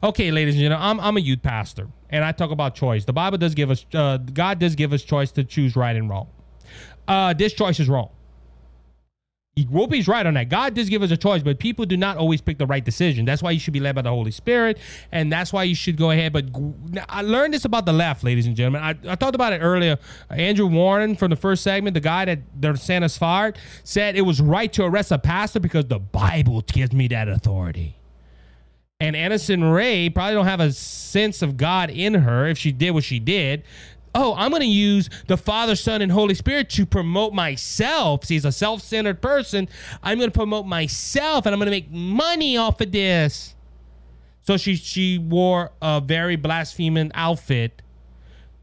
Okay, 0.02 0.30
ladies 0.30 0.54
and 0.54 0.62
gentlemen, 0.62 0.88
I'm, 0.88 1.00
I'm 1.00 1.18
a 1.18 1.20
youth 1.20 1.42
pastor, 1.42 1.88
and 2.08 2.24
I 2.24 2.32
talk 2.32 2.52
about 2.52 2.74
choice. 2.74 3.04
The 3.04 3.12
Bible 3.12 3.36
does 3.36 3.54
give 3.54 3.70
us, 3.70 3.84
uh, 3.92 4.16
God 4.16 4.58
does 4.58 4.76
give 4.76 4.94
us 4.94 5.02
choice 5.02 5.30
to 5.32 5.44
choose 5.44 5.76
right 5.76 5.94
and 5.94 6.08
wrong. 6.08 6.28
Uh, 7.06 7.34
this 7.34 7.52
choice 7.52 7.78
is 7.78 7.88
wrong. 7.88 8.08
Whoopi's 9.56 10.08
right 10.08 10.24
on 10.24 10.34
that. 10.34 10.48
God 10.48 10.74
does 10.74 10.88
give 10.88 11.02
us 11.02 11.10
a 11.10 11.16
choice, 11.16 11.42
but 11.42 11.58
people 11.58 11.84
do 11.84 11.96
not 11.96 12.16
always 12.16 12.40
pick 12.40 12.56
the 12.58 12.66
right 12.66 12.84
decision. 12.84 13.24
That's 13.24 13.42
why 13.42 13.50
you 13.50 13.60
should 13.60 13.72
be 13.72 13.80
led 13.80 13.94
by 13.94 14.02
the 14.02 14.10
Holy 14.10 14.30
Spirit, 14.30 14.78
and 15.12 15.30
that's 15.30 15.52
why 15.52 15.64
you 15.64 15.74
should 15.74 15.96
go 15.96 16.12
ahead. 16.12 16.32
But 16.32 16.46
I 17.08 17.22
learned 17.22 17.54
this 17.54 17.64
about 17.64 17.84
the 17.84 17.92
left, 17.92 18.24
ladies 18.24 18.46
and 18.46 18.56
gentlemen. 18.56 18.82
I, 18.82 19.12
I 19.12 19.16
talked 19.16 19.34
about 19.34 19.52
it 19.52 19.58
earlier. 19.58 19.98
Uh, 20.30 20.34
Andrew 20.34 20.66
Warren 20.66 21.16
from 21.16 21.30
the 21.30 21.36
first 21.36 21.62
segment, 21.62 21.94
the 21.94 22.00
guy 22.00 22.24
that 22.24 22.38
they're 22.54 22.76
saying 22.76 23.02
is 23.02 23.18
fired, 23.18 23.58
said 23.84 24.16
it 24.16 24.22
was 24.22 24.40
right 24.40 24.72
to 24.72 24.84
arrest 24.84 25.10
a 25.10 25.18
pastor 25.18 25.60
because 25.60 25.86
the 25.86 25.98
Bible 25.98 26.62
gives 26.62 26.92
me 26.92 27.08
that 27.08 27.28
authority. 27.28 27.96
And 29.02 29.16
Anderson 29.16 29.64
Rae 29.64 30.10
probably 30.10 30.34
don't 30.34 30.46
have 30.46 30.60
a 30.60 30.72
sense 30.72 31.40
of 31.40 31.56
God 31.56 31.88
in 31.88 32.12
her 32.14 32.46
if 32.46 32.58
she 32.58 32.70
did 32.70 32.90
what 32.90 33.02
she 33.02 33.18
did. 33.18 33.64
Oh, 34.14 34.34
I'm 34.36 34.50
going 34.50 34.62
to 34.62 34.66
use 34.66 35.08
the 35.28 35.36
Father, 35.36 35.76
Son, 35.76 36.02
and 36.02 36.10
Holy 36.10 36.34
Spirit 36.34 36.68
to 36.70 36.84
promote 36.84 37.32
myself. 37.32 38.24
See, 38.24 38.34
he's 38.34 38.44
a 38.44 38.52
self 38.52 38.82
centered 38.82 39.22
person. 39.22 39.68
I'm 40.02 40.18
going 40.18 40.30
to 40.30 40.36
promote 40.36 40.66
myself 40.66 41.46
and 41.46 41.54
I'm 41.54 41.58
going 41.58 41.66
to 41.66 41.70
make 41.70 41.90
money 41.90 42.56
off 42.56 42.80
of 42.80 42.90
this. 42.90 43.54
So 44.42 44.56
she, 44.56 44.74
she 44.76 45.18
wore 45.18 45.70
a 45.80 46.00
very 46.00 46.36
blaspheming 46.36 47.12
outfit 47.14 47.82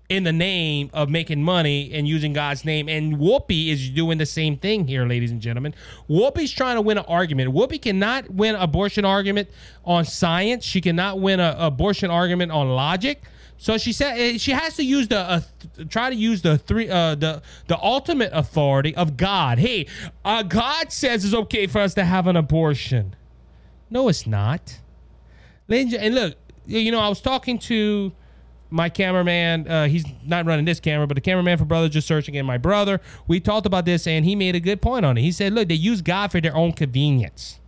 in 0.10 0.24
the 0.24 0.32
name 0.32 0.90
of 0.94 1.10
making 1.10 1.44
money 1.44 1.92
and 1.94 2.08
using 2.08 2.34
God's 2.34 2.64
name. 2.64 2.88
And 2.88 3.18
Whoopi 3.18 3.70
is 3.70 3.90
doing 3.90 4.18
the 4.18 4.26
same 4.26 4.58
thing 4.58 4.88
here, 4.88 5.06
ladies 5.06 5.32
and 5.32 5.42
gentlemen. 5.42 5.74
Whoopi's 6.10 6.52
trying 6.52 6.76
to 6.76 6.82
win 6.82 6.98
an 6.98 7.06
argument. 7.08 7.54
Whoopi 7.54 7.82
cannot 7.82 8.30
win 8.30 8.56
abortion 8.56 9.06
argument 9.06 9.50
on 9.84 10.06
science. 10.06 10.64
She 10.66 10.82
cannot 10.82 11.20
win 11.20 11.40
an 11.40 11.56
abortion 11.58 12.10
argument 12.10 12.52
on 12.52 12.70
logic. 12.70 13.24
So 13.58 13.78
she 13.78 13.92
said 13.92 14.18
eh, 14.18 14.38
she 14.38 14.52
has 14.52 14.76
to 14.76 14.84
use 14.84 15.08
the 15.08 15.20
uh, 15.20 15.42
th- 15.76 15.90
try 15.90 16.10
to 16.10 16.16
use 16.16 16.42
the 16.42 16.58
three 16.58 16.90
uh, 16.90 17.16
the 17.16 17.42
the 17.68 17.78
ultimate 17.82 18.32
authority 18.34 18.96
of 18.96 19.18
God. 19.18 19.58
Hey, 19.58 19.88
uh, 20.24 20.44
God 20.44 20.92
says 20.92 21.26
it's 21.26 21.34
okay 21.34 21.68
for 21.68 21.80
us 21.80 21.94
to 21.96 22.06
have 22.06 22.28
an 22.28 22.36
abortion. 22.36 23.16
No, 23.90 24.10
it's 24.10 24.28
not. 24.28 24.80
And 25.70 26.16
look, 26.16 26.36
you 26.66 26.92
know, 26.92 27.00
I 27.00 27.10
was 27.10 27.20
talking 27.20 27.58
to 27.60 28.12
my 28.70 28.90
cameraman. 28.90 29.68
Uh, 29.68 29.88
he's 29.88 30.06
not 30.26 30.46
running 30.46 30.66
this 30.66 30.80
camera, 30.80 31.08
but 31.08 31.16
the 31.16 31.22
cameraman 31.22 31.58
for 31.58 31.66
Brothers 31.66 31.92
Just 31.92 32.08
Searching 32.08 32.38
and 32.38 32.46
my 32.46 32.58
brother. 32.58 33.02
We 33.28 33.40
talked 33.40 33.66
about 33.66 33.86
this, 33.86 34.08
and 34.08 34.24
he 34.24 34.36
made 34.36 34.56
a 34.56 34.60
good 34.60 34.82
point 34.82 35.06
on 35.06 35.18
it. 35.18 35.22
He 35.22 35.32
said, 35.32 35.54
"Look, 35.54 35.68
they 35.68 35.76
use 35.76 36.02
God 36.02 36.32
for 36.32 36.40
their 36.40 36.56
own 36.56 36.74
convenience." 36.74 37.60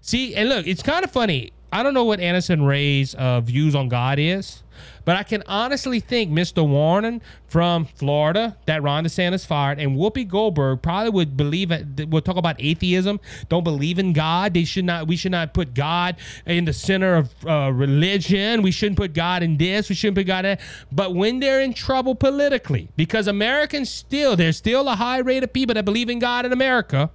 See, 0.00 0.34
and 0.34 0.48
look, 0.48 0.66
it's 0.66 0.82
kind 0.82 1.04
of 1.04 1.10
funny. 1.10 1.52
I 1.70 1.82
don't 1.82 1.92
know 1.92 2.04
what 2.04 2.20
Anderson 2.20 2.62
Rae's 2.62 3.14
uh, 3.14 3.40
views 3.40 3.74
on 3.74 3.88
God 3.88 4.18
is, 4.18 4.62
but 5.04 5.16
I 5.16 5.22
can 5.22 5.42
honestly 5.46 6.00
think 6.00 6.30
Mr. 6.30 6.66
Warren 6.66 7.20
from 7.46 7.84
Florida 7.84 8.56
that 8.64 8.82
Ron 8.82 9.04
DeSantis 9.04 9.46
fired 9.46 9.78
and 9.78 9.96
Whoopi 9.96 10.26
Goldberg 10.26 10.80
probably 10.80 11.10
would 11.10 11.36
believe. 11.36 11.70
We'll 12.08 12.22
talk 12.22 12.38
about 12.38 12.56
atheism. 12.58 13.20
Don't 13.50 13.64
believe 13.64 13.98
in 13.98 14.14
God. 14.14 14.54
They 14.54 14.64
should 14.64 14.86
not. 14.86 15.08
We 15.08 15.16
should 15.16 15.32
not 15.32 15.52
put 15.52 15.74
God 15.74 16.16
in 16.46 16.64
the 16.64 16.72
center 16.72 17.16
of 17.16 17.46
uh, 17.46 17.70
religion. 17.70 18.62
We 18.62 18.70
shouldn't 18.70 18.96
put 18.96 19.12
God 19.12 19.42
in 19.42 19.58
this. 19.58 19.90
We 19.90 19.94
shouldn't 19.94 20.16
put 20.16 20.26
God 20.26 20.46
in. 20.46 20.56
that. 20.56 20.60
But 20.90 21.14
when 21.14 21.40
they're 21.40 21.60
in 21.60 21.74
trouble 21.74 22.14
politically, 22.14 22.88
because 22.96 23.26
Americans 23.26 23.90
still 23.90 24.36
there's 24.36 24.56
still 24.56 24.88
a 24.88 24.96
high 24.96 25.18
rate 25.18 25.44
of 25.44 25.52
people 25.52 25.74
that 25.74 25.84
believe 25.84 26.08
in 26.08 26.18
God 26.18 26.46
in 26.46 26.52
America 26.52 27.10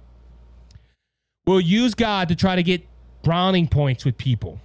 will 1.44 1.60
use 1.60 1.94
God 1.94 2.28
to 2.28 2.36
try 2.36 2.56
to 2.56 2.62
get 2.62 2.86
browning 3.24 3.66
points 3.66 4.04
with 4.04 4.16
people. 4.16 4.60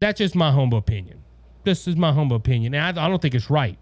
That's 0.00 0.18
just 0.18 0.34
my 0.34 0.50
humble 0.50 0.78
opinion. 0.78 1.22
This 1.64 1.88
is 1.88 1.96
my 1.96 2.12
humble 2.12 2.36
opinion. 2.36 2.74
And 2.74 2.98
I, 2.98 3.06
I 3.06 3.08
don't 3.08 3.22
think 3.22 3.34
it's 3.34 3.48
right. 3.48 3.78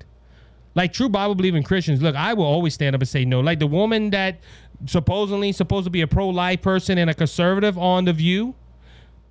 Like 0.74 0.92
true 0.92 1.08
Bible 1.08 1.34
believing 1.34 1.62
Christians, 1.62 2.00
look, 2.00 2.14
I 2.14 2.34
will 2.34 2.44
always 2.44 2.74
stand 2.74 2.94
up 2.94 3.00
and 3.00 3.08
say 3.08 3.24
no. 3.24 3.40
Like 3.40 3.58
the 3.58 3.66
woman 3.66 4.10
that 4.10 4.38
supposedly 4.86 5.52
supposed 5.52 5.84
to 5.84 5.90
be 5.90 6.02
a 6.02 6.06
pro 6.06 6.28
life 6.28 6.62
person 6.62 6.98
and 6.98 7.10
a 7.10 7.14
conservative 7.14 7.76
on 7.76 8.04
the 8.04 8.12
view, 8.12 8.54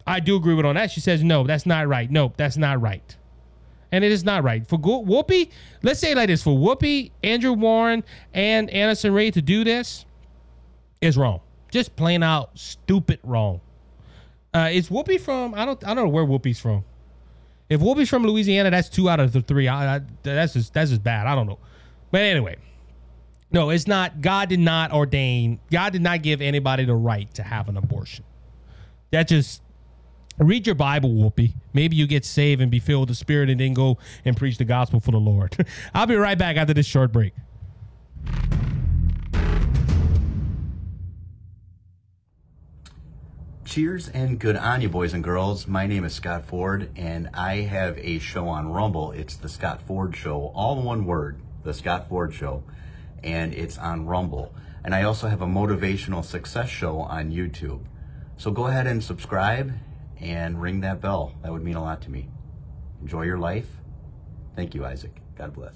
I 0.06 0.20
do 0.20 0.36
agree 0.36 0.56
with 0.56 0.66
on 0.66 0.76
that. 0.76 0.92
She 0.92 1.00
says 1.00 1.24
no, 1.24 1.46
that's 1.46 1.66
not 1.66 1.88
right. 1.88 2.10
Nope, 2.12 2.34
that's 2.36 2.58
not 2.58 2.82
right. 2.82 3.16
And 3.92 4.04
it 4.04 4.12
is 4.12 4.24
not 4.24 4.44
right. 4.44 4.68
For 4.68 4.78
Whoopi, 4.78 5.50
let's 5.82 6.00
say 6.00 6.14
like 6.14 6.28
this 6.28 6.44
for 6.44 6.58
Whoopi, 6.58 7.12
Andrew 7.24 7.54
Warren, 7.54 8.04
and 8.34 8.70
Anderson 8.70 9.14
Rae 9.14 9.32
to 9.32 9.42
do 9.42 9.64
this 9.64 10.06
is 11.02 11.18
wrong. 11.18 11.40
Just 11.72 11.96
plain 11.96 12.22
out 12.24 12.58
stupid 12.58 13.20
wrong. 13.24 13.62
Uh, 14.54 14.70
is 14.72 14.90
Whoopi 14.90 15.20
from? 15.20 15.54
I 15.54 15.66
don't. 15.66 15.84
I 15.86 15.94
don't 15.94 16.06
know 16.06 16.10
where 16.10 16.26
Whoopi's 16.26 16.60
from. 16.60 16.84
If 17.70 17.82
Whoopi's 17.82 18.10
from 18.10 18.24
Louisiana, 18.24 18.72
that's 18.72 18.90
two 18.90 19.10
out 19.10 19.20
of 19.20 19.32
the 19.32 19.42
three. 19.42 19.68
I, 19.68 19.98
I, 19.98 20.02
that's 20.24 20.54
just 20.54 20.74
that's 20.74 20.90
just 20.90 21.04
bad. 21.04 21.28
I 21.28 21.36
don't 21.36 21.48
know. 21.48 21.60
But 22.12 22.22
anyway, 22.22 22.58
no, 23.52 23.70
it's 23.70 23.88
not. 23.88 24.22
God 24.22 24.50
did 24.50 24.60
not 24.60 24.92
ordain. 24.92 25.60
God 25.72 25.94
did 25.94 26.02
not 26.02 26.24
give 26.24 26.42
anybody 26.42 26.86
the 26.86 26.96
right 26.96 27.32
to 27.36 27.44
have 27.44 27.70
an 27.70 27.78
abortion. 27.78 28.26
That 29.12 29.28
just 29.28 29.62
read 30.40 30.66
your 30.66 30.76
Bible, 30.76 31.12
Whoopi. 31.12 31.54
Maybe 31.74 31.96
you 31.96 32.08
get 32.08 32.26
saved 32.26 32.62
and 32.62 32.72
be 32.72 32.80
filled 32.80 33.02
with 33.02 33.10
the 33.10 33.16
Spirit, 33.16 33.52
and 33.52 33.60
then 33.60 33.76
go 33.76 34.00
and 34.26 34.36
preach 34.36 34.58
the 34.58 34.66
gospel 34.66 35.00
for 35.00 35.12
the 35.12 35.20
Lord. 35.20 35.56
I'll 35.94 36.08
be 36.08 36.16
right 36.16 36.38
back 36.38 36.58
after 36.58 36.74
this 36.74 36.88
short 36.88 37.12
break. 37.12 37.34
Cheers 43.70 44.10
and 44.10 44.40
good 44.40 44.56
on 44.56 44.82
you, 44.82 44.90
boys 44.90 45.14
and 45.14 45.24
girls. 45.24 45.68
My 45.68 45.86
name 45.86 46.04
is 46.04 46.16
Scott 46.16 46.44
Ford, 46.44 46.90
and 46.96 47.30
I 47.36 47.58
have 47.58 48.00
a 48.00 48.18
show 48.18 48.48
on 48.48 48.74
Rumble. 48.74 49.12
It's 49.12 49.36
the 49.36 49.48
Scott 49.48 49.84
Ford 49.84 50.16
Show, 50.16 50.52
all 50.56 50.80
in 50.80 50.86
one 50.86 51.06
word, 51.06 51.40
the 51.64 51.72
Scott 51.72 52.10
Ford 52.10 52.34
Show, 52.34 52.64
and 53.24 53.54
it's 53.54 53.78
on 53.78 54.08
Rumble. 54.08 54.56
And 54.84 54.96
I 54.96 55.04
also 55.04 55.28
have 55.28 55.44
a 55.44 55.46
motivational 55.46 56.26
success 56.26 56.68
show 56.68 57.02
on 57.02 57.30
YouTube. 57.30 57.86
So 58.38 58.50
go 58.50 58.66
ahead 58.66 58.88
and 58.88 59.04
subscribe 59.04 59.72
and 60.20 60.60
ring 60.60 60.82
that 60.82 61.00
bell. 61.00 61.36
That 61.44 61.52
would 61.52 61.64
mean 61.64 61.76
a 61.76 61.84
lot 61.84 62.02
to 62.02 62.10
me. 62.10 62.32
Enjoy 63.04 63.22
your 63.22 63.38
life. 63.38 63.68
Thank 64.56 64.74
you, 64.74 64.84
Isaac. 64.84 65.22
God 65.38 65.54
bless. 65.54 65.76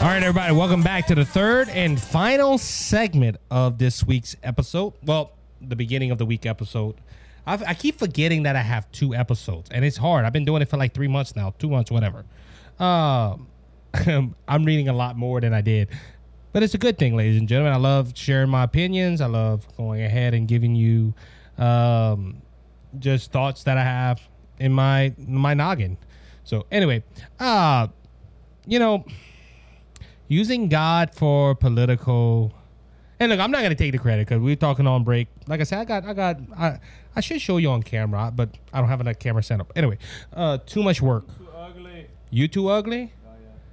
All 0.00 0.04
right, 0.04 0.22
everybody, 0.22 0.54
welcome 0.54 0.80
back 0.80 1.08
to 1.08 1.16
the 1.16 1.24
third 1.24 1.68
and 1.70 2.00
final 2.00 2.56
segment 2.56 3.36
of 3.50 3.78
this 3.78 4.04
week's 4.04 4.36
episode. 4.44 4.92
Well, 5.04 5.32
the 5.60 5.74
beginning 5.74 6.12
of 6.12 6.18
the 6.18 6.24
week 6.24 6.46
episode. 6.46 7.00
I've, 7.44 7.64
I 7.64 7.74
keep 7.74 7.98
forgetting 7.98 8.44
that 8.44 8.54
I 8.54 8.60
have 8.60 8.90
two 8.92 9.12
episodes, 9.12 9.70
and 9.72 9.84
it's 9.84 9.96
hard. 9.96 10.24
I've 10.24 10.32
been 10.32 10.44
doing 10.44 10.62
it 10.62 10.68
for 10.68 10.76
like 10.76 10.94
three 10.94 11.08
months 11.08 11.34
now, 11.34 11.52
two 11.58 11.68
months, 11.68 11.90
whatever. 11.90 12.24
Um, 12.78 13.48
I'm 14.46 14.64
reading 14.64 14.88
a 14.88 14.92
lot 14.92 15.16
more 15.16 15.40
than 15.40 15.52
I 15.52 15.62
did, 15.62 15.88
but 16.52 16.62
it's 16.62 16.74
a 16.74 16.78
good 16.78 16.96
thing, 16.96 17.16
ladies 17.16 17.40
and 17.40 17.48
gentlemen. 17.48 17.72
I 17.72 17.78
love 17.78 18.12
sharing 18.14 18.50
my 18.50 18.62
opinions. 18.62 19.20
I 19.20 19.26
love 19.26 19.66
going 19.76 20.02
ahead 20.02 20.32
and 20.32 20.46
giving 20.46 20.76
you 20.76 21.12
um, 21.58 22.40
just 23.00 23.32
thoughts 23.32 23.64
that 23.64 23.76
I 23.76 23.82
have 23.82 24.20
in 24.60 24.72
my 24.72 25.12
my 25.18 25.54
noggin. 25.54 25.98
So 26.44 26.66
anyway, 26.70 27.02
uh, 27.40 27.88
you 28.64 28.78
know 28.78 29.04
using 30.28 30.68
God 30.68 31.14
for 31.14 31.54
political. 31.54 32.52
And 33.20 33.30
look, 33.30 33.40
I'm 33.40 33.50
not 33.50 33.62
gonna 33.62 33.74
take 33.74 33.92
the 33.92 33.98
credit 33.98 34.28
because 34.28 34.40
we're 34.40 34.56
talking 34.56 34.86
on 34.86 35.02
break. 35.02 35.28
Like 35.48 35.60
I 35.60 35.64
said, 35.64 35.80
I 35.80 35.84
got, 35.84 36.04
I 36.04 36.12
got, 36.12 36.38
I, 36.56 36.78
I 37.16 37.20
should 37.20 37.40
show 37.40 37.56
you 37.56 37.70
on 37.70 37.82
camera, 37.82 38.32
but 38.34 38.50
I 38.72 38.78
don't 38.80 38.88
have 38.88 39.00
enough 39.00 39.18
camera 39.18 39.42
set 39.42 39.60
up. 39.60 39.72
Anyway, 39.74 39.98
uh, 40.32 40.58
too 40.58 40.82
much 40.82 41.02
work. 41.02 41.26
Too 41.36 41.48
ugly. 41.56 42.06
You 42.30 42.46
too 42.46 42.68
ugly. 42.68 43.12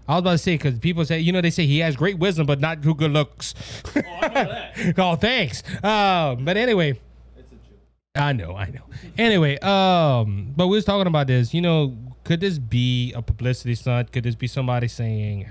I 0.07 0.13
was 0.13 0.19
about 0.19 0.31
to 0.31 0.37
say 0.37 0.53
because 0.53 0.77
people 0.79 1.03
say, 1.03 1.19
you 1.19 1.31
know, 1.31 1.41
they 1.41 1.49
say 1.49 1.65
he 1.65 1.79
has 1.79 1.95
great 1.95 2.19
wisdom, 2.19 2.45
but 2.45 2.59
not 2.59 2.83
too 2.83 2.93
good 2.93 3.11
looks. 3.11 3.55
Oh, 3.95 4.01
I 4.21 4.27
know 4.27 4.33
that. 4.33 4.93
oh, 4.99 5.15
thanks. 5.15 5.63
Uh, 5.83 6.35
but 6.35 6.57
anyway, 6.57 6.99
It's 7.35 7.51
a 7.51 7.55
joke. 7.55 7.79
I 8.15 8.31
know, 8.33 8.55
I 8.55 8.69
know. 8.69 8.83
Anyway, 9.17 9.57
um, 9.59 10.53
but 10.55 10.67
we 10.67 10.77
was 10.77 10.85
talking 10.85 11.07
about 11.07 11.25
this. 11.25 11.55
You 11.55 11.61
know, 11.61 11.97
could 12.23 12.39
this 12.39 12.59
be 12.59 13.13
a 13.13 13.21
publicity 13.23 13.73
stunt? 13.73 14.11
Could 14.11 14.23
this 14.25 14.35
be 14.35 14.45
somebody 14.45 14.87
saying, 14.87 15.47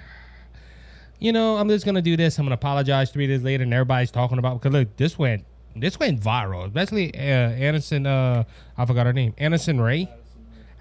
you 1.25 1.33
know, 1.33 1.57
I'm 1.57 1.70
just 1.70 1.87
gonna 1.87 2.03
do 2.03 2.18
this. 2.18 2.39
I'm 2.39 2.45
gonna 2.45 2.55
apologize 2.57 3.11
three 3.11 3.27
days 3.27 3.43
later, 3.43 3.62
and 3.62 3.72
everybody's 3.72 4.11
talking 4.11 4.37
about 4.37 4.61
because 4.61 4.75
look, 4.75 4.95
this 4.99 5.18
went 5.18 5.47
this 5.75 5.99
went 5.99 6.20
viral, 6.20 6.66
especially 6.66 7.14
uh, 7.14 7.18
Anderson. 7.18 8.07
Uh, 8.07 8.45
I 8.77 8.85
forgot 8.85 9.07
her 9.07 9.12
name. 9.14 9.33
Anderson 9.39 9.81
Rae. 9.81 10.07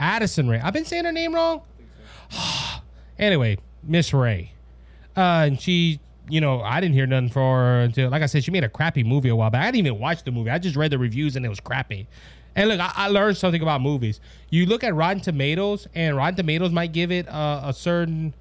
Addison 0.02 0.50
Rae. 0.50 0.60
I've 0.60 0.74
been 0.74 0.84
saying 0.84 1.06
her 1.06 1.14
name 1.14 1.34
wrong. 1.34 1.62
anyway, 3.18 3.58
Miss 3.84 4.14
Rae. 4.14 4.52
Uh, 5.16 5.48
and 5.48 5.62
she, 5.62 6.02
you 6.28 6.42
know, 6.42 6.60
I 6.60 6.82
didn't 6.82 6.96
hear 6.96 7.08
nothing 7.08 7.30
for 7.30 7.60
her 7.60 7.82
until, 7.84 8.10
like 8.10 8.22
I 8.22 8.26
said, 8.26 8.44
she 8.44 8.52
made 8.52 8.66
a 8.66 8.70
crappy 8.70 9.06
movie 9.06 9.30
a 9.30 9.36
while 9.38 9.50
back. 9.50 9.62
I 9.62 9.72
didn't 9.72 9.88
even 9.88 10.00
watch 10.02 10.24
the 10.24 10.32
movie. 10.32 10.50
I 10.50 10.58
just 10.58 10.76
read 10.76 10.92
the 10.92 10.98
reviews 10.98 11.38
and 11.38 11.46
it 11.46 11.50
was 11.50 11.62
crappy. 11.62 12.06
And 12.58 12.68
look, 12.68 12.82
I, 12.82 12.92
I 12.94 13.08
learned 13.08 13.38
something 13.38 13.62
about 13.62 13.80
movies. 13.80 14.20
You 14.50 14.66
look 14.66 14.84
at 14.84 14.94
Rotten 14.94 15.22
Tomatoes, 15.22 15.88
and 15.96 16.18
Rotten 16.18 16.36
Tomatoes 16.36 16.74
might 16.74 16.92
give 16.92 17.14
it 17.14 17.30
uh, 17.30 17.62
a 17.64 17.74
certain 17.74 18.34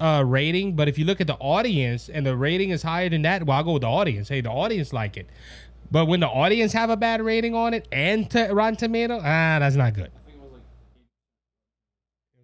uh, 0.00 0.24
rating, 0.26 0.74
but 0.76 0.88
if 0.88 0.98
you 0.98 1.04
look 1.04 1.20
at 1.20 1.26
the 1.26 1.36
audience 1.36 2.08
and 2.08 2.24
the 2.26 2.36
rating 2.36 2.70
is 2.70 2.82
higher 2.82 3.08
than 3.08 3.22
that, 3.22 3.44
well, 3.44 3.58
I'll 3.58 3.64
go 3.64 3.72
with 3.74 3.82
the 3.82 3.88
audience. 3.88 4.28
Hey, 4.28 4.40
the 4.40 4.50
audience 4.50 4.92
like 4.92 5.16
it. 5.16 5.28
But 5.90 6.06
when 6.06 6.20
the 6.20 6.28
audience 6.28 6.72
have 6.72 6.88
a 6.90 6.96
bad 6.96 7.20
rating 7.20 7.54
on 7.54 7.74
it 7.74 7.86
and 7.92 8.30
to 8.30 8.48
Rotten 8.52 8.76
Tomato, 8.76 9.16
ah, 9.18 9.58
that's 9.58 9.76
not 9.76 9.92
good. 9.94 10.10
I 10.16 10.30
think 10.30 10.36
it 10.36 10.42
was 10.42 10.52
like 10.52 10.62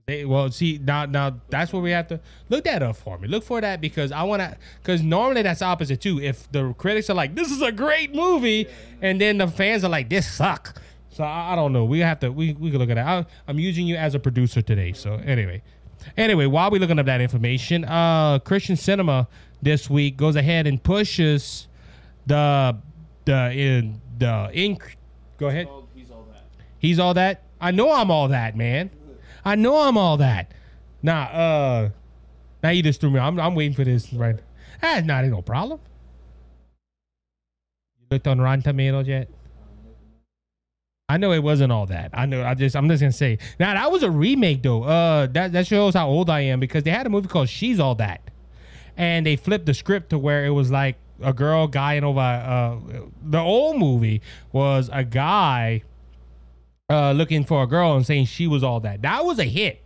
They, 0.06 0.24
well, 0.24 0.50
see 0.50 0.80
now, 0.82 1.06
now 1.06 1.40
that's 1.48 1.72
where 1.72 1.80
we 1.80 1.92
have 1.92 2.08
to 2.08 2.20
look 2.48 2.64
that 2.64 2.82
up 2.82 2.96
for 2.96 3.18
me. 3.18 3.28
Look 3.28 3.44
for 3.44 3.60
that 3.60 3.80
because 3.80 4.10
I 4.12 4.24
want 4.24 4.42
to. 4.42 4.56
Because 4.82 5.02
normally 5.02 5.42
that's 5.42 5.62
opposite 5.62 6.00
too. 6.00 6.20
If 6.20 6.50
the 6.50 6.74
critics 6.74 7.08
are 7.08 7.14
like, 7.14 7.34
"This 7.36 7.50
is 7.50 7.62
a 7.62 7.72
great 7.72 8.14
movie," 8.14 8.68
and 9.00 9.20
then 9.20 9.38
the 9.38 9.46
fans 9.48 9.84
are 9.84 9.88
like, 9.90 10.08
"This 10.08 10.30
suck," 10.30 10.80
so 11.08 11.22
I, 11.24 11.52
I 11.52 11.56
don't 11.56 11.72
know. 11.72 11.84
We 11.84 12.00
have 12.00 12.18
to. 12.20 12.30
We 12.30 12.52
we 12.54 12.70
can 12.70 12.80
look 12.80 12.90
at 12.90 12.94
that. 12.96 13.06
I, 13.06 13.26
I'm 13.46 13.58
using 13.60 13.86
you 13.86 13.96
as 13.96 14.14
a 14.16 14.18
producer 14.18 14.60
today. 14.60 14.92
So 14.92 15.14
anyway, 15.14 15.62
anyway, 16.16 16.46
while 16.46 16.70
we're 16.70 16.80
looking 16.80 16.98
up 16.98 17.06
that 17.06 17.20
information, 17.20 17.84
uh, 17.84 18.38
Kyrsten 18.40 18.76
Sinema 18.76 19.26
this 19.62 19.88
week 19.90 20.16
goes 20.16 20.36
ahead 20.36 20.66
and 20.66 20.82
pushes 20.82 21.68
the 22.26 22.76
the 23.24 23.52
in 23.52 24.00
the 24.18 24.50
ink. 24.52 24.96
Go 25.38 25.48
ahead. 25.48 25.66
all, 25.66 25.88
he's 25.94 26.10
all 26.10 26.26
that. 26.30 26.44
He's 26.78 26.98
all 26.98 27.14
that. 27.14 27.42
I 27.60 27.70
know 27.70 27.92
I'm 27.92 28.10
all 28.10 28.28
that, 28.28 28.56
man. 28.56 28.90
I 29.44 29.54
know 29.54 29.78
I'm 29.78 29.96
all 29.96 30.16
that. 30.16 30.52
Nah, 31.02 31.24
uh, 31.24 31.90
now 32.62 32.70
you 32.70 32.82
just 32.82 33.00
threw 33.00 33.10
me. 33.10 33.20
I'm, 33.20 33.38
I'm 33.38 33.54
waiting 33.54 33.74
for 33.74 33.84
this 33.84 34.12
right. 34.12 34.36
That's 34.80 35.06
not 35.06 35.24
a 35.24 35.28
no 35.28 35.42
problem. 35.42 35.80
You 38.00 38.06
looked 38.10 38.26
on 38.26 38.40
Rotten 38.40 38.62
Tomatoes 38.62 39.06
yet? 39.06 39.28
I 41.08 41.18
know 41.18 41.32
it 41.32 41.42
wasn't 41.42 41.70
all 41.70 41.86
that. 41.86 42.10
I 42.12 42.26
know. 42.26 42.44
I 42.44 42.54
just. 42.54 42.74
I'm 42.74 42.88
just 42.88 43.00
gonna 43.00 43.12
say. 43.12 43.38
Now 43.60 43.74
that 43.74 43.92
was 43.92 44.02
a 44.02 44.10
remake 44.10 44.62
though. 44.62 44.82
Uh, 44.82 45.26
that 45.28 45.52
that 45.52 45.66
shows 45.66 45.94
how 45.94 46.08
old 46.08 46.28
I 46.28 46.40
am 46.40 46.58
because 46.58 46.82
they 46.82 46.90
had 46.90 47.06
a 47.06 47.10
movie 47.10 47.28
called 47.28 47.48
She's 47.48 47.78
All 47.78 47.94
That, 47.94 48.20
and 48.96 49.24
they 49.24 49.36
flipped 49.36 49.66
the 49.66 49.74
script 49.74 50.10
to 50.10 50.18
where 50.18 50.44
it 50.44 50.50
was 50.50 50.70
like 50.70 50.96
a 51.22 51.32
girl 51.32 51.68
guying 51.68 52.02
over. 52.02 52.20
Uh, 52.20 52.76
the 53.22 53.38
old 53.38 53.78
movie 53.78 54.20
was 54.52 54.90
a 54.92 55.04
guy 55.04 55.82
uh, 56.90 57.12
looking 57.12 57.44
for 57.44 57.62
a 57.62 57.66
girl 57.66 57.96
and 57.96 58.04
saying 58.04 58.26
she 58.26 58.46
was 58.46 58.62
all 58.62 58.80
that. 58.80 59.02
That 59.02 59.24
was 59.24 59.38
a 59.38 59.44
hit. 59.44 59.82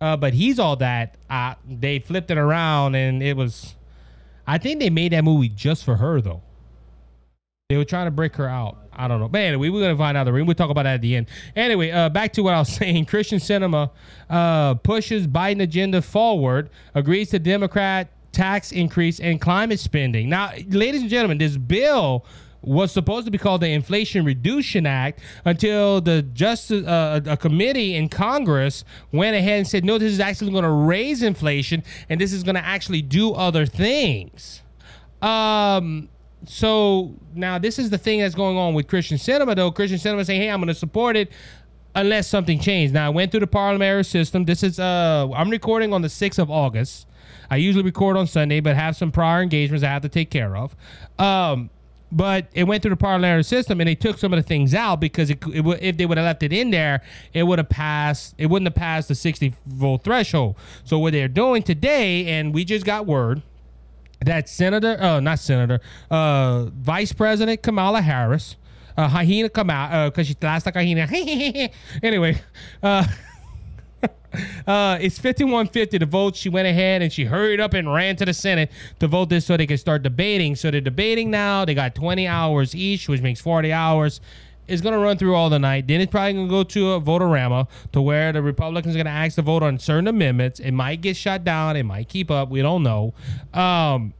Uh, 0.00 0.16
but 0.16 0.34
he's 0.34 0.58
all 0.58 0.76
that. 0.76 1.16
Uh, 1.30 1.54
they 1.66 1.98
flipped 1.98 2.30
it 2.30 2.38
around 2.38 2.94
and 2.94 3.22
it 3.22 3.36
was. 3.36 3.74
I 4.46 4.58
think 4.58 4.80
they 4.80 4.90
made 4.90 5.12
that 5.12 5.24
movie 5.24 5.48
just 5.48 5.84
for 5.84 5.96
her 5.96 6.20
though. 6.20 6.42
They 7.68 7.76
were 7.76 7.84
trying 7.84 8.06
to 8.06 8.10
break 8.10 8.36
her 8.36 8.48
out. 8.48 8.78
I 8.96 9.08
don't 9.08 9.20
know. 9.20 9.28
But 9.28 9.42
anyway, 9.42 9.68
we're 9.68 9.82
gonna 9.82 9.96
find 9.96 10.16
out 10.16 10.24
the 10.24 10.32
ring. 10.32 10.46
We'll 10.46 10.54
talk 10.54 10.70
about 10.70 10.84
that 10.84 10.94
at 10.94 11.02
the 11.02 11.16
end. 11.16 11.28
Anyway, 11.54 11.90
uh, 11.90 12.08
back 12.08 12.32
to 12.34 12.42
what 12.42 12.54
I 12.54 12.58
was 12.58 12.68
saying. 12.76 13.06
Kyrsten 13.06 13.38
Sinema 13.38 13.90
uh, 14.28 14.74
pushes 14.74 15.26
Biden 15.26 15.62
agenda 15.62 16.02
forward, 16.02 16.70
agrees 16.94 17.30
to 17.30 17.38
Democrat 17.38 18.10
tax 18.32 18.70
increase 18.70 19.18
and 19.18 19.40
climate 19.40 19.80
spending. 19.80 20.28
Now, 20.28 20.52
ladies 20.68 21.00
and 21.00 21.10
gentlemen, 21.10 21.38
this 21.38 21.56
bill 21.56 22.24
was 22.66 22.90
supposed 22.92 23.24
to 23.24 23.30
be 23.30 23.38
called 23.38 23.62
the 23.62 23.68
Inflation 23.68 24.24
Reduction 24.24 24.86
Act 24.86 25.20
until 25.44 26.00
the 26.00 26.22
justice 26.22 26.84
uh, 26.86 27.20
a 27.24 27.36
committee 27.36 27.94
in 27.94 28.08
Congress 28.08 28.84
went 29.12 29.36
ahead 29.36 29.58
and 29.58 29.66
said, 29.66 29.84
no, 29.84 29.98
this 29.98 30.12
is 30.12 30.20
actually 30.20 30.50
going 30.50 30.64
to 30.64 30.70
raise 30.70 31.22
inflation 31.22 31.82
and 32.08 32.20
this 32.20 32.32
is 32.32 32.42
going 32.42 32.56
to 32.56 32.64
actually 32.64 33.02
do 33.02 33.32
other 33.32 33.64
things. 33.64 34.62
Um, 35.22 36.08
so 36.44 37.14
now 37.34 37.58
this 37.58 37.78
is 37.78 37.90
the 37.90 37.98
thing 37.98 38.20
that's 38.20 38.34
going 38.34 38.56
on 38.56 38.74
with 38.74 38.86
Kyrsten 38.86 39.18
Sinema, 39.18 39.56
though. 39.56 39.72
Kyrsten 39.72 39.94
Sinema 40.00 40.24
saying, 40.24 40.40
"Hey, 40.40 40.50
I'm 40.50 40.60
going 40.60 40.68
to 40.68 40.74
support 40.74 41.16
it 41.16 41.30
unless 41.94 42.28
something 42.28 42.58
changed." 42.60 42.94
Now 42.94 43.06
I 43.06 43.08
went 43.10 43.30
through 43.30 43.40
the 43.40 43.46
parliamentary 43.46 44.04
system. 44.04 44.44
This 44.44 44.62
is 44.62 44.78
uh, 44.78 45.28
I'm 45.34 45.50
recording 45.50 45.92
on 45.92 46.02
the 46.02 46.08
sixth 46.08 46.38
of 46.38 46.50
August. 46.50 47.06
I 47.50 47.56
usually 47.56 47.84
record 47.84 48.16
on 48.16 48.26
Sunday, 48.26 48.60
but 48.60 48.76
have 48.76 48.96
some 48.96 49.12
prior 49.12 49.42
engagements 49.42 49.84
I 49.84 49.88
have 49.88 50.02
to 50.02 50.08
take 50.08 50.30
care 50.30 50.56
of. 50.56 50.74
Um, 51.18 51.70
but 52.12 52.46
it 52.54 52.64
went 52.64 52.82
through 52.82 52.90
the 52.90 52.96
parliamentary 52.96 53.42
system, 53.44 53.80
and 53.80 53.88
they 53.88 53.94
took 53.96 54.18
some 54.18 54.32
of 54.32 54.36
the 54.36 54.42
things 54.42 54.74
out 54.74 55.00
because 55.00 55.28
it, 55.30 55.42
it 55.52 55.60
would- 55.62 55.82
if 55.82 55.96
they 55.96 56.06
would 56.06 56.18
have 56.18 56.24
left 56.24 56.42
it 56.44 56.52
in 56.52 56.70
there, 56.70 57.02
it 57.34 57.42
would 57.44 57.58
have 57.58 57.68
passed. 57.68 58.34
It 58.38 58.46
wouldn't 58.46 58.66
have 58.66 58.74
passed 58.76 59.08
the 59.08 59.14
60 59.16 59.54
vote 59.66 60.04
threshold. 60.04 60.56
So 60.84 60.98
what 60.98 61.12
they're 61.12 61.26
doing 61.28 61.62
today, 61.64 62.26
and 62.26 62.54
we 62.54 62.64
just 62.64 62.84
got 62.86 63.06
word 63.06 63.42
that 64.24 64.48
Senator, 64.48 65.00
uh, 65.00 65.20
not 65.20 65.38
Senator, 65.38 65.80
uh, 66.10 66.66
Vice 66.74 67.12
President 67.12 67.62
Kamala 67.62 68.00
Harris, 68.00 68.56
uh, 68.96 69.08
hyena 69.08 69.48
come 69.48 69.70
out 69.70 70.12
because 70.12 70.26
she 70.26 70.36
last 70.40 70.66
like 70.66 70.74
hyena. 70.74 71.06
anyway, 72.02 72.40
uh, 72.82 73.06
uh, 74.66 74.98
it's 75.00 75.18
5150 75.18 75.98
to 75.98 76.06
vote. 76.06 76.36
She 76.36 76.48
went 76.48 76.66
ahead 76.66 77.02
and 77.02 77.12
she 77.12 77.24
hurried 77.24 77.60
up 77.60 77.74
and 77.74 77.92
ran 77.92 78.16
to 78.16 78.24
the 78.24 78.34
Senate 78.34 78.70
to 79.00 79.06
vote 79.06 79.28
this 79.28 79.44
so 79.46 79.56
they 79.56 79.66
could 79.66 79.80
start 79.80 80.02
debating. 80.02 80.56
So 80.56 80.70
they're 80.70 80.80
debating 80.80 81.30
now. 81.30 81.64
They 81.64 81.74
got 81.74 81.94
20 81.94 82.26
hours 82.26 82.74
each, 82.74 83.08
which 83.08 83.20
makes 83.20 83.40
40 83.40 83.72
hours. 83.72 84.20
It's 84.68 84.82
going 84.82 84.94
to 84.94 84.98
run 84.98 85.16
through 85.16 85.34
all 85.34 85.48
the 85.48 85.58
night. 85.58 85.86
Then 85.86 86.00
it's 86.00 86.10
probably 86.10 86.32
going 86.34 86.48
to 86.48 86.50
go 86.50 86.62
to 86.64 86.92
a 86.92 87.00
vote-a-rama 87.00 87.68
to 87.92 88.02
where 88.02 88.32
the 88.32 88.42
Republicans 88.42 88.94
are 88.94 88.98
going 88.98 89.06
to 89.06 89.12
ask 89.12 89.36
to 89.36 89.42
vote 89.42 89.62
on 89.62 89.78
certain 89.78 90.08
amendments. 90.08 90.58
It 90.60 90.72
might 90.72 91.00
get 91.00 91.16
shut 91.16 91.44
down. 91.44 91.76
It 91.76 91.84
might 91.84 92.08
keep 92.08 92.30
up. 92.30 92.50
We 92.50 92.62
don't 92.62 92.82
know. 92.82 93.14
Um, 93.54 94.12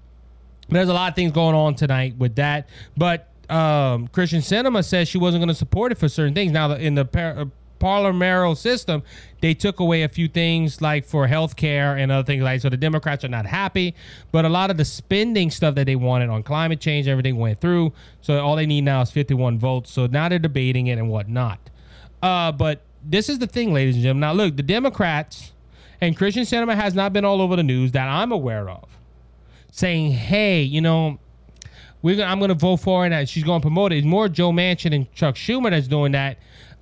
there's 0.68 0.88
a 0.88 0.94
lot 0.94 1.10
of 1.10 1.16
things 1.16 1.32
going 1.32 1.54
on 1.54 1.74
tonight 1.74 2.16
with 2.16 2.36
that. 2.36 2.68
But 2.96 3.28
um, 3.48 4.08
Kyrsten 4.08 4.40
Sinema 4.40 4.84
says 4.84 5.08
she 5.08 5.18
wasn't 5.18 5.40
going 5.40 5.48
to 5.48 5.54
support 5.54 5.92
it 5.92 5.98
for 5.98 6.08
certain 6.08 6.34
things. 6.34 6.52
Now, 6.52 6.72
in 6.72 6.94
the 6.94 7.04
par- 7.04 7.34
uh, 7.38 7.44
parliamentary 7.78 8.54
system, 8.54 9.02
they 9.40 9.54
took 9.54 9.80
away 9.80 10.02
a 10.02 10.08
few 10.08 10.28
things 10.28 10.80
like 10.80 11.04
for 11.04 11.26
health 11.26 11.56
care 11.56 11.96
and 11.96 12.10
other 12.10 12.24
things 12.24 12.42
like 12.42 12.60
so 12.60 12.68
the 12.68 12.76
Democrats 12.76 13.24
are 13.24 13.28
not 13.28 13.46
happy. 13.46 13.94
But 14.32 14.44
a 14.44 14.48
lot 14.48 14.70
of 14.70 14.76
the 14.76 14.84
spending 14.84 15.50
stuff 15.50 15.74
that 15.74 15.86
they 15.86 15.96
wanted 15.96 16.30
on 16.30 16.42
climate 16.42 16.80
change, 16.80 17.08
everything 17.08 17.36
went 17.36 17.60
through. 17.60 17.92
So 18.20 18.38
all 18.44 18.56
they 18.56 18.66
need 18.66 18.82
now 18.82 19.02
is 19.02 19.10
51 19.10 19.58
votes. 19.58 19.90
So 19.90 20.06
now 20.06 20.28
they're 20.28 20.38
debating 20.38 20.86
it 20.86 20.98
and 20.98 21.08
whatnot. 21.08 21.58
Uh, 22.22 22.52
but 22.52 22.82
this 23.04 23.28
is 23.28 23.38
the 23.38 23.46
thing, 23.46 23.72
ladies 23.72 23.94
and 23.94 24.02
gentlemen. 24.02 24.20
Now, 24.20 24.32
look, 24.32 24.56
the 24.56 24.62
Democrats 24.62 25.52
and 26.00 26.16
Kyrsten 26.16 26.42
Sinema 26.42 26.74
has 26.74 26.94
not 26.94 27.12
been 27.12 27.24
all 27.24 27.40
over 27.40 27.56
the 27.56 27.62
news 27.62 27.92
that 27.92 28.08
I'm 28.08 28.32
aware 28.32 28.68
of, 28.68 28.84
saying, 29.70 30.12
"Hey, 30.12 30.62
you 30.62 30.80
know, 30.80 31.18
we're 32.02 32.22
I'm 32.22 32.38
going 32.38 32.48
to 32.48 32.54
vote 32.54 32.78
for 32.78 33.06
it." 33.06 33.12
And 33.12 33.28
she's 33.28 33.44
going 33.44 33.60
to 33.60 33.64
promote 33.64 33.92
it. 33.92 33.98
It's 33.98 34.06
more 34.06 34.28
Joe 34.28 34.50
Manchin 34.50 34.94
and 34.94 35.12
Chuck 35.12 35.36
Schumer 35.36 35.70
that's 35.70 35.88
doing 35.88 36.12
that. 36.12 36.38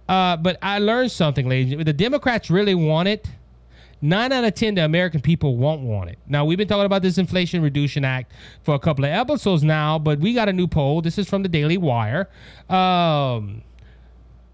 Uh, 0.09 0.37
but 0.37 0.59
I 0.63 0.79
learned 0.79 1.11
something, 1.11 1.49
ladies. 1.49 1.85
The 1.85 1.93
Democrats 1.93 2.51
really 2.51 2.75
want 2.75 3.09
it. 3.09 3.27
Nine 4.03 4.33
out 4.33 4.45
of 4.45 4.55
ten, 4.55 4.75
the 4.75 4.85
American 4.85 5.23
people 5.23 5.57
won't 5.57 5.81
want 5.81 6.11
it. 6.11 6.19
Now 6.29 6.45
we've 6.45 6.59
been 6.59 6.69
talking 6.69 6.85
about 6.85 7.01
this 7.01 7.17
Inflation 7.17 7.63
Reduction 7.63 8.05
Act 8.05 8.33
for 8.63 8.75
a 8.75 8.79
couple 8.79 9.07
of 9.07 9.11
episodes 9.11 9.63
now, 9.63 9.99
but 9.99 10.19
we 10.19 10.35
got 10.35 10.47
a 10.49 10.53
new 10.53 10.67
poll. 10.67 11.01
This 11.01 11.17
is 11.17 11.27
from 11.27 11.43
the 11.43 11.49
Daily 11.49 11.79
Wire. 11.79 12.29
Um, 12.69 13.63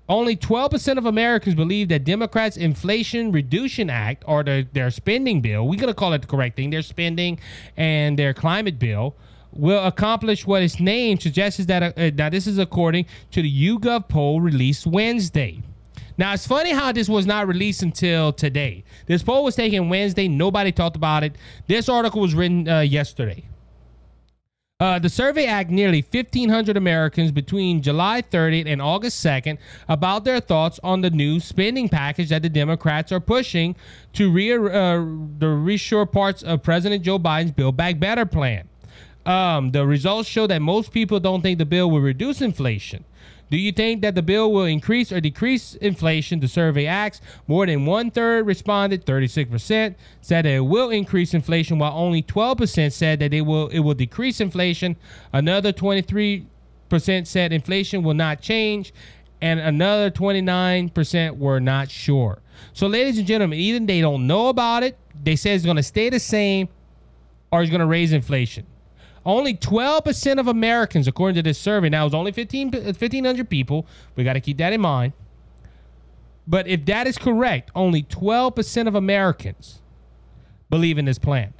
only 0.08 0.36
12% 0.36 0.98
of 0.98 1.06
Americans 1.06 1.54
believe 1.54 1.88
that 1.88 2.04
Democrats' 2.04 2.56
Inflation 2.56 3.32
Reduction 3.32 3.90
Act 3.90 4.24
or 4.26 4.42
their, 4.42 4.64
their 4.72 4.90
spending 4.90 5.40
bill, 5.40 5.66
we're 5.66 5.80
going 5.80 5.86
to 5.86 5.94
call 5.94 6.12
it 6.12 6.20
the 6.22 6.28
correct 6.28 6.56
thing, 6.56 6.70
their 6.70 6.82
spending 6.82 7.38
and 7.76 8.18
their 8.18 8.34
climate 8.34 8.78
bill, 8.78 9.14
will 9.52 9.84
accomplish 9.84 10.46
what 10.46 10.62
its 10.62 10.80
name 10.80 11.18
suggests 11.18 11.64
that. 11.66 11.98
Uh, 11.98 12.10
now, 12.14 12.28
this 12.28 12.46
is 12.46 12.58
according 12.58 13.06
to 13.32 13.42
the 13.42 13.68
YouGov 13.68 14.08
poll 14.08 14.40
released 14.40 14.86
Wednesday. 14.86 15.62
Now, 16.18 16.34
it's 16.34 16.46
funny 16.46 16.72
how 16.72 16.92
this 16.92 17.08
was 17.08 17.24
not 17.26 17.48
released 17.48 17.82
until 17.82 18.32
today. 18.32 18.84
This 19.06 19.22
poll 19.22 19.42
was 19.42 19.56
taken 19.56 19.88
Wednesday. 19.88 20.28
Nobody 20.28 20.70
talked 20.70 20.96
about 20.96 21.24
it. 21.24 21.36
This 21.66 21.88
article 21.88 22.20
was 22.20 22.34
written 22.34 22.68
uh, 22.68 22.80
yesterday. 22.80 23.44
Uh, 24.80 24.98
the 24.98 25.10
survey 25.10 25.44
asked 25.44 25.68
nearly 25.68 26.00
1,500 26.00 26.74
Americans 26.74 27.30
between 27.30 27.82
July 27.82 28.22
30th 28.22 28.66
and 28.66 28.80
August 28.80 29.22
2nd 29.22 29.58
about 29.90 30.24
their 30.24 30.40
thoughts 30.40 30.80
on 30.82 31.02
the 31.02 31.10
new 31.10 31.38
spending 31.38 31.86
package 31.86 32.30
that 32.30 32.40
the 32.40 32.48
Democrats 32.48 33.12
are 33.12 33.20
pushing 33.20 33.76
to 34.14 34.32
re- 34.32 34.52
uh, 34.54 34.96
the 35.38 35.46
reshore 35.46 36.10
parts 36.10 36.42
of 36.42 36.62
President 36.62 37.04
Joe 37.04 37.18
Biden's 37.18 37.52
Build 37.52 37.76
Back 37.76 38.00
Better 38.00 38.24
plan. 38.24 38.69
Um, 39.26 39.70
the 39.70 39.86
results 39.86 40.28
show 40.28 40.46
that 40.46 40.62
most 40.62 40.92
people 40.92 41.20
don't 41.20 41.42
think 41.42 41.58
the 41.58 41.66
bill 41.66 41.90
will 41.90 42.00
reduce 42.00 42.40
inflation. 42.40 43.04
Do 43.50 43.58
you 43.58 43.72
think 43.72 44.02
that 44.02 44.14
the 44.14 44.22
bill 44.22 44.52
will 44.52 44.64
increase 44.64 45.10
or 45.10 45.20
decrease 45.20 45.74
inflation? 45.74 46.38
The 46.38 46.46
survey 46.46 46.86
asks. 46.86 47.20
More 47.48 47.66
than 47.66 47.84
one 47.84 48.12
third 48.12 48.46
responded, 48.46 49.04
36%, 49.04 49.96
said 50.20 50.46
it 50.46 50.60
will 50.60 50.90
increase 50.90 51.34
inflation, 51.34 51.78
while 51.78 51.92
only 51.92 52.22
12% 52.22 52.92
said 52.92 53.18
that 53.18 53.34
it 53.34 53.40
will 53.40 53.66
it 53.68 53.80
will 53.80 53.94
decrease 53.94 54.40
inflation. 54.40 54.96
Another 55.32 55.72
23% 55.72 56.46
said 57.24 57.52
inflation 57.52 58.04
will 58.04 58.14
not 58.14 58.40
change, 58.40 58.94
and 59.42 59.58
another 59.58 60.12
29% 60.12 61.36
were 61.36 61.58
not 61.58 61.90
sure. 61.90 62.38
So, 62.72 62.86
ladies 62.86 63.18
and 63.18 63.26
gentlemen, 63.26 63.58
either 63.58 63.84
they 63.84 64.00
don't 64.00 64.28
know 64.28 64.48
about 64.48 64.84
it, 64.84 64.96
they 65.24 65.34
say 65.34 65.54
it's 65.54 65.64
going 65.64 65.76
to 65.76 65.82
stay 65.82 66.08
the 66.08 66.20
same, 66.20 66.68
or 67.50 67.62
it's 67.62 67.70
going 67.70 67.80
to 67.80 67.86
raise 67.86 68.12
inflation. 68.12 68.64
Only 69.24 69.54
12% 69.54 70.40
of 70.40 70.48
Americans, 70.48 71.06
according 71.06 71.34
to 71.36 71.42
this 71.42 71.58
survey, 71.58 71.90
now 71.90 72.06
it's 72.06 72.14
only 72.14 72.32
15, 72.32 72.70
1,500 72.70 73.48
people. 73.50 73.86
We 74.16 74.24
got 74.24 74.32
to 74.32 74.40
keep 74.40 74.56
that 74.58 74.72
in 74.72 74.80
mind. 74.80 75.12
But 76.46 76.66
if 76.66 76.86
that 76.86 77.06
is 77.06 77.18
correct, 77.18 77.70
only 77.74 78.02
12% 78.02 78.88
of 78.88 78.94
Americans 78.94 79.80
believe 80.70 80.98
in 80.98 81.04
this 81.04 81.18
plan. 81.18 81.52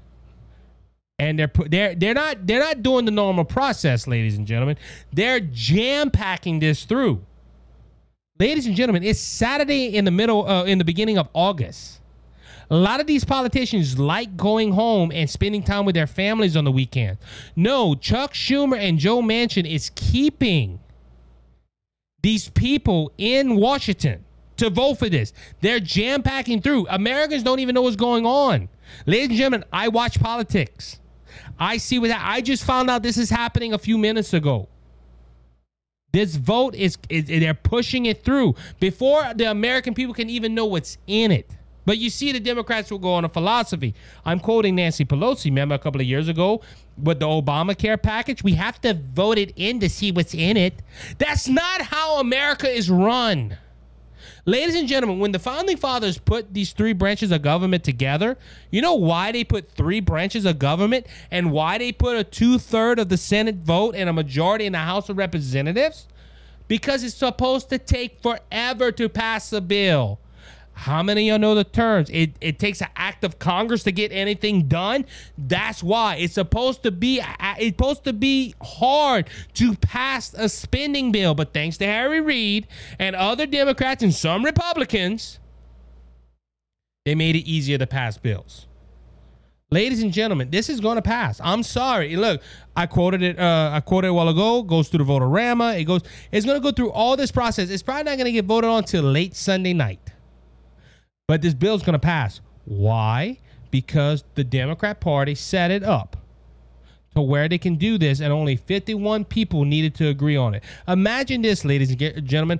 And 1.18 1.38
they're 1.38 1.52
they're 1.68 1.94
they're 1.94 2.14
not 2.14 2.46
they're 2.46 2.60
not 2.60 2.82
doing 2.82 3.04
the 3.04 3.10
normal 3.10 3.44
process, 3.44 4.06
ladies 4.06 4.38
and 4.38 4.46
gentlemen. 4.46 4.78
They're 5.12 5.38
jam 5.38 6.10
packing 6.10 6.60
this 6.60 6.84
through. 6.84 7.22
Ladies 8.38 8.66
and 8.66 8.74
gentlemen, 8.74 9.04
it's 9.04 9.20
Saturday 9.20 9.94
in 9.94 10.06
the 10.06 10.10
middle 10.10 10.48
uh, 10.48 10.64
in 10.64 10.78
the 10.78 10.84
beginning 10.84 11.18
of 11.18 11.28
August. 11.34 12.00
A 12.70 12.76
lot 12.76 13.00
of 13.00 13.06
these 13.08 13.24
politicians 13.24 13.98
like 13.98 14.36
going 14.36 14.72
home 14.72 15.10
and 15.12 15.28
spending 15.28 15.62
time 15.62 15.84
with 15.84 15.96
their 15.96 16.06
families 16.06 16.56
on 16.56 16.64
the 16.64 16.70
weekend. 16.70 17.18
No, 17.56 17.96
Chuck 17.96 18.32
Schumer 18.32 18.78
and 18.78 18.98
Joe 18.98 19.20
Manchin 19.20 19.68
is 19.68 19.90
keeping 19.96 20.78
these 22.22 22.48
people 22.48 23.12
in 23.18 23.56
Washington 23.56 24.24
to 24.58 24.70
vote 24.70 24.98
for 24.98 25.08
this. 25.08 25.32
They're 25.60 25.80
jam 25.80 26.22
packing 26.22 26.62
through. 26.62 26.86
Americans 26.88 27.42
don't 27.42 27.58
even 27.58 27.74
know 27.74 27.82
what's 27.82 27.96
going 27.96 28.24
on. 28.24 28.68
Ladies 29.04 29.30
and 29.30 29.38
gentlemen, 29.38 29.64
I 29.72 29.88
watch 29.88 30.20
politics. 30.20 31.00
I 31.58 31.78
see 31.78 31.98
what 31.98 32.12
I 32.12 32.40
just 32.40 32.64
found 32.64 32.88
out 32.88 33.02
this 33.02 33.18
is 33.18 33.30
happening 33.30 33.72
a 33.72 33.78
few 33.78 33.98
minutes 33.98 34.32
ago. 34.32 34.68
This 36.12 36.36
vote 36.36 36.74
is, 36.74 36.98
is 37.08 37.26
they're 37.26 37.54
pushing 37.54 38.06
it 38.06 38.24
through 38.24 38.54
before 38.78 39.32
the 39.34 39.50
American 39.50 39.94
people 39.94 40.14
can 40.14 40.28
even 40.28 40.54
know 40.54 40.66
what's 40.66 40.98
in 41.06 41.30
it. 41.30 41.50
But 41.86 41.98
you 41.98 42.10
see, 42.10 42.32
the 42.32 42.40
Democrats 42.40 42.90
will 42.90 42.98
go 42.98 43.14
on 43.14 43.24
a 43.24 43.28
philosophy. 43.28 43.94
I'm 44.24 44.38
quoting 44.38 44.76
Nancy 44.76 45.04
Pelosi. 45.04 45.46
Remember 45.46 45.74
a 45.74 45.78
couple 45.78 46.00
of 46.00 46.06
years 46.06 46.28
ago 46.28 46.62
with 47.02 47.20
the 47.20 47.26
Obamacare 47.26 48.00
package? 48.00 48.44
We 48.44 48.52
have 48.52 48.80
to 48.82 48.94
vote 48.94 49.38
it 49.38 49.52
in 49.56 49.80
to 49.80 49.88
see 49.88 50.12
what's 50.12 50.34
in 50.34 50.56
it. 50.56 50.82
That's 51.18 51.48
not 51.48 51.82
how 51.82 52.20
America 52.20 52.68
is 52.68 52.90
run. 52.90 53.56
Ladies 54.46 54.74
and 54.74 54.88
gentlemen, 54.88 55.18
when 55.18 55.32
the 55.32 55.38
founding 55.38 55.76
fathers 55.76 56.18
put 56.18 56.52
these 56.54 56.72
three 56.72 56.92
branches 56.92 57.30
of 57.30 57.42
government 57.42 57.84
together, 57.84 58.38
you 58.70 58.80
know 58.80 58.94
why 58.94 59.32
they 59.32 59.44
put 59.44 59.70
three 59.72 60.00
branches 60.00 60.44
of 60.44 60.58
government 60.58 61.06
and 61.30 61.52
why 61.52 61.78
they 61.78 61.92
put 61.92 62.16
a 62.16 62.24
two 62.24 62.58
third 62.58 62.98
of 62.98 63.08
the 63.08 63.16
Senate 63.16 63.56
vote 63.56 63.94
and 63.94 64.08
a 64.08 64.12
majority 64.12 64.66
in 64.66 64.72
the 64.72 64.78
House 64.78 65.08
of 65.08 65.18
Representatives? 65.18 66.06
Because 66.68 67.02
it's 67.04 67.14
supposed 67.14 67.68
to 67.70 67.78
take 67.78 68.20
forever 68.20 68.92
to 68.92 69.08
pass 69.08 69.52
a 69.52 69.60
bill. 69.60 70.18
How 70.72 71.02
many 71.02 71.28
of 71.28 71.32
y'all 71.34 71.38
know 71.38 71.54
the 71.54 71.64
terms? 71.64 72.08
It, 72.10 72.32
it 72.40 72.58
takes 72.58 72.80
an 72.80 72.88
act 72.96 73.22
of 73.22 73.38
Congress 73.38 73.82
to 73.82 73.92
get 73.92 74.12
anything 74.12 74.66
done. 74.66 75.04
That's 75.36 75.82
why 75.82 76.16
it's 76.16 76.34
supposed 76.34 76.82
to 76.84 76.90
be 76.90 77.20
it's 77.58 77.76
supposed 77.76 78.04
to 78.04 78.14
be 78.14 78.54
hard 78.62 79.28
to 79.54 79.74
pass 79.74 80.32
a 80.32 80.48
spending 80.48 81.12
bill. 81.12 81.34
But 81.34 81.52
thanks 81.52 81.76
to 81.78 81.84
Harry 81.84 82.22
Reid 82.22 82.66
and 82.98 83.14
other 83.14 83.44
Democrats 83.44 84.02
and 84.02 84.14
some 84.14 84.42
Republicans, 84.42 85.38
they 87.04 87.14
made 87.14 87.36
it 87.36 87.46
easier 87.46 87.76
to 87.76 87.86
pass 87.86 88.16
bills. 88.16 88.66
Ladies 89.72 90.02
and 90.02 90.12
gentlemen, 90.12 90.50
this 90.50 90.68
is 90.68 90.80
going 90.80 90.96
to 90.96 91.02
pass. 91.02 91.40
I'm 91.44 91.62
sorry. 91.62 92.16
Look, 92.16 92.42
I 92.74 92.86
quoted 92.86 93.22
it. 93.22 93.38
Uh, 93.38 93.70
I 93.72 93.80
quoted 93.80 94.08
it 94.08 94.10
a 94.10 94.14
while 94.14 94.28
ago. 94.28 94.62
Goes 94.62 94.88
through 94.88 94.98
the 94.98 95.04
vote-a-rama. 95.04 95.74
It 95.74 95.84
goes. 95.84 96.00
It's 96.32 96.44
going 96.44 96.56
to 96.56 96.62
go 96.62 96.72
through 96.72 96.90
all 96.90 97.16
this 97.16 97.30
process. 97.30 97.70
It's 97.70 97.82
probably 97.82 98.04
not 98.04 98.16
going 98.16 98.24
to 98.24 98.32
get 98.32 98.46
voted 98.46 98.68
on 98.68 98.82
till 98.82 99.04
late 99.04 99.36
Sunday 99.36 99.72
night. 99.72 100.00
But 101.30 101.42
this 101.42 101.54
bill's 101.54 101.84
going 101.84 101.92
to 101.92 102.00
pass. 102.00 102.40
Why? 102.64 103.38
Because 103.70 104.24
the 104.34 104.42
Democrat 104.42 104.98
Party 104.98 105.36
set 105.36 105.70
it 105.70 105.84
up 105.84 106.16
to 107.14 107.20
where 107.20 107.48
they 107.48 107.56
can 107.56 107.76
do 107.76 107.98
this, 107.98 108.18
and 108.18 108.32
only 108.32 108.56
51 108.56 109.26
people 109.26 109.64
needed 109.64 109.94
to 109.94 110.08
agree 110.08 110.34
on 110.36 110.54
it. 110.54 110.64
Imagine 110.88 111.40
this, 111.42 111.64
ladies 111.64 111.92
and 111.92 112.26
gentlemen 112.26 112.58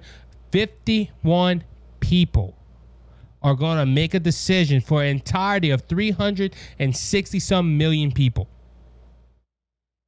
51 0.53 1.65
people 1.99 2.57
are 3.43 3.57
going 3.57 3.79
to 3.79 3.87
make 3.87 4.15
a 4.15 4.21
decision 4.21 4.81
for 4.81 5.03
an 5.03 5.09
entirety 5.09 5.71
of 5.71 5.81
360 5.89 7.41
some 7.41 7.77
million 7.77 8.13
people. 8.13 8.47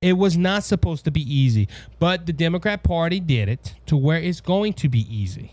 It 0.01 0.13
was 0.13 0.37
not 0.37 0.63
supposed 0.63 1.05
to 1.07 1.11
be 1.11 1.23
easy, 1.23 1.67
but 1.99 2.27
the 2.27 2.33
Democrat 2.33 2.85
Party 2.85 3.19
did 3.19 3.49
it 3.49 3.75
to 3.87 3.97
where 3.97 4.19
it's 4.19 4.41
going 4.41 4.75
to 4.75 4.89
be 4.89 5.01
easy. 5.13 5.53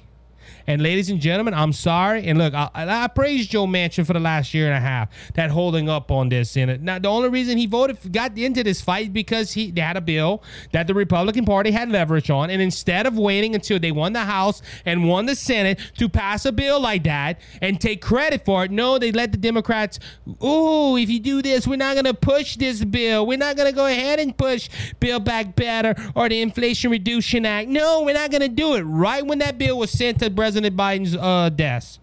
And 0.69 0.83
ladies 0.83 1.09
and 1.09 1.19
gentlemen, 1.19 1.55
I'm 1.55 1.73
sorry. 1.73 2.27
And 2.27 2.37
look, 2.37 2.53
I, 2.53 2.69
I 2.75 3.07
praise 3.07 3.47
Joe 3.47 3.65
Manchin 3.65 4.05
for 4.05 4.13
the 4.13 4.19
last 4.19 4.53
year 4.53 4.67
and 4.67 4.77
a 4.77 4.79
half 4.79 5.09
that 5.33 5.49
holding 5.49 5.89
up 5.89 6.11
on 6.11 6.29
this. 6.29 6.55
And 6.55 6.83
now 6.83 6.99
the 6.99 7.07
only 7.07 7.29
reason 7.29 7.57
he 7.57 7.65
voted 7.65 7.97
got 8.11 8.37
into 8.37 8.63
this 8.63 8.79
fight 8.79 9.11
because 9.11 9.51
he 9.53 9.73
had 9.75 9.97
a 9.97 10.01
bill 10.01 10.43
that 10.71 10.85
the 10.85 10.93
Republican 10.93 11.43
Party 11.43 11.71
had 11.71 11.89
leverage 11.89 12.29
on, 12.29 12.51
and 12.51 12.61
instead 12.61 13.07
of 13.07 13.17
waiting 13.17 13.55
until 13.55 13.79
they 13.79 13.91
won 13.91 14.13
the 14.13 14.19
House 14.19 14.61
and 14.85 15.09
won 15.09 15.25
the 15.25 15.33
Senate 15.33 15.79
to 15.97 16.07
pass 16.07 16.45
a 16.45 16.51
bill 16.51 16.79
like 16.79 17.03
that 17.05 17.41
and 17.63 17.81
take 17.81 17.99
credit 18.03 18.45
for 18.45 18.65
it, 18.65 18.69
no, 18.69 18.99
they 18.99 19.11
let 19.11 19.31
the 19.31 19.39
Democrats. 19.39 19.97
Oh, 20.39 20.97
if 20.97 21.09
you 21.09 21.19
do 21.19 21.41
this, 21.41 21.65
we're 21.65 21.77
not 21.77 21.95
going 21.95 22.05
to 22.05 22.13
push 22.13 22.57
this 22.57 22.85
bill. 22.85 23.25
We're 23.25 23.39
not 23.39 23.55
going 23.55 23.71
to 23.71 23.75
go 23.75 23.87
ahead 23.87 24.19
and 24.19 24.37
push 24.37 24.69
Build 24.99 25.25
Back 25.25 25.55
Better 25.55 25.95
or 26.13 26.29
the 26.29 26.43
Inflation 26.43 26.91
Reduction 26.91 27.43
Act. 27.43 27.69
No, 27.69 28.03
we're 28.03 28.13
not 28.13 28.29
going 28.29 28.43
to 28.43 28.49
do 28.49 28.75
it. 28.75 28.81
Right 28.81 29.25
when 29.25 29.39
that 29.39 29.57
bill 29.57 29.79
was 29.79 29.89
sent 29.89 30.19
to 30.19 30.29
President 30.29 30.58
Biden's 30.65 31.15
uh, 31.15 31.49
desk, 31.49 31.99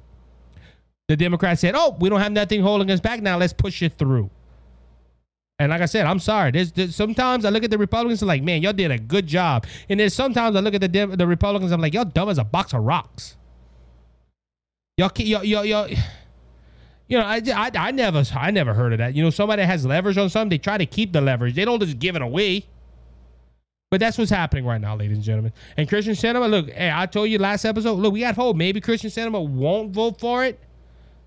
the 1.09 1.17
Democrats 1.17 1.61
said, 1.61 1.75
"Oh, 1.77 1.97
we 2.01 2.09
don't 2.09 2.21
have 2.21 2.33
nothing 2.33 2.63
holding 2.63 2.91
us 2.91 3.01
back 3.01 3.21
now. 3.21 3.39
Let's 3.39 3.53
push 3.53 3.83
it 3.83 3.99
through." 3.99 4.31
And 5.59 5.71
like 5.71 5.81
I 5.81 5.87
said, 5.87 6.05
I'm 6.05 6.19
sorry. 6.19 6.51
There's, 6.51 6.73
there's 6.73 6.95
sometimes 6.95 7.45
I 7.45 7.51
look 7.51 7.65
at 7.65 7.71
the 7.71 7.79
Republicans 7.79 8.21
and 8.21 8.29
like, 8.29 8.43
man, 8.43 8.61
y'all 8.61 8.75
did 8.75 8.91
a 8.91 8.99
good 8.99 9.27
job. 9.27 9.67
And 9.89 9.99
then 9.99 10.11
sometimes 10.11 10.55
I 10.55 10.61
look 10.61 10.75
at 10.75 10.83
the 10.83 10.89
Dem- 10.89 11.17
the 11.17 11.27
Republicans, 11.27 11.73
I'm 11.73 11.81
like, 11.81 11.95
y'all 11.95 12.05
dumb 12.05 12.29
as 12.29 12.39
a 12.39 12.45
box 12.45 12.75
of 12.75 12.83
rocks. 12.83 13.37
Y'all, 14.99 15.11
y'all, 15.17 15.45
y'all, 15.45 15.65
y'all 15.65 15.89
you 17.09 17.19
know, 17.19 17.25
I, 17.25 17.41
I, 17.55 17.71
I 17.75 17.91
never, 17.91 18.23
I 18.35 18.51
never 18.51 18.75
heard 18.75 18.93
of 18.93 18.99
that. 18.99 19.15
You 19.15 19.23
know, 19.23 19.31
somebody 19.31 19.63
has 19.63 19.87
leverage 19.87 20.19
on 20.19 20.29
something, 20.29 20.51
they 20.51 20.59
try 20.59 20.77
to 20.77 20.87
keep 20.87 21.13
the 21.13 21.23
leverage. 21.23 21.55
They 21.55 21.65
don't 21.65 21.81
just 21.81 21.99
give 21.99 22.17
it 22.17 22.23
away. 22.23 22.67
But 23.97 24.01
that's 24.01 24.19
what's 24.19 24.31
happening 24.31 24.67
right 24.67 24.79
now, 24.79 24.95
ladies 24.95 25.17
and 25.17 25.25
gentlemen. 25.25 25.55
And 25.79 25.89
Kyrsten 25.89 26.11
Sinema, 26.11 26.51
look, 26.51 26.69
hey, 26.69 26.93
I 26.95 27.07
told 27.07 27.31
you 27.31 27.39
last 27.39 27.65
episode, 27.65 27.95
look, 27.95 28.13
we 28.13 28.21
got 28.21 28.35
hope. 28.35 28.55
Maybe 28.55 28.79
Kyrsten 28.79 29.07
Sinema 29.07 29.49
won't 29.49 29.93
vote 29.93 30.21
for 30.21 30.45
it. 30.45 30.61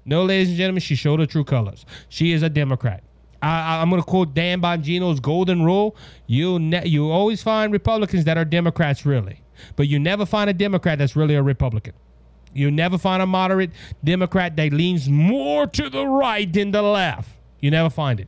No, 0.05 0.23
ladies 0.23 0.49
and 0.49 0.57
gentlemen, 0.57 0.81
she 0.81 0.93
showed 0.93 1.19
her 1.19 1.25
true 1.25 1.43
colors. 1.43 1.83
She 2.09 2.31
is 2.31 2.43
a 2.43 2.49
Democrat. 2.49 3.01
I, 3.41 3.81
I'm 3.81 3.89
going 3.89 3.99
to 3.99 4.07
quote 4.07 4.35
Dan 4.35 4.61
Bongino's 4.61 5.19
golden 5.19 5.65
rule: 5.65 5.95
you 6.27 6.59
ne- 6.59 6.85
you 6.85 7.09
always 7.09 7.41
find 7.41 7.73
Republicans 7.73 8.25
that 8.25 8.37
are 8.37 8.45
Democrats, 8.45 9.03
really, 9.03 9.41
but 9.75 9.87
you 9.87 9.97
never 9.97 10.27
find 10.27 10.47
a 10.47 10.53
Democrat 10.53 10.99
that's 10.99 11.15
really 11.15 11.33
a 11.33 11.41
Republican. 11.41 11.93
You 12.53 12.69
never 12.69 12.99
find 12.99 13.23
a 13.23 13.25
moderate 13.25 13.71
Democrat 14.03 14.55
that 14.57 14.73
leans 14.73 15.09
more 15.09 15.65
to 15.65 15.89
the 15.89 16.05
right 16.05 16.53
than 16.53 16.69
the 16.69 16.83
left. 16.83 17.31
You 17.61 17.71
never 17.71 17.89
find 17.89 18.19
it. 18.19 18.27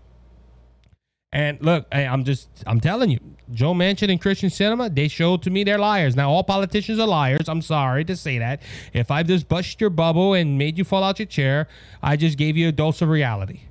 And 1.34 1.62
look, 1.62 1.86
hey, 1.94 2.06
I'm 2.06 2.26
just 2.26 2.50
I'm 2.68 2.82
telling 2.82 3.10
you, 3.10 3.20
Joe 3.52 3.74
Manchin 3.74 4.12
and 4.12 4.22
Kyrsten 4.22 4.50
Sinema, 4.50 4.94
they 4.94 5.08
showed 5.08 5.42
to 5.44 5.50
me 5.50 5.64
they're 5.64 5.78
liars. 5.78 6.16
Now 6.16 6.30
all 6.30 6.44
politicians 6.44 7.00
are 7.00 7.08
liars. 7.08 7.48
I'm 7.48 7.62
sorry 7.62 8.04
to 8.06 8.18
say 8.18 8.38
that. 8.40 8.62
If 8.92 9.12
I've 9.12 9.28
just 9.28 9.48
bust 9.48 9.80
your 9.80 9.90
bubble 9.90 10.34
and 10.34 10.58
made 10.58 10.78
you 10.78 10.84
fall 10.84 11.04
out 11.04 11.20
your 11.20 11.28
chair, 11.28 11.70
I 12.04 12.18
just 12.18 12.38
gave 12.38 12.58
you 12.58 12.68
a 12.68 12.72
dose 12.74 13.02
of 13.02 13.08
reality. 13.08 13.62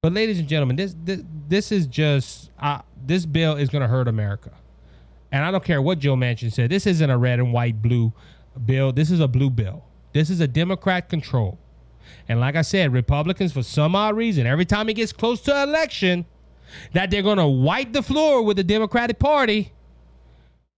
But 0.00 0.14
ladies 0.14 0.38
and 0.38 0.48
gentlemen, 0.48 0.76
this 0.76 0.96
this, 1.04 1.22
this 1.48 1.70
is 1.70 1.86
just 1.86 2.50
uh, 2.58 2.80
this 3.04 3.26
bill 3.26 3.56
is 3.56 3.68
going 3.68 3.82
to 3.82 3.88
hurt 3.88 4.08
America. 4.08 4.52
And 5.30 5.44
I 5.44 5.50
don't 5.50 5.64
care 5.64 5.82
what 5.82 5.98
Joe 5.98 6.16
Manchin 6.16 6.52
said. 6.52 6.70
This 6.70 6.86
isn't 6.86 7.10
a 7.10 7.16
red 7.18 7.40
and 7.40 7.52
white 7.52 7.82
blue 7.82 8.12
bill. 8.64 8.92
This 8.92 9.10
is 9.10 9.20
a 9.20 9.28
blue 9.28 9.50
bill. 9.50 9.84
This 10.12 10.30
is 10.30 10.40
a 10.40 10.48
Democrat 10.48 11.08
control. 11.08 11.58
And 12.28 12.40
like 12.40 12.56
I 12.56 12.62
said, 12.62 12.92
Republicans, 12.92 13.52
for 13.52 13.62
some 13.62 13.94
odd 13.94 14.16
reason, 14.16 14.46
every 14.46 14.64
time 14.64 14.88
it 14.88 14.94
gets 14.94 15.12
close 15.12 15.40
to 15.42 15.62
election, 15.62 16.24
that 16.92 17.10
they're 17.10 17.22
going 17.22 17.38
to 17.38 17.46
wipe 17.46 17.92
the 17.92 18.02
floor 18.02 18.42
with 18.42 18.56
the 18.56 18.64
Democratic 18.64 19.18
Party, 19.18 19.72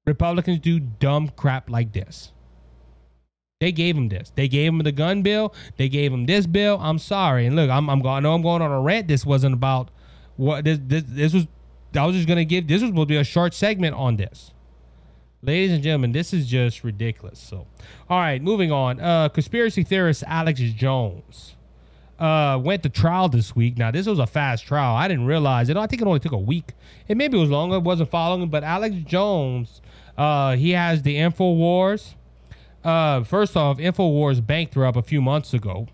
Republicans 0.06 0.58
do 0.60 0.80
dumb 0.80 1.28
crap 1.36 1.70
like 1.70 1.92
this. 1.92 2.32
They 3.60 3.72
gave 3.72 3.96
him 3.96 4.08
this. 4.08 4.30
They 4.34 4.48
gave 4.48 4.72
him 4.72 4.78
the 4.80 4.92
gun 4.92 5.22
bill. 5.22 5.54
They 5.76 5.88
gave 5.88 6.12
him 6.12 6.26
this 6.26 6.46
bill. 6.46 6.78
I'm 6.82 6.98
sorry. 6.98 7.46
And 7.46 7.56
look, 7.56 7.70
I'm, 7.70 7.88
I'm 7.88 8.00
going. 8.00 8.16
I 8.16 8.20
know 8.20 8.34
I'm 8.34 8.42
going 8.42 8.60
on 8.60 8.70
a 8.70 8.80
rant. 8.80 9.08
This 9.08 9.24
wasn't 9.24 9.54
about 9.54 9.90
what 10.36 10.64
this. 10.64 10.78
This, 10.82 11.04
this 11.06 11.32
was. 11.32 11.46
I 11.96 12.04
was 12.04 12.16
just 12.16 12.28
gonna 12.28 12.44
give. 12.44 12.66
This 12.66 12.82
was 12.82 12.90
to 12.90 13.06
be 13.06 13.16
a 13.16 13.24
short 13.24 13.54
segment 13.54 13.94
on 13.94 14.16
this. 14.16 14.52
Ladies 15.46 15.72
and 15.72 15.82
gentlemen, 15.82 16.12
this 16.12 16.32
is 16.32 16.46
just 16.46 16.84
ridiculous. 16.84 17.38
So, 17.38 17.66
all 18.08 18.18
right, 18.18 18.40
moving 18.40 18.72
on. 18.72 18.98
Uh, 18.98 19.28
conspiracy 19.28 19.82
theorist 19.82 20.24
Alex 20.26 20.58
Jones 20.58 21.54
uh, 22.18 22.58
went 22.62 22.82
to 22.84 22.88
trial 22.88 23.28
this 23.28 23.54
week. 23.54 23.76
Now, 23.76 23.90
this 23.90 24.06
was 24.06 24.18
a 24.18 24.26
fast 24.26 24.64
trial. 24.64 24.96
I 24.96 25.06
didn't 25.06 25.26
realize 25.26 25.68
it. 25.68 25.76
I 25.76 25.86
think 25.86 26.00
it 26.00 26.08
only 26.08 26.20
took 26.20 26.32
a 26.32 26.38
week. 26.38 26.72
It 27.08 27.18
maybe 27.18 27.36
it 27.36 27.40
was 27.42 27.50
longer. 27.50 27.78
wasn't 27.78 28.10
following, 28.10 28.48
but 28.48 28.64
Alex 28.64 28.96
Jones, 29.04 29.82
uh, 30.16 30.56
he 30.56 30.70
has 30.70 31.02
the 31.02 31.16
Infowars. 31.16 32.14
Uh, 32.82 33.22
first 33.24 33.54
off, 33.54 33.76
Infowars 33.76 34.44
banked 34.44 34.72
her 34.74 34.86
up 34.86 34.96
a 34.96 35.02
few 35.02 35.20
months 35.20 35.52
ago. 35.52 35.88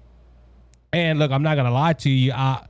And 0.93 1.19
look, 1.19 1.33
I'm 1.33 1.43
not 1.43 1.57
gonna 1.57 1.73
lie 1.73 1.95
to 1.95 2.09
you. 2.09 2.31
Uh, 2.31 2.65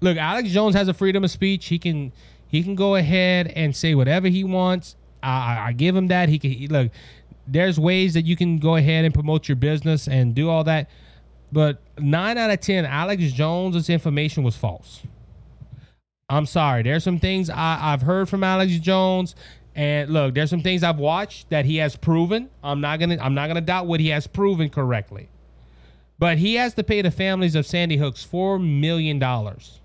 look, 0.00 0.16
Alex 0.16 0.48
Jones 0.48 0.74
has 0.74 0.88
a 0.88 0.94
freedom 0.94 1.22
of 1.22 1.30
speech. 1.30 1.66
He 1.66 1.78
can 1.78 2.12
he 2.46 2.62
can 2.62 2.74
go 2.76 2.94
ahead 2.94 3.48
and 3.48 3.76
say 3.76 3.94
whatever 3.94 4.28
he 4.28 4.42
wants. 4.42 4.96
I, 5.22 5.68
I, 5.68 5.72
give 5.72 5.94
him 5.94 6.08
that. 6.08 6.28
He 6.28 6.38
can 6.38 6.50
he, 6.50 6.68
look. 6.68 6.90
There's 7.46 7.78
ways 7.78 8.14
that 8.14 8.24
you 8.24 8.36
can 8.36 8.58
go 8.58 8.76
ahead 8.76 9.04
and 9.04 9.12
promote 9.12 9.48
your 9.48 9.56
business 9.56 10.08
and 10.08 10.34
do 10.34 10.48
all 10.48 10.64
that. 10.64 10.88
But 11.50 11.82
nine 11.98 12.38
out 12.38 12.50
of 12.50 12.60
ten, 12.60 12.84
Alex 12.84 13.32
Jones's 13.32 13.90
information 13.90 14.42
was 14.42 14.56
false. 14.56 15.02
I'm 16.28 16.46
sorry. 16.46 16.82
There's 16.82 17.04
some 17.04 17.18
things 17.18 17.50
I, 17.50 17.78
I've 17.80 18.02
heard 18.02 18.28
from 18.28 18.42
Alex 18.42 18.78
Jones, 18.78 19.34
and 19.74 20.10
look, 20.10 20.34
there's 20.34 20.50
some 20.50 20.62
things 20.62 20.82
I've 20.82 20.98
watched 20.98 21.50
that 21.50 21.64
he 21.66 21.76
has 21.76 21.96
proven. 21.96 22.48
I'm 22.62 22.80
not 22.80 23.00
gonna 23.00 23.18
I'm 23.20 23.34
not 23.34 23.48
gonna 23.48 23.60
doubt 23.60 23.86
what 23.86 24.00
he 24.00 24.08
has 24.08 24.26
proven 24.26 24.70
correctly. 24.70 25.28
But 26.18 26.38
he 26.38 26.54
has 26.54 26.74
to 26.74 26.84
pay 26.84 27.02
the 27.02 27.10
families 27.10 27.54
of 27.54 27.66
Sandy 27.66 27.96
Hooks 27.96 28.22
four 28.22 28.58
million 28.58 29.18
dollars 29.18 29.80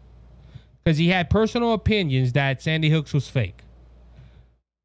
because 0.84 0.98
he 0.98 1.10
had 1.10 1.30
personal 1.30 1.74
opinions 1.74 2.32
that 2.34 2.62
Sandy 2.62 2.90
Hooks 2.90 3.14
was 3.14 3.28
fake. 3.28 3.62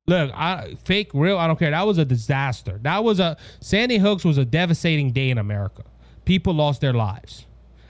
Look, 0.06 0.32
I 0.34 0.76
fake, 0.84 1.10
real. 1.14 1.38
I 1.38 1.46
don't 1.46 1.58
care. 1.58 1.70
That 1.70 1.86
was 1.86 1.98
a 1.98 2.04
disaster. 2.04 2.78
That 2.82 3.04
was 3.04 3.20
a 3.20 3.36
Sandy 3.60 3.98
Hooks 3.98 4.24
was 4.24 4.36
a 4.38 4.44
devastating 4.44 5.12
day 5.12 5.30
in 5.30 5.38
America. 5.38 5.84
People 6.24 6.54
lost 6.54 6.80
their 6.80 6.92
lives. 6.92 7.46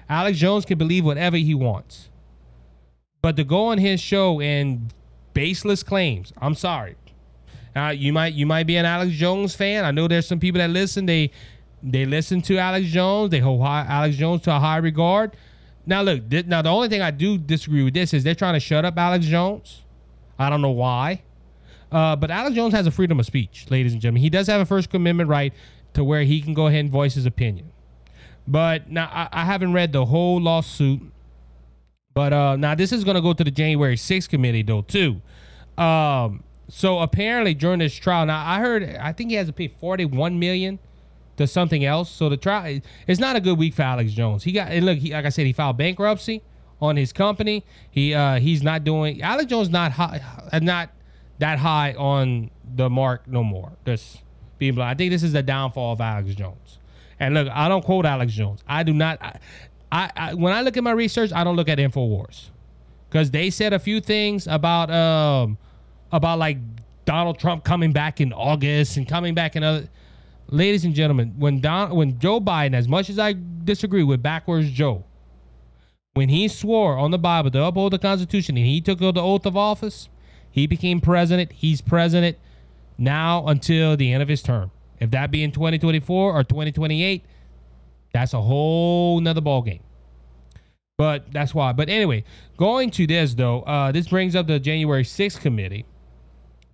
Alex 0.08 0.38
Jones 0.38 0.64
can 0.66 0.76
believe 0.76 1.04
whatever 1.06 1.36
he 1.38 1.54
wants, 1.54 2.10
but 3.22 3.36
to 3.36 3.44
go 3.44 3.66
on 3.66 3.78
his 3.78 3.98
show 4.00 4.40
and 4.40 4.92
baseless 5.32 5.82
claims, 5.82 6.32
I'm 6.38 6.54
sorry. 6.54 6.96
Uh, 7.74 7.88
you 7.96 8.12
might 8.12 8.34
you 8.34 8.44
might 8.44 8.66
be 8.66 8.76
an 8.76 8.84
Alex 8.84 9.12
Jones 9.12 9.54
fan. 9.54 9.84
I 9.86 9.90
know 9.90 10.06
there's 10.06 10.26
some 10.26 10.38
people 10.38 10.58
that 10.58 10.68
listen. 10.68 11.06
They 11.06 11.30
they 11.82 12.04
listen 12.04 12.42
to 12.42 12.58
Alex 12.58 12.86
Jones. 12.88 13.30
They 13.30 13.38
hold 13.40 13.62
high, 13.62 13.86
Alex 13.88 14.16
Jones 14.16 14.42
to 14.42 14.54
a 14.54 14.58
high 14.58 14.76
regard. 14.76 15.34
Now 15.86 16.02
look, 16.02 16.28
thi- 16.28 16.44
now 16.46 16.60
the 16.60 16.68
only 16.68 16.88
thing 16.88 17.00
I 17.00 17.10
do 17.10 17.38
disagree 17.38 17.82
with 17.82 17.94
this 17.94 18.12
is 18.12 18.22
they're 18.22 18.34
trying 18.34 18.54
to 18.54 18.60
shut 18.60 18.84
up 18.84 18.98
Alex 18.98 19.24
Jones. 19.24 19.82
I 20.38 20.50
don't 20.50 20.60
know 20.60 20.70
why, 20.70 21.22
uh, 21.92 22.16
but 22.16 22.30
Alex 22.30 22.56
Jones 22.56 22.72
has 22.74 22.86
a 22.86 22.90
freedom 22.90 23.20
of 23.20 23.26
speech, 23.26 23.66
ladies 23.70 23.92
and 23.92 24.00
gentlemen. 24.00 24.22
He 24.22 24.30
does 24.30 24.46
have 24.46 24.60
a 24.60 24.66
First 24.66 24.92
Amendment 24.94 25.28
right 25.28 25.52
to 25.94 26.02
where 26.02 26.22
he 26.22 26.40
can 26.40 26.54
go 26.54 26.66
ahead 26.66 26.80
and 26.80 26.90
voice 26.90 27.14
his 27.14 27.26
opinion. 27.26 27.70
But 28.48 28.90
now 28.90 29.08
I, 29.12 29.28
I 29.30 29.44
haven't 29.44 29.72
read 29.72 29.92
the 29.92 30.06
whole 30.06 30.40
lawsuit. 30.40 31.00
But 32.14 32.32
uh, 32.32 32.56
now 32.56 32.74
this 32.74 32.92
is 32.92 33.04
going 33.04 33.14
to 33.14 33.20
go 33.20 33.32
to 33.32 33.44
the 33.44 33.50
January 33.50 33.96
6th 33.96 34.28
committee 34.28 34.62
though 34.62 34.82
too. 34.82 35.20
Um, 35.78 36.42
so 36.68 37.00
apparently 37.00 37.54
during 37.54 37.78
this 37.78 37.94
trial, 37.94 38.26
now 38.26 38.44
I 38.46 38.58
heard 38.58 38.96
I 38.96 39.12
think 39.12 39.30
he 39.30 39.36
has 39.36 39.46
to 39.46 39.52
pay 39.52 39.68
41 39.68 40.38
million 40.38 40.78
to 41.36 41.46
something 41.46 41.84
else. 41.84 42.10
So 42.10 42.28
the 42.28 42.36
trial 42.36 42.80
it's 43.06 43.20
not 43.20 43.36
a 43.36 43.40
good 43.40 43.58
week 43.58 43.74
for 43.74 43.82
Alex 43.82 44.12
Jones. 44.12 44.44
He 44.44 44.52
got 44.52 44.70
and 44.72 44.84
look, 44.84 44.98
he, 44.98 45.12
like 45.12 45.24
I 45.24 45.30
said, 45.30 45.46
he 45.46 45.52
filed 45.52 45.76
bankruptcy 45.76 46.42
on 46.80 46.96
his 46.96 47.12
company. 47.12 47.64
He 47.90 48.14
uh, 48.14 48.40
he's 48.40 48.62
not 48.62 48.84
doing 48.84 49.22
Alex 49.22 49.46
Jones 49.46 49.70
not 49.70 49.92
not 50.62 50.90
that 51.42 51.58
high 51.58 51.92
on 51.94 52.50
the 52.74 52.88
mark 52.88 53.26
no 53.26 53.42
more. 53.42 53.72
Just 53.84 54.22
being 54.58 54.74
blunt. 54.74 54.90
I 54.90 54.94
think 54.94 55.10
this 55.10 55.24
is 55.24 55.32
the 55.32 55.42
downfall 55.42 55.94
of 55.94 56.00
Alex 56.00 56.34
Jones. 56.36 56.78
And 57.18 57.34
look, 57.34 57.48
I 57.48 57.68
don't 57.68 57.84
quote 57.84 58.06
Alex 58.06 58.32
Jones. 58.32 58.62
I 58.66 58.84
do 58.84 58.92
not. 58.92 59.20
I, 59.20 59.38
I, 59.90 60.10
I 60.16 60.34
when 60.34 60.52
I 60.52 60.62
look 60.62 60.76
at 60.76 60.84
my 60.84 60.92
research, 60.92 61.32
I 61.32 61.42
don't 61.42 61.56
look 61.56 61.68
at 61.68 61.78
Infowars 61.78 62.50
because 63.08 63.30
they 63.32 63.50
said 63.50 63.72
a 63.72 63.78
few 63.80 64.00
things 64.00 64.46
about 64.46 64.90
um 64.90 65.58
about 66.12 66.38
like 66.38 66.58
Donald 67.04 67.40
Trump 67.40 67.64
coming 67.64 67.92
back 67.92 68.20
in 68.20 68.32
August 68.32 68.96
and 68.96 69.08
coming 69.08 69.34
back 69.34 69.56
in 69.56 69.64
other. 69.64 69.88
Ladies 70.48 70.84
and 70.84 70.94
gentlemen, 70.94 71.34
when 71.38 71.60
Don 71.60 71.94
when 71.96 72.18
Joe 72.20 72.40
Biden, 72.40 72.74
as 72.74 72.86
much 72.86 73.10
as 73.10 73.18
I 73.18 73.34
disagree 73.64 74.04
with 74.04 74.22
backwards 74.22 74.70
Joe, 74.70 75.04
when 76.14 76.28
he 76.28 76.46
swore 76.46 76.98
on 76.98 77.10
the 77.10 77.18
Bible 77.18 77.50
to 77.50 77.64
uphold 77.64 77.92
the 77.94 77.98
Constitution 77.98 78.56
and 78.56 78.66
he 78.66 78.80
took 78.80 78.98
the 78.98 79.12
oath 79.16 79.46
of 79.46 79.56
office, 79.56 80.08
he 80.52 80.66
became 80.66 81.00
president. 81.00 81.50
He's 81.52 81.80
president 81.80 82.38
now 82.98 83.46
until 83.46 83.96
the 83.96 84.12
end 84.12 84.22
of 84.22 84.28
his 84.28 84.42
term. 84.42 84.70
If 85.00 85.10
that 85.10 85.32
be 85.32 85.42
in 85.42 85.50
2024 85.50 86.32
or 86.32 86.44
2028, 86.44 87.24
that's 88.12 88.34
a 88.34 88.40
whole 88.40 89.18
nother 89.20 89.40
ballgame. 89.40 89.80
But 90.96 91.32
that's 91.32 91.54
why. 91.54 91.72
But 91.72 91.88
anyway, 91.88 92.22
going 92.56 92.90
to 92.92 93.06
this 93.06 93.34
though, 93.34 93.62
uh, 93.62 93.90
this 93.90 94.06
brings 94.06 94.36
up 94.36 94.46
the 94.46 94.60
January 94.60 95.02
6th 95.02 95.40
committee 95.40 95.86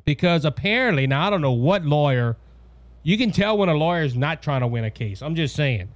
because 0.05 0.45
apparently, 0.45 1.07
now 1.07 1.26
I 1.26 1.31
don't 1.31 1.41
know 1.41 1.53
what 1.53 1.85
lawyer, 1.85 2.37
you 3.03 3.16
can 3.16 3.31
tell 3.31 3.57
when 3.57 3.68
a 3.68 3.74
lawyer 3.74 4.03
is 4.03 4.16
not 4.16 4.43
trying 4.43 4.61
to 4.61 4.66
win 4.66 4.85
a 4.85 4.91
case. 4.91 5.22
I'm 5.22 5.35
just 5.35 5.55
saying. 5.55 5.89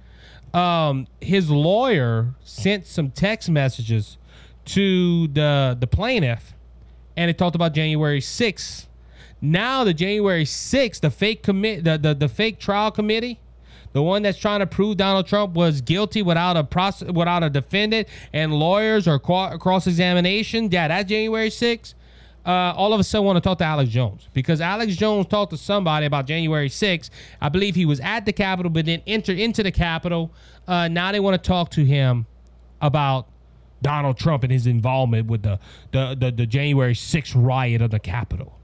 Um, 0.53 1.07
his 1.19 1.49
lawyer 1.49 2.33
sent 2.43 2.85
some 2.85 3.11
text 3.11 3.49
messages 3.49 4.17
to 4.65 5.27
the 5.27 5.75
the 5.79 5.87
plaintiff, 5.87 6.53
and 7.15 7.29
it 7.29 7.37
talked 7.37 7.55
about 7.55 7.73
January 7.73 8.19
6th. 8.19 8.87
Now 9.41 9.83
the 9.83 9.93
January 9.93 10.45
6th, 10.45 11.01
the 11.01 11.11
fake 11.11 11.43
commit 11.43 11.83
the, 11.83 11.97
the 11.97 12.13
the 12.13 12.29
fake 12.29 12.59
trial 12.59 12.91
committee, 12.91 13.39
the 13.91 14.01
one 14.01 14.23
that's 14.23 14.37
trying 14.37 14.61
to 14.61 14.67
prove 14.67 14.97
Donald 14.97 15.27
Trump 15.27 15.53
was 15.53 15.81
guilty 15.81 16.21
without 16.21 16.55
a 16.57 16.63
process, 16.63 17.11
without 17.11 17.43
a 17.43 17.49
defendant 17.49 18.07
and 18.31 18.53
lawyers 18.53 19.07
or 19.07 19.19
cross 19.19 19.85
examination. 19.87 20.69
Yeah, 20.71 20.87
that 20.87 21.03
January 21.03 21.49
6th. 21.49 21.93
Uh, 22.45 22.73
all 22.75 22.93
of 22.93 22.99
a 22.99 23.03
sudden 23.05 23.25
want 23.25 23.37
to 23.37 23.41
talk 23.41 23.57
to 23.57 23.63
Alex 23.63 23.89
Jones 23.89 24.27
because 24.33 24.59
Alex 24.59 24.97
Jones 24.97 25.27
talked 25.27 25.51
to 25.51 25.57
somebody 25.57 26.05
about 26.05 26.25
January 26.27 26.67
6th. 26.67 27.09
I 27.39 27.47
believe 27.47 27.73
he 27.73 27.85
was 27.85 28.01
at 28.01 28.25
the 28.25 28.33
Capitol, 28.33 28.69
but 28.69 28.85
then 28.85 29.01
entered 29.07 29.39
into 29.39 29.63
the 29.63 29.71
Capitol. 29.71 30.29
Uh, 30.67 30.89
now 30.89 31.13
they 31.13 31.21
want 31.21 31.41
to 31.41 31.47
talk 31.47 31.69
to 31.71 31.85
him 31.85 32.25
about 32.81 33.27
Donald 33.83 34.17
Trump 34.17 34.43
and 34.43 34.51
his 34.51 34.65
involvement 34.65 35.27
with 35.27 35.43
the 35.43 35.59
the, 35.91 36.17
the, 36.19 36.31
the 36.31 36.45
January 36.47 36.95
6th 36.95 37.33
riot 37.35 37.81
of 37.81 37.91
the 37.91 37.99
Capitol. 37.99 38.57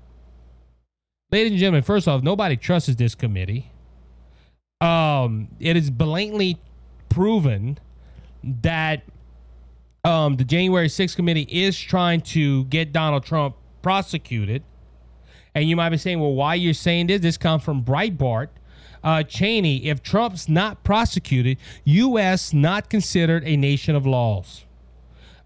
Ladies 1.32 1.52
and 1.52 1.60
gentlemen, 1.60 1.84
first 1.84 2.08
off, 2.08 2.24
nobody 2.24 2.58
trusts 2.58 2.96
this 2.96 3.14
committee. 3.14 3.72
Um, 4.82 5.50
it 5.60 5.78
is 5.78 5.92
blatantly 5.92 6.58
proven 7.10 7.78
that 8.44 9.04
um, 10.04 10.38
the 10.38 10.44
January 10.44 10.88
6th 10.88 11.16
committee 11.16 11.48
is 11.50 11.78
trying 11.78 12.22
to 12.22 12.64
get 12.66 12.92
Donald 12.92 13.24
Trump 13.24 13.56
prosecuted. 13.82 14.64
And 15.54 15.68
you 15.68 15.76
might 15.76 15.90
be 15.90 15.98
saying, 15.98 16.20
well, 16.20 16.34
why 16.34 16.56
you're 16.56 16.74
saying 16.74 17.08
this? 17.08 17.22
This 17.22 17.38
comes 17.38 17.64
from 17.64 17.84
Breitbart. 17.84 18.50
Uh, 19.04 19.24
Cheney, 19.24 19.86
if 19.86 20.02
Trump's 20.02 20.50
not 20.50 20.84
prosecuted, 20.84 21.58
U.S. 21.86 22.54
not 22.54 22.90
considered 22.90 23.44
a 23.46 23.56
nation 23.56 23.96
of 23.96 24.06
laws. 24.06 24.66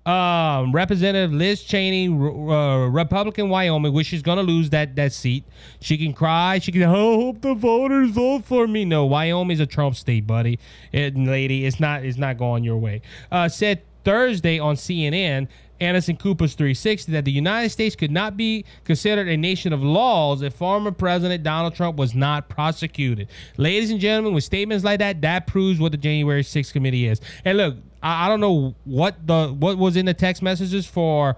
Um, 0.05 0.73
Representative 0.73 1.31
Liz 1.31 1.63
Cheney, 1.63 2.07
uh, 2.07 2.87
Republican 2.87 3.47
Wyoming, 3.49 3.93
which 3.93 4.07
she's 4.07 4.21
going 4.21 4.37
to 4.37 4.43
lose 4.43 4.69
that 4.71 4.95
that 4.97 5.13
seat. 5.13 5.45
She 5.79 5.97
can 5.97 6.13
cry. 6.13 6.59
She 6.59 6.71
can. 6.73 6.83
I 6.83 6.87
hope 6.87 7.41
the 7.41 7.53
voters 7.53 8.11
vote 8.11 8.43
for 8.43 8.67
me. 8.67 8.83
No, 8.83 9.05
Wyoming's 9.05 9.61
a 9.61 9.65
Trump 9.65 9.95
state, 9.95 10.27
buddy, 10.27 10.59
it, 10.91 11.17
lady. 11.17 11.65
It's 11.65 11.79
not. 11.79 12.03
It's 12.03 12.17
not 12.17 12.37
going 12.37 12.65
your 12.65 12.77
way. 12.77 13.01
Uh, 13.31 13.47
said 13.47 13.83
Thursday 14.03 14.59
on 14.59 14.75
CNN, 14.75 15.47
Anderson 15.79 16.17
Cooper's 16.17 16.53
360 16.55 17.11
that 17.11 17.25
the 17.25 17.31
United 17.31 17.69
States 17.69 17.95
could 17.95 18.11
not 18.11 18.37
be 18.37 18.65
considered 18.83 19.27
a 19.27 19.37
nation 19.37 19.73
of 19.73 19.83
laws 19.83 20.41
if 20.41 20.53
former 20.53 20.91
President 20.91 21.43
Donald 21.43 21.75
Trump 21.75 21.97
was 21.97 22.13
not 22.13 22.49
prosecuted. 22.49 23.27
Ladies 23.57 23.91
and 23.91 23.99
gentlemen, 23.99 24.33
with 24.33 24.43
statements 24.43 24.83
like 24.83 24.99
that, 24.99 25.21
that 25.21 25.47
proves 25.47 25.79
what 25.79 25.91
the 25.91 25.97
January 25.97 26.43
6th 26.43 26.73
committee 26.73 27.07
is. 27.07 27.21
And 27.45 27.57
look, 27.57 27.77
I, 28.03 28.25
I 28.25 28.29
don't 28.29 28.41
know 28.41 28.75
what 28.83 29.25
the 29.25 29.47
what 29.47 29.77
was 29.77 29.95
in 29.95 30.05
the 30.05 30.13
text 30.13 30.43
messages 30.43 30.85
for 30.85 31.29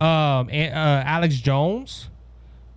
um, 0.00 0.48
uh, 0.48 1.02
Alex 1.04 1.36
Jones. 1.36 2.08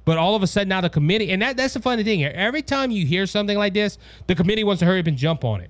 But 0.04 0.18
all 0.18 0.36
of 0.36 0.42
a 0.42 0.48
sudden 0.48 0.70
now 0.70 0.82
the 0.82 0.90
committee, 0.90 1.32
and 1.32 1.44
that, 1.44 1.58
that's 1.58 1.76
the 1.76 1.80
funny 1.80 2.04
thing. 2.04 2.24
Every 2.26 2.64
time 2.64 2.90
you 2.90 3.06
hear 3.06 3.28
something 3.28 3.56
like 3.56 3.76
this, 3.76 4.00
the 4.26 4.34
committee 4.34 4.64
wants 4.64 4.80
to 4.80 4.86
hurry 4.88 5.00
up 5.00 5.06
and 5.06 5.16
jump 5.16 5.46
on 5.46 5.62
it. 5.62 5.70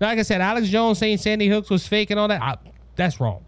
Like 0.00 0.18
I 0.18 0.22
said, 0.22 0.42
Alex 0.42 0.68
Jones 0.68 0.98
saying 0.98 1.16
Sandy 1.16 1.48
Hooks 1.48 1.70
was 1.70 1.86
fake 1.86 2.10
and 2.10 2.20
all 2.20 2.28
that, 2.28 2.42
I, 2.42 2.56
that's 2.96 3.20
wrong. 3.20 3.42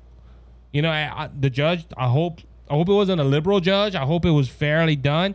You 0.72 0.80
know, 0.80 0.90
I, 0.90 1.24
I, 1.24 1.30
the 1.38 1.50
judge. 1.50 1.84
I 1.96 2.08
hope. 2.08 2.40
I 2.70 2.74
hope 2.74 2.88
it 2.88 2.94
wasn't 2.94 3.20
a 3.20 3.24
liberal 3.24 3.60
judge. 3.60 3.94
I 3.94 4.06
hope 4.06 4.24
it 4.24 4.30
was 4.30 4.48
fairly 4.48 4.96
done. 4.96 5.34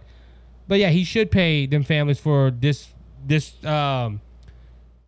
But 0.68 0.80
yeah, 0.80 0.90
he 0.90 1.04
should 1.04 1.30
pay 1.30 1.68
them 1.68 1.84
families 1.84 2.20
for 2.20 2.50
this. 2.50 2.88
This. 3.26 3.64
Um. 3.64 4.22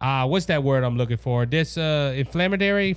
Uh, 0.02 0.28
what's 0.28 0.46
that 0.46 0.64
word 0.64 0.84
I'm 0.84 0.98
looking 0.98 1.18
for? 1.18 1.46
This 1.46 1.78
uh 1.78 2.14
inflammatory. 2.16 2.96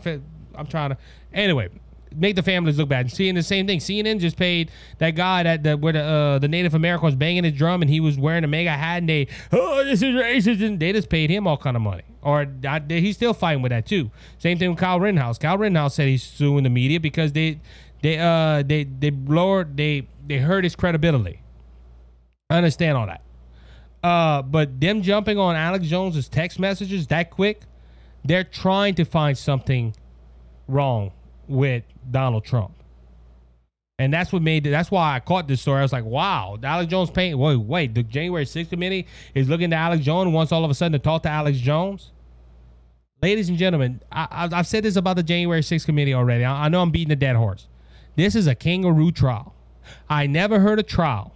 I'm 0.54 0.66
trying 0.66 0.90
to. 0.90 0.98
Anyway, 1.32 1.68
make 2.16 2.36
the 2.36 2.42
families 2.42 2.78
look 2.78 2.88
bad. 2.88 3.06
And 3.06 3.12
seeing 3.12 3.34
the 3.34 3.42
same 3.42 3.66
thing. 3.66 3.78
CNN 3.78 4.20
just 4.20 4.36
paid 4.36 4.70
that 4.98 5.12
guy 5.12 5.42
that 5.42 5.62
the, 5.62 5.76
where 5.76 5.92
the 5.92 6.02
uh, 6.02 6.38
the 6.38 6.48
Native 6.48 6.74
American 6.74 7.06
was 7.06 7.16
banging 7.16 7.44
his 7.44 7.54
drum 7.54 7.82
and 7.82 7.90
he 7.90 8.00
was 8.00 8.18
wearing 8.18 8.44
a 8.44 8.48
MAGA 8.48 8.70
hat 8.70 8.98
and 8.98 9.08
they 9.08 9.28
oh 9.52 9.84
this 9.84 10.02
is 10.02 10.14
racist 10.14 10.64
and 10.64 10.78
they 10.78 10.92
just 10.92 11.08
paid 11.08 11.30
him 11.30 11.46
all 11.46 11.56
kind 11.56 11.76
of 11.76 11.82
money. 11.82 12.04
Or 12.22 12.46
uh, 12.66 12.80
he's 12.88 13.16
still 13.16 13.34
fighting 13.34 13.62
with 13.62 13.70
that 13.70 13.86
too. 13.86 14.10
Same 14.38 14.58
thing 14.58 14.70
with 14.70 14.78
Kyle 14.78 15.00
Rittenhouse. 15.00 15.38
Kyle 15.38 15.58
Rittenhouse 15.58 15.94
said 15.94 16.08
he's 16.08 16.22
suing 16.22 16.64
the 16.64 16.70
media 16.70 17.00
because 17.00 17.32
they 17.32 17.60
they 18.02 18.18
uh 18.18 18.62
they 18.62 18.84
they 18.84 19.10
lowered 19.10 19.76
they 19.76 20.06
they 20.26 20.38
hurt 20.38 20.64
his 20.64 20.76
credibility. 20.76 21.40
I 22.50 22.58
understand 22.58 22.96
all 22.98 23.06
that. 23.06 23.22
Uh, 24.02 24.42
but 24.42 24.80
them 24.80 25.02
jumping 25.02 25.38
on 25.38 25.54
Alex 25.54 25.86
Jones's 25.86 26.28
text 26.28 26.58
messages 26.58 27.06
that 27.08 27.30
quick, 27.30 27.62
they're 28.24 28.44
trying 28.44 28.94
to 28.96 29.04
find 29.04 29.38
something 29.38 29.94
wrong 30.66 31.12
with 31.46 31.84
Donald 32.10 32.44
Trump. 32.44 32.72
And 33.98 34.12
that's 34.12 34.32
what 34.32 34.42
made 34.42 34.64
that's 34.64 34.90
why 34.90 35.14
I 35.14 35.20
caught 35.20 35.46
this 35.46 35.60
story. 35.60 35.78
I 35.78 35.82
was 35.82 35.92
like, 35.92 36.04
wow, 36.04 36.58
Alex 36.62 36.90
Jones 36.90 37.10
paying 37.10 37.38
wait, 37.38 37.56
wait, 37.56 37.94
the 37.94 38.02
January 38.02 38.44
6th 38.44 38.70
committee 38.70 39.06
is 39.34 39.48
looking 39.48 39.70
to 39.70 39.76
Alex 39.76 40.04
Jones 40.04 40.32
wants 40.32 40.50
all 40.50 40.64
of 40.64 40.70
a 40.70 40.74
sudden 40.74 40.92
to 40.92 40.98
talk 40.98 41.22
to 41.22 41.28
Alex 41.28 41.58
Jones. 41.58 42.10
Ladies 43.22 43.48
and 43.48 43.56
gentlemen, 43.56 44.02
I, 44.10 44.48
I've 44.52 44.66
said 44.66 44.82
this 44.82 44.96
about 44.96 45.14
the 45.14 45.22
January 45.22 45.60
6th 45.60 45.84
committee 45.84 46.14
already. 46.14 46.44
I, 46.44 46.64
I 46.64 46.68
know 46.68 46.82
I'm 46.82 46.90
beating 46.90 47.12
a 47.12 47.16
dead 47.16 47.36
horse. 47.36 47.68
This 48.16 48.34
is 48.34 48.48
a 48.48 48.54
kangaroo 48.56 49.12
trial. 49.12 49.54
I 50.10 50.26
never 50.26 50.58
heard 50.58 50.80
a 50.80 50.82
trial 50.82 51.32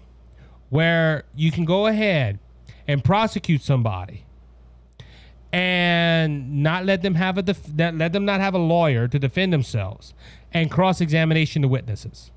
where 0.70 1.24
you 1.36 1.52
can 1.52 1.64
go 1.64 1.86
ahead 1.86 2.40
and 2.88 3.02
prosecute 3.02 3.62
somebody 3.62 4.24
and 5.52 6.62
not 6.62 6.84
let 6.84 7.02
them 7.02 7.14
have 7.14 7.38
a 7.38 7.42
def- 7.42 7.70
let 7.76 8.12
them 8.12 8.24
not 8.24 8.40
have 8.40 8.54
a 8.54 8.58
lawyer 8.58 9.08
to 9.08 9.18
defend 9.18 9.52
themselves 9.52 10.12
and 10.52 10.70
cross 10.70 11.00
examination 11.00 11.62
the 11.62 11.68
witnesses. 11.68 12.30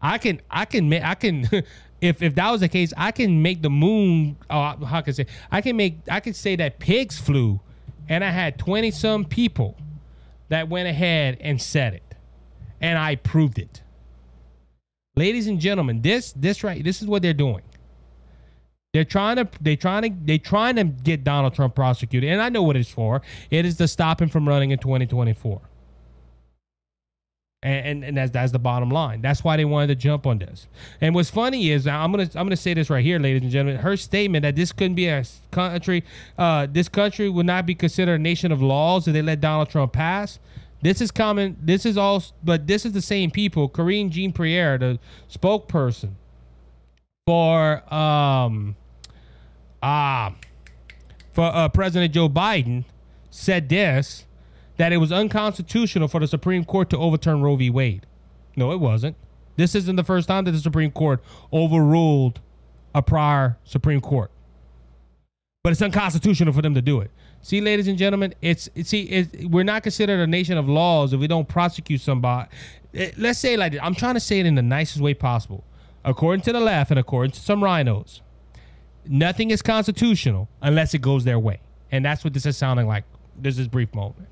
I 0.00 0.18
can 0.18 0.40
I 0.50 0.64
can 0.64 0.92
I 0.92 1.14
can 1.14 1.48
if 2.00 2.22
if 2.22 2.34
that 2.34 2.50
was 2.50 2.60
the 2.60 2.68
case 2.68 2.92
I 2.96 3.12
can 3.12 3.40
make 3.42 3.62
the 3.62 3.70
moon 3.70 4.36
uh, 4.50 4.76
how 4.84 5.00
can 5.00 5.12
I 5.12 5.14
say 5.14 5.26
I 5.50 5.60
can 5.60 5.76
make 5.76 5.98
I 6.10 6.20
can 6.20 6.34
say 6.34 6.56
that 6.56 6.78
pigs 6.78 7.18
flew 7.18 7.60
and 8.08 8.22
I 8.22 8.30
had 8.30 8.58
20 8.58 8.90
some 8.90 9.24
people 9.24 9.76
that 10.50 10.68
went 10.68 10.88
ahead 10.88 11.38
and 11.40 11.60
said 11.60 11.94
it 11.94 12.14
and 12.80 12.98
I 12.98 13.16
proved 13.16 13.58
it. 13.58 13.80
Ladies 15.16 15.46
and 15.46 15.58
gentlemen, 15.58 16.02
this 16.02 16.32
this 16.32 16.62
right 16.62 16.84
this 16.84 17.00
is 17.00 17.08
what 17.08 17.22
they're 17.22 17.32
doing. 17.32 17.62
They're 18.94 19.04
trying 19.04 19.36
to 19.36 19.48
they 19.60 19.74
trying 19.74 20.02
to 20.02 20.10
they 20.24 20.38
trying 20.38 20.76
to 20.76 20.84
get 20.84 21.24
Donald 21.24 21.52
Trump 21.52 21.74
prosecuted, 21.74 22.30
and 22.30 22.40
I 22.40 22.48
know 22.48 22.62
what 22.62 22.76
it's 22.76 22.88
for. 22.88 23.22
It 23.50 23.66
is 23.66 23.76
to 23.78 23.88
stop 23.88 24.22
him 24.22 24.28
from 24.28 24.48
running 24.48 24.70
in 24.70 24.78
2024. 24.78 25.60
And, 27.64 27.86
and, 27.86 28.04
and 28.04 28.16
that's 28.16 28.30
that's 28.30 28.52
the 28.52 28.60
bottom 28.60 28.90
line. 28.90 29.20
That's 29.20 29.42
why 29.42 29.56
they 29.56 29.64
wanted 29.64 29.88
to 29.88 29.94
jump 29.96 30.28
on 30.28 30.38
this. 30.38 30.68
And 31.00 31.12
what's 31.12 31.28
funny 31.28 31.70
is 31.70 31.88
I'm 31.88 32.12
gonna 32.12 32.30
I'm 32.36 32.46
gonna 32.46 32.56
say 32.56 32.72
this 32.72 32.88
right 32.88 33.04
here, 33.04 33.18
ladies 33.18 33.42
and 33.42 33.50
gentlemen. 33.50 33.82
Her 33.82 33.96
statement 33.96 34.44
that 34.44 34.54
this 34.54 34.70
couldn't 34.70 34.94
be 34.94 35.08
a 35.08 35.24
country, 35.50 36.04
uh, 36.38 36.68
this 36.70 36.88
country 36.88 37.28
would 37.28 37.46
not 37.46 37.66
be 37.66 37.74
considered 37.74 38.20
a 38.20 38.22
nation 38.22 38.52
of 38.52 38.62
laws 38.62 39.08
if 39.08 39.12
they 39.12 39.22
let 39.22 39.40
Donald 39.40 39.70
Trump 39.70 39.92
pass. 39.92 40.38
This 40.82 41.00
is 41.00 41.10
common. 41.10 41.56
This 41.60 41.84
is 41.84 41.96
all, 41.96 42.22
but 42.44 42.68
this 42.68 42.86
is 42.86 42.92
the 42.92 43.02
same 43.02 43.32
people. 43.32 43.68
Karine 43.68 44.10
Jean 44.10 44.32
Pierre, 44.32 44.78
the 44.78 45.00
spokesperson 45.28 46.10
for 47.26 47.82
um 47.92 48.76
ah 49.84 50.34
for 51.32 51.44
uh, 51.44 51.68
President 51.68 52.14
Joe 52.14 52.28
Biden, 52.28 52.84
said 53.30 53.68
this 53.68 54.24
that 54.76 54.92
it 54.92 54.96
was 54.96 55.12
unconstitutional 55.12 56.08
for 56.08 56.20
the 56.20 56.26
Supreme 56.26 56.64
Court 56.64 56.90
to 56.90 56.98
overturn 56.98 57.42
Roe 57.42 57.56
v. 57.56 57.70
Wade. 57.70 58.06
No, 58.56 58.72
it 58.72 58.80
wasn't. 58.80 59.16
This 59.56 59.74
isn't 59.74 59.96
the 59.96 60.04
first 60.04 60.26
time 60.26 60.44
that 60.44 60.52
the 60.52 60.58
Supreme 60.58 60.90
Court 60.90 61.22
overruled 61.52 62.40
a 62.94 63.02
prior 63.02 63.56
Supreme 63.64 64.00
Court. 64.00 64.30
But 65.62 65.72
it's 65.72 65.82
unconstitutional 65.82 66.52
for 66.52 66.62
them 66.62 66.74
to 66.74 66.82
do 66.82 67.00
it. 67.00 67.10
See, 67.40 67.60
ladies 67.60 67.88
and 67.88 67.96
gentlemen, 67.96 68.34
it's, 68.42 68.68
see, 68.82 69.02
it's, 69.02 69.46
we're 69.46 69.64
not 69.64 69.82
considered 69.82 70.20
a 70.20 70.26
nation 70.26 70.58
of 70.58 70.68
laws 70.68 71.12
if 71.12 71.20
we 71.20 71.26
don't 71.26 71.48
prosecute 71.48 72.00
somebody. 72.00 72.48
Eh, 72.94 73.12
Let's 73.16 73.38
say 73.38 73.54
it 73.54 73.58
like 73.58 73.72
this. 73.72 73.80
I'm 73.82 73.94
trying 73.94 74.14
to 74.14 74.20
say 74.20 74.40
it 74.40 74.46
in 74.46 74.54
the 74.56 74.62
nicest 74.62 75.00
way 75.00 75.14
possible. 75.14 75.64
According 76.04 76.42
to 76.42 76.52
the 76.52 76.60
left 76.60 76.90
and 76.90 76.98
according 76.98 77.32
to 77.32 77.40
some 77.40 77.60
RINOs, 77.60 78.20
nothing 79.06 79.50
is 79.50 79.62
constitutional 79.62 80.48
unless 80.62 80.94
it 80.94 81.00
goes 81.00 81.24
their 81.24 81.38
way. 81.38 81.60
And 81.90 82.04
that's 82.04 82.24
what 82.24 82.32
this 82.32 82.46
is 82.46 82.56
sounding 82.56 82.86
like. 82.86 83.04
This 83.36 83.58
is 83.58 83.68
brief 83.68 83.94
moment. 83.94 84.28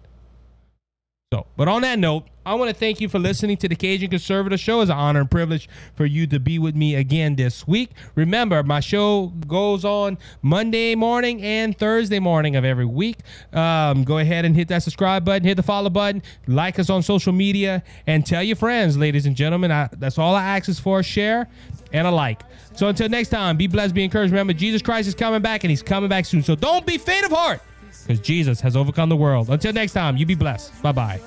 So, 1.32 1.46
but 1.56 1.66
on 1.66 1.80
that 1.80 1.98
note, 1.98 2.24
I 2.44 2.52
want 2.56 2.68
to 2.68 2.76
thank 2.76 3.00
you 3.00 3.08
for 3.08 3.18
listening 3.18 3.56
to 3.56 3.66
the 3.66 3.74
Cajun 3.74 4.10
Conservative 4.10 4.60
Show. 4.60 4.82
It's 4.82 4.90
an 4.90 4.98
honor 4.98 5.20
and 5.20 5.30
privilege 5.30 5.66
for 5.94 6.04
you 6.04 6.26
to 6.26 6.38
be 6.38 6.58
with 6.58 6.76
me 6.76 6.96
again 6.96 7.36
this 7.36 7.66
week. 7.66 7.92
Remember, 8.16 8.62
my 8.62 8.80
show 8.80 9.28
goes 9.46 9.82
on 9.82 10.18
Monday 10.42 10.94
morning 10.94 11.40
and 11.40 11.74
Thursday 11.78 12.18
morning 12.18 12.54
of 12.54 12.66
every 12.66 12.84
week. 12.84 13.16
Um, 13.54 14.04
go 14.04 14.18
ahead 14.18 14.44
and 14.44 14.54
hit 14.54 14.68
that 14.68 14.82
subscribe 14.82 15.24
button, 15.24 15.48
hit 15.48 15.54
the 15.54 15.62
follow 15.62 15.88
button, 15.88 16.22
like 16.46 16.78
us 16.78 16.90
on 16.90 17.02
social 17.02 17.32
media, 17.32 17.82
and 18.06 18.26
tell 18.26 18.42
your 18.42 18.56
friends, 18.56 18.98
ladies 18.98 19.24
and 19.24 19.34
gentlemen. 19.34 19.72
I, 19.72 19.88
that's 19.90 20.18
all 20.18 20.34
I 20.34 20.58
ask 20.58 20.68
is 20.68 20.78
for 20.78 21.00
a 21.00 21.02
share 21.02 21.48
and 21.94 22.06
a 22.06 22.10
like. 22.10 22.42
So 22.74 22.88
until 22.88 23.08
next 23.08 23.30
time, 23.30 23.56
be 23.56 23.68
blessed, 23.68 23.94
be 23.94 24.04
encouraged. 24.04 24.32
Remember, 24.32 24.52
Jesus 24.52 24.82
Christ 24.82 25.08
is 25.08 25.14
coming 25.14 25.40
back, 25.40 25.64
and 25.64 25.70
He's 25.70 25.82
coming 25.82 26.10
back 26.10 26.26
soon. 26.26 26.42
So 26.42 26.54
don't 26.54 26.84
be 26.84 26.98
faint 26.98 27.24
of 27.24 27.32
heart 27.32 27.62
because 28.02 28.20
Jesus 28.20 28.60
has 28.60 28.76
overcome 28.76 29.08
the 29.08 29.16
world. 29.16 29.50
Until 29.50 29.72
next 29.72 29.92
time, 29.92 30.16
you 30.16 30.26
be 30.26 30.34
blessed. 30.34 30.82
Bye 30.82 30.92
bye. 30.92 31.20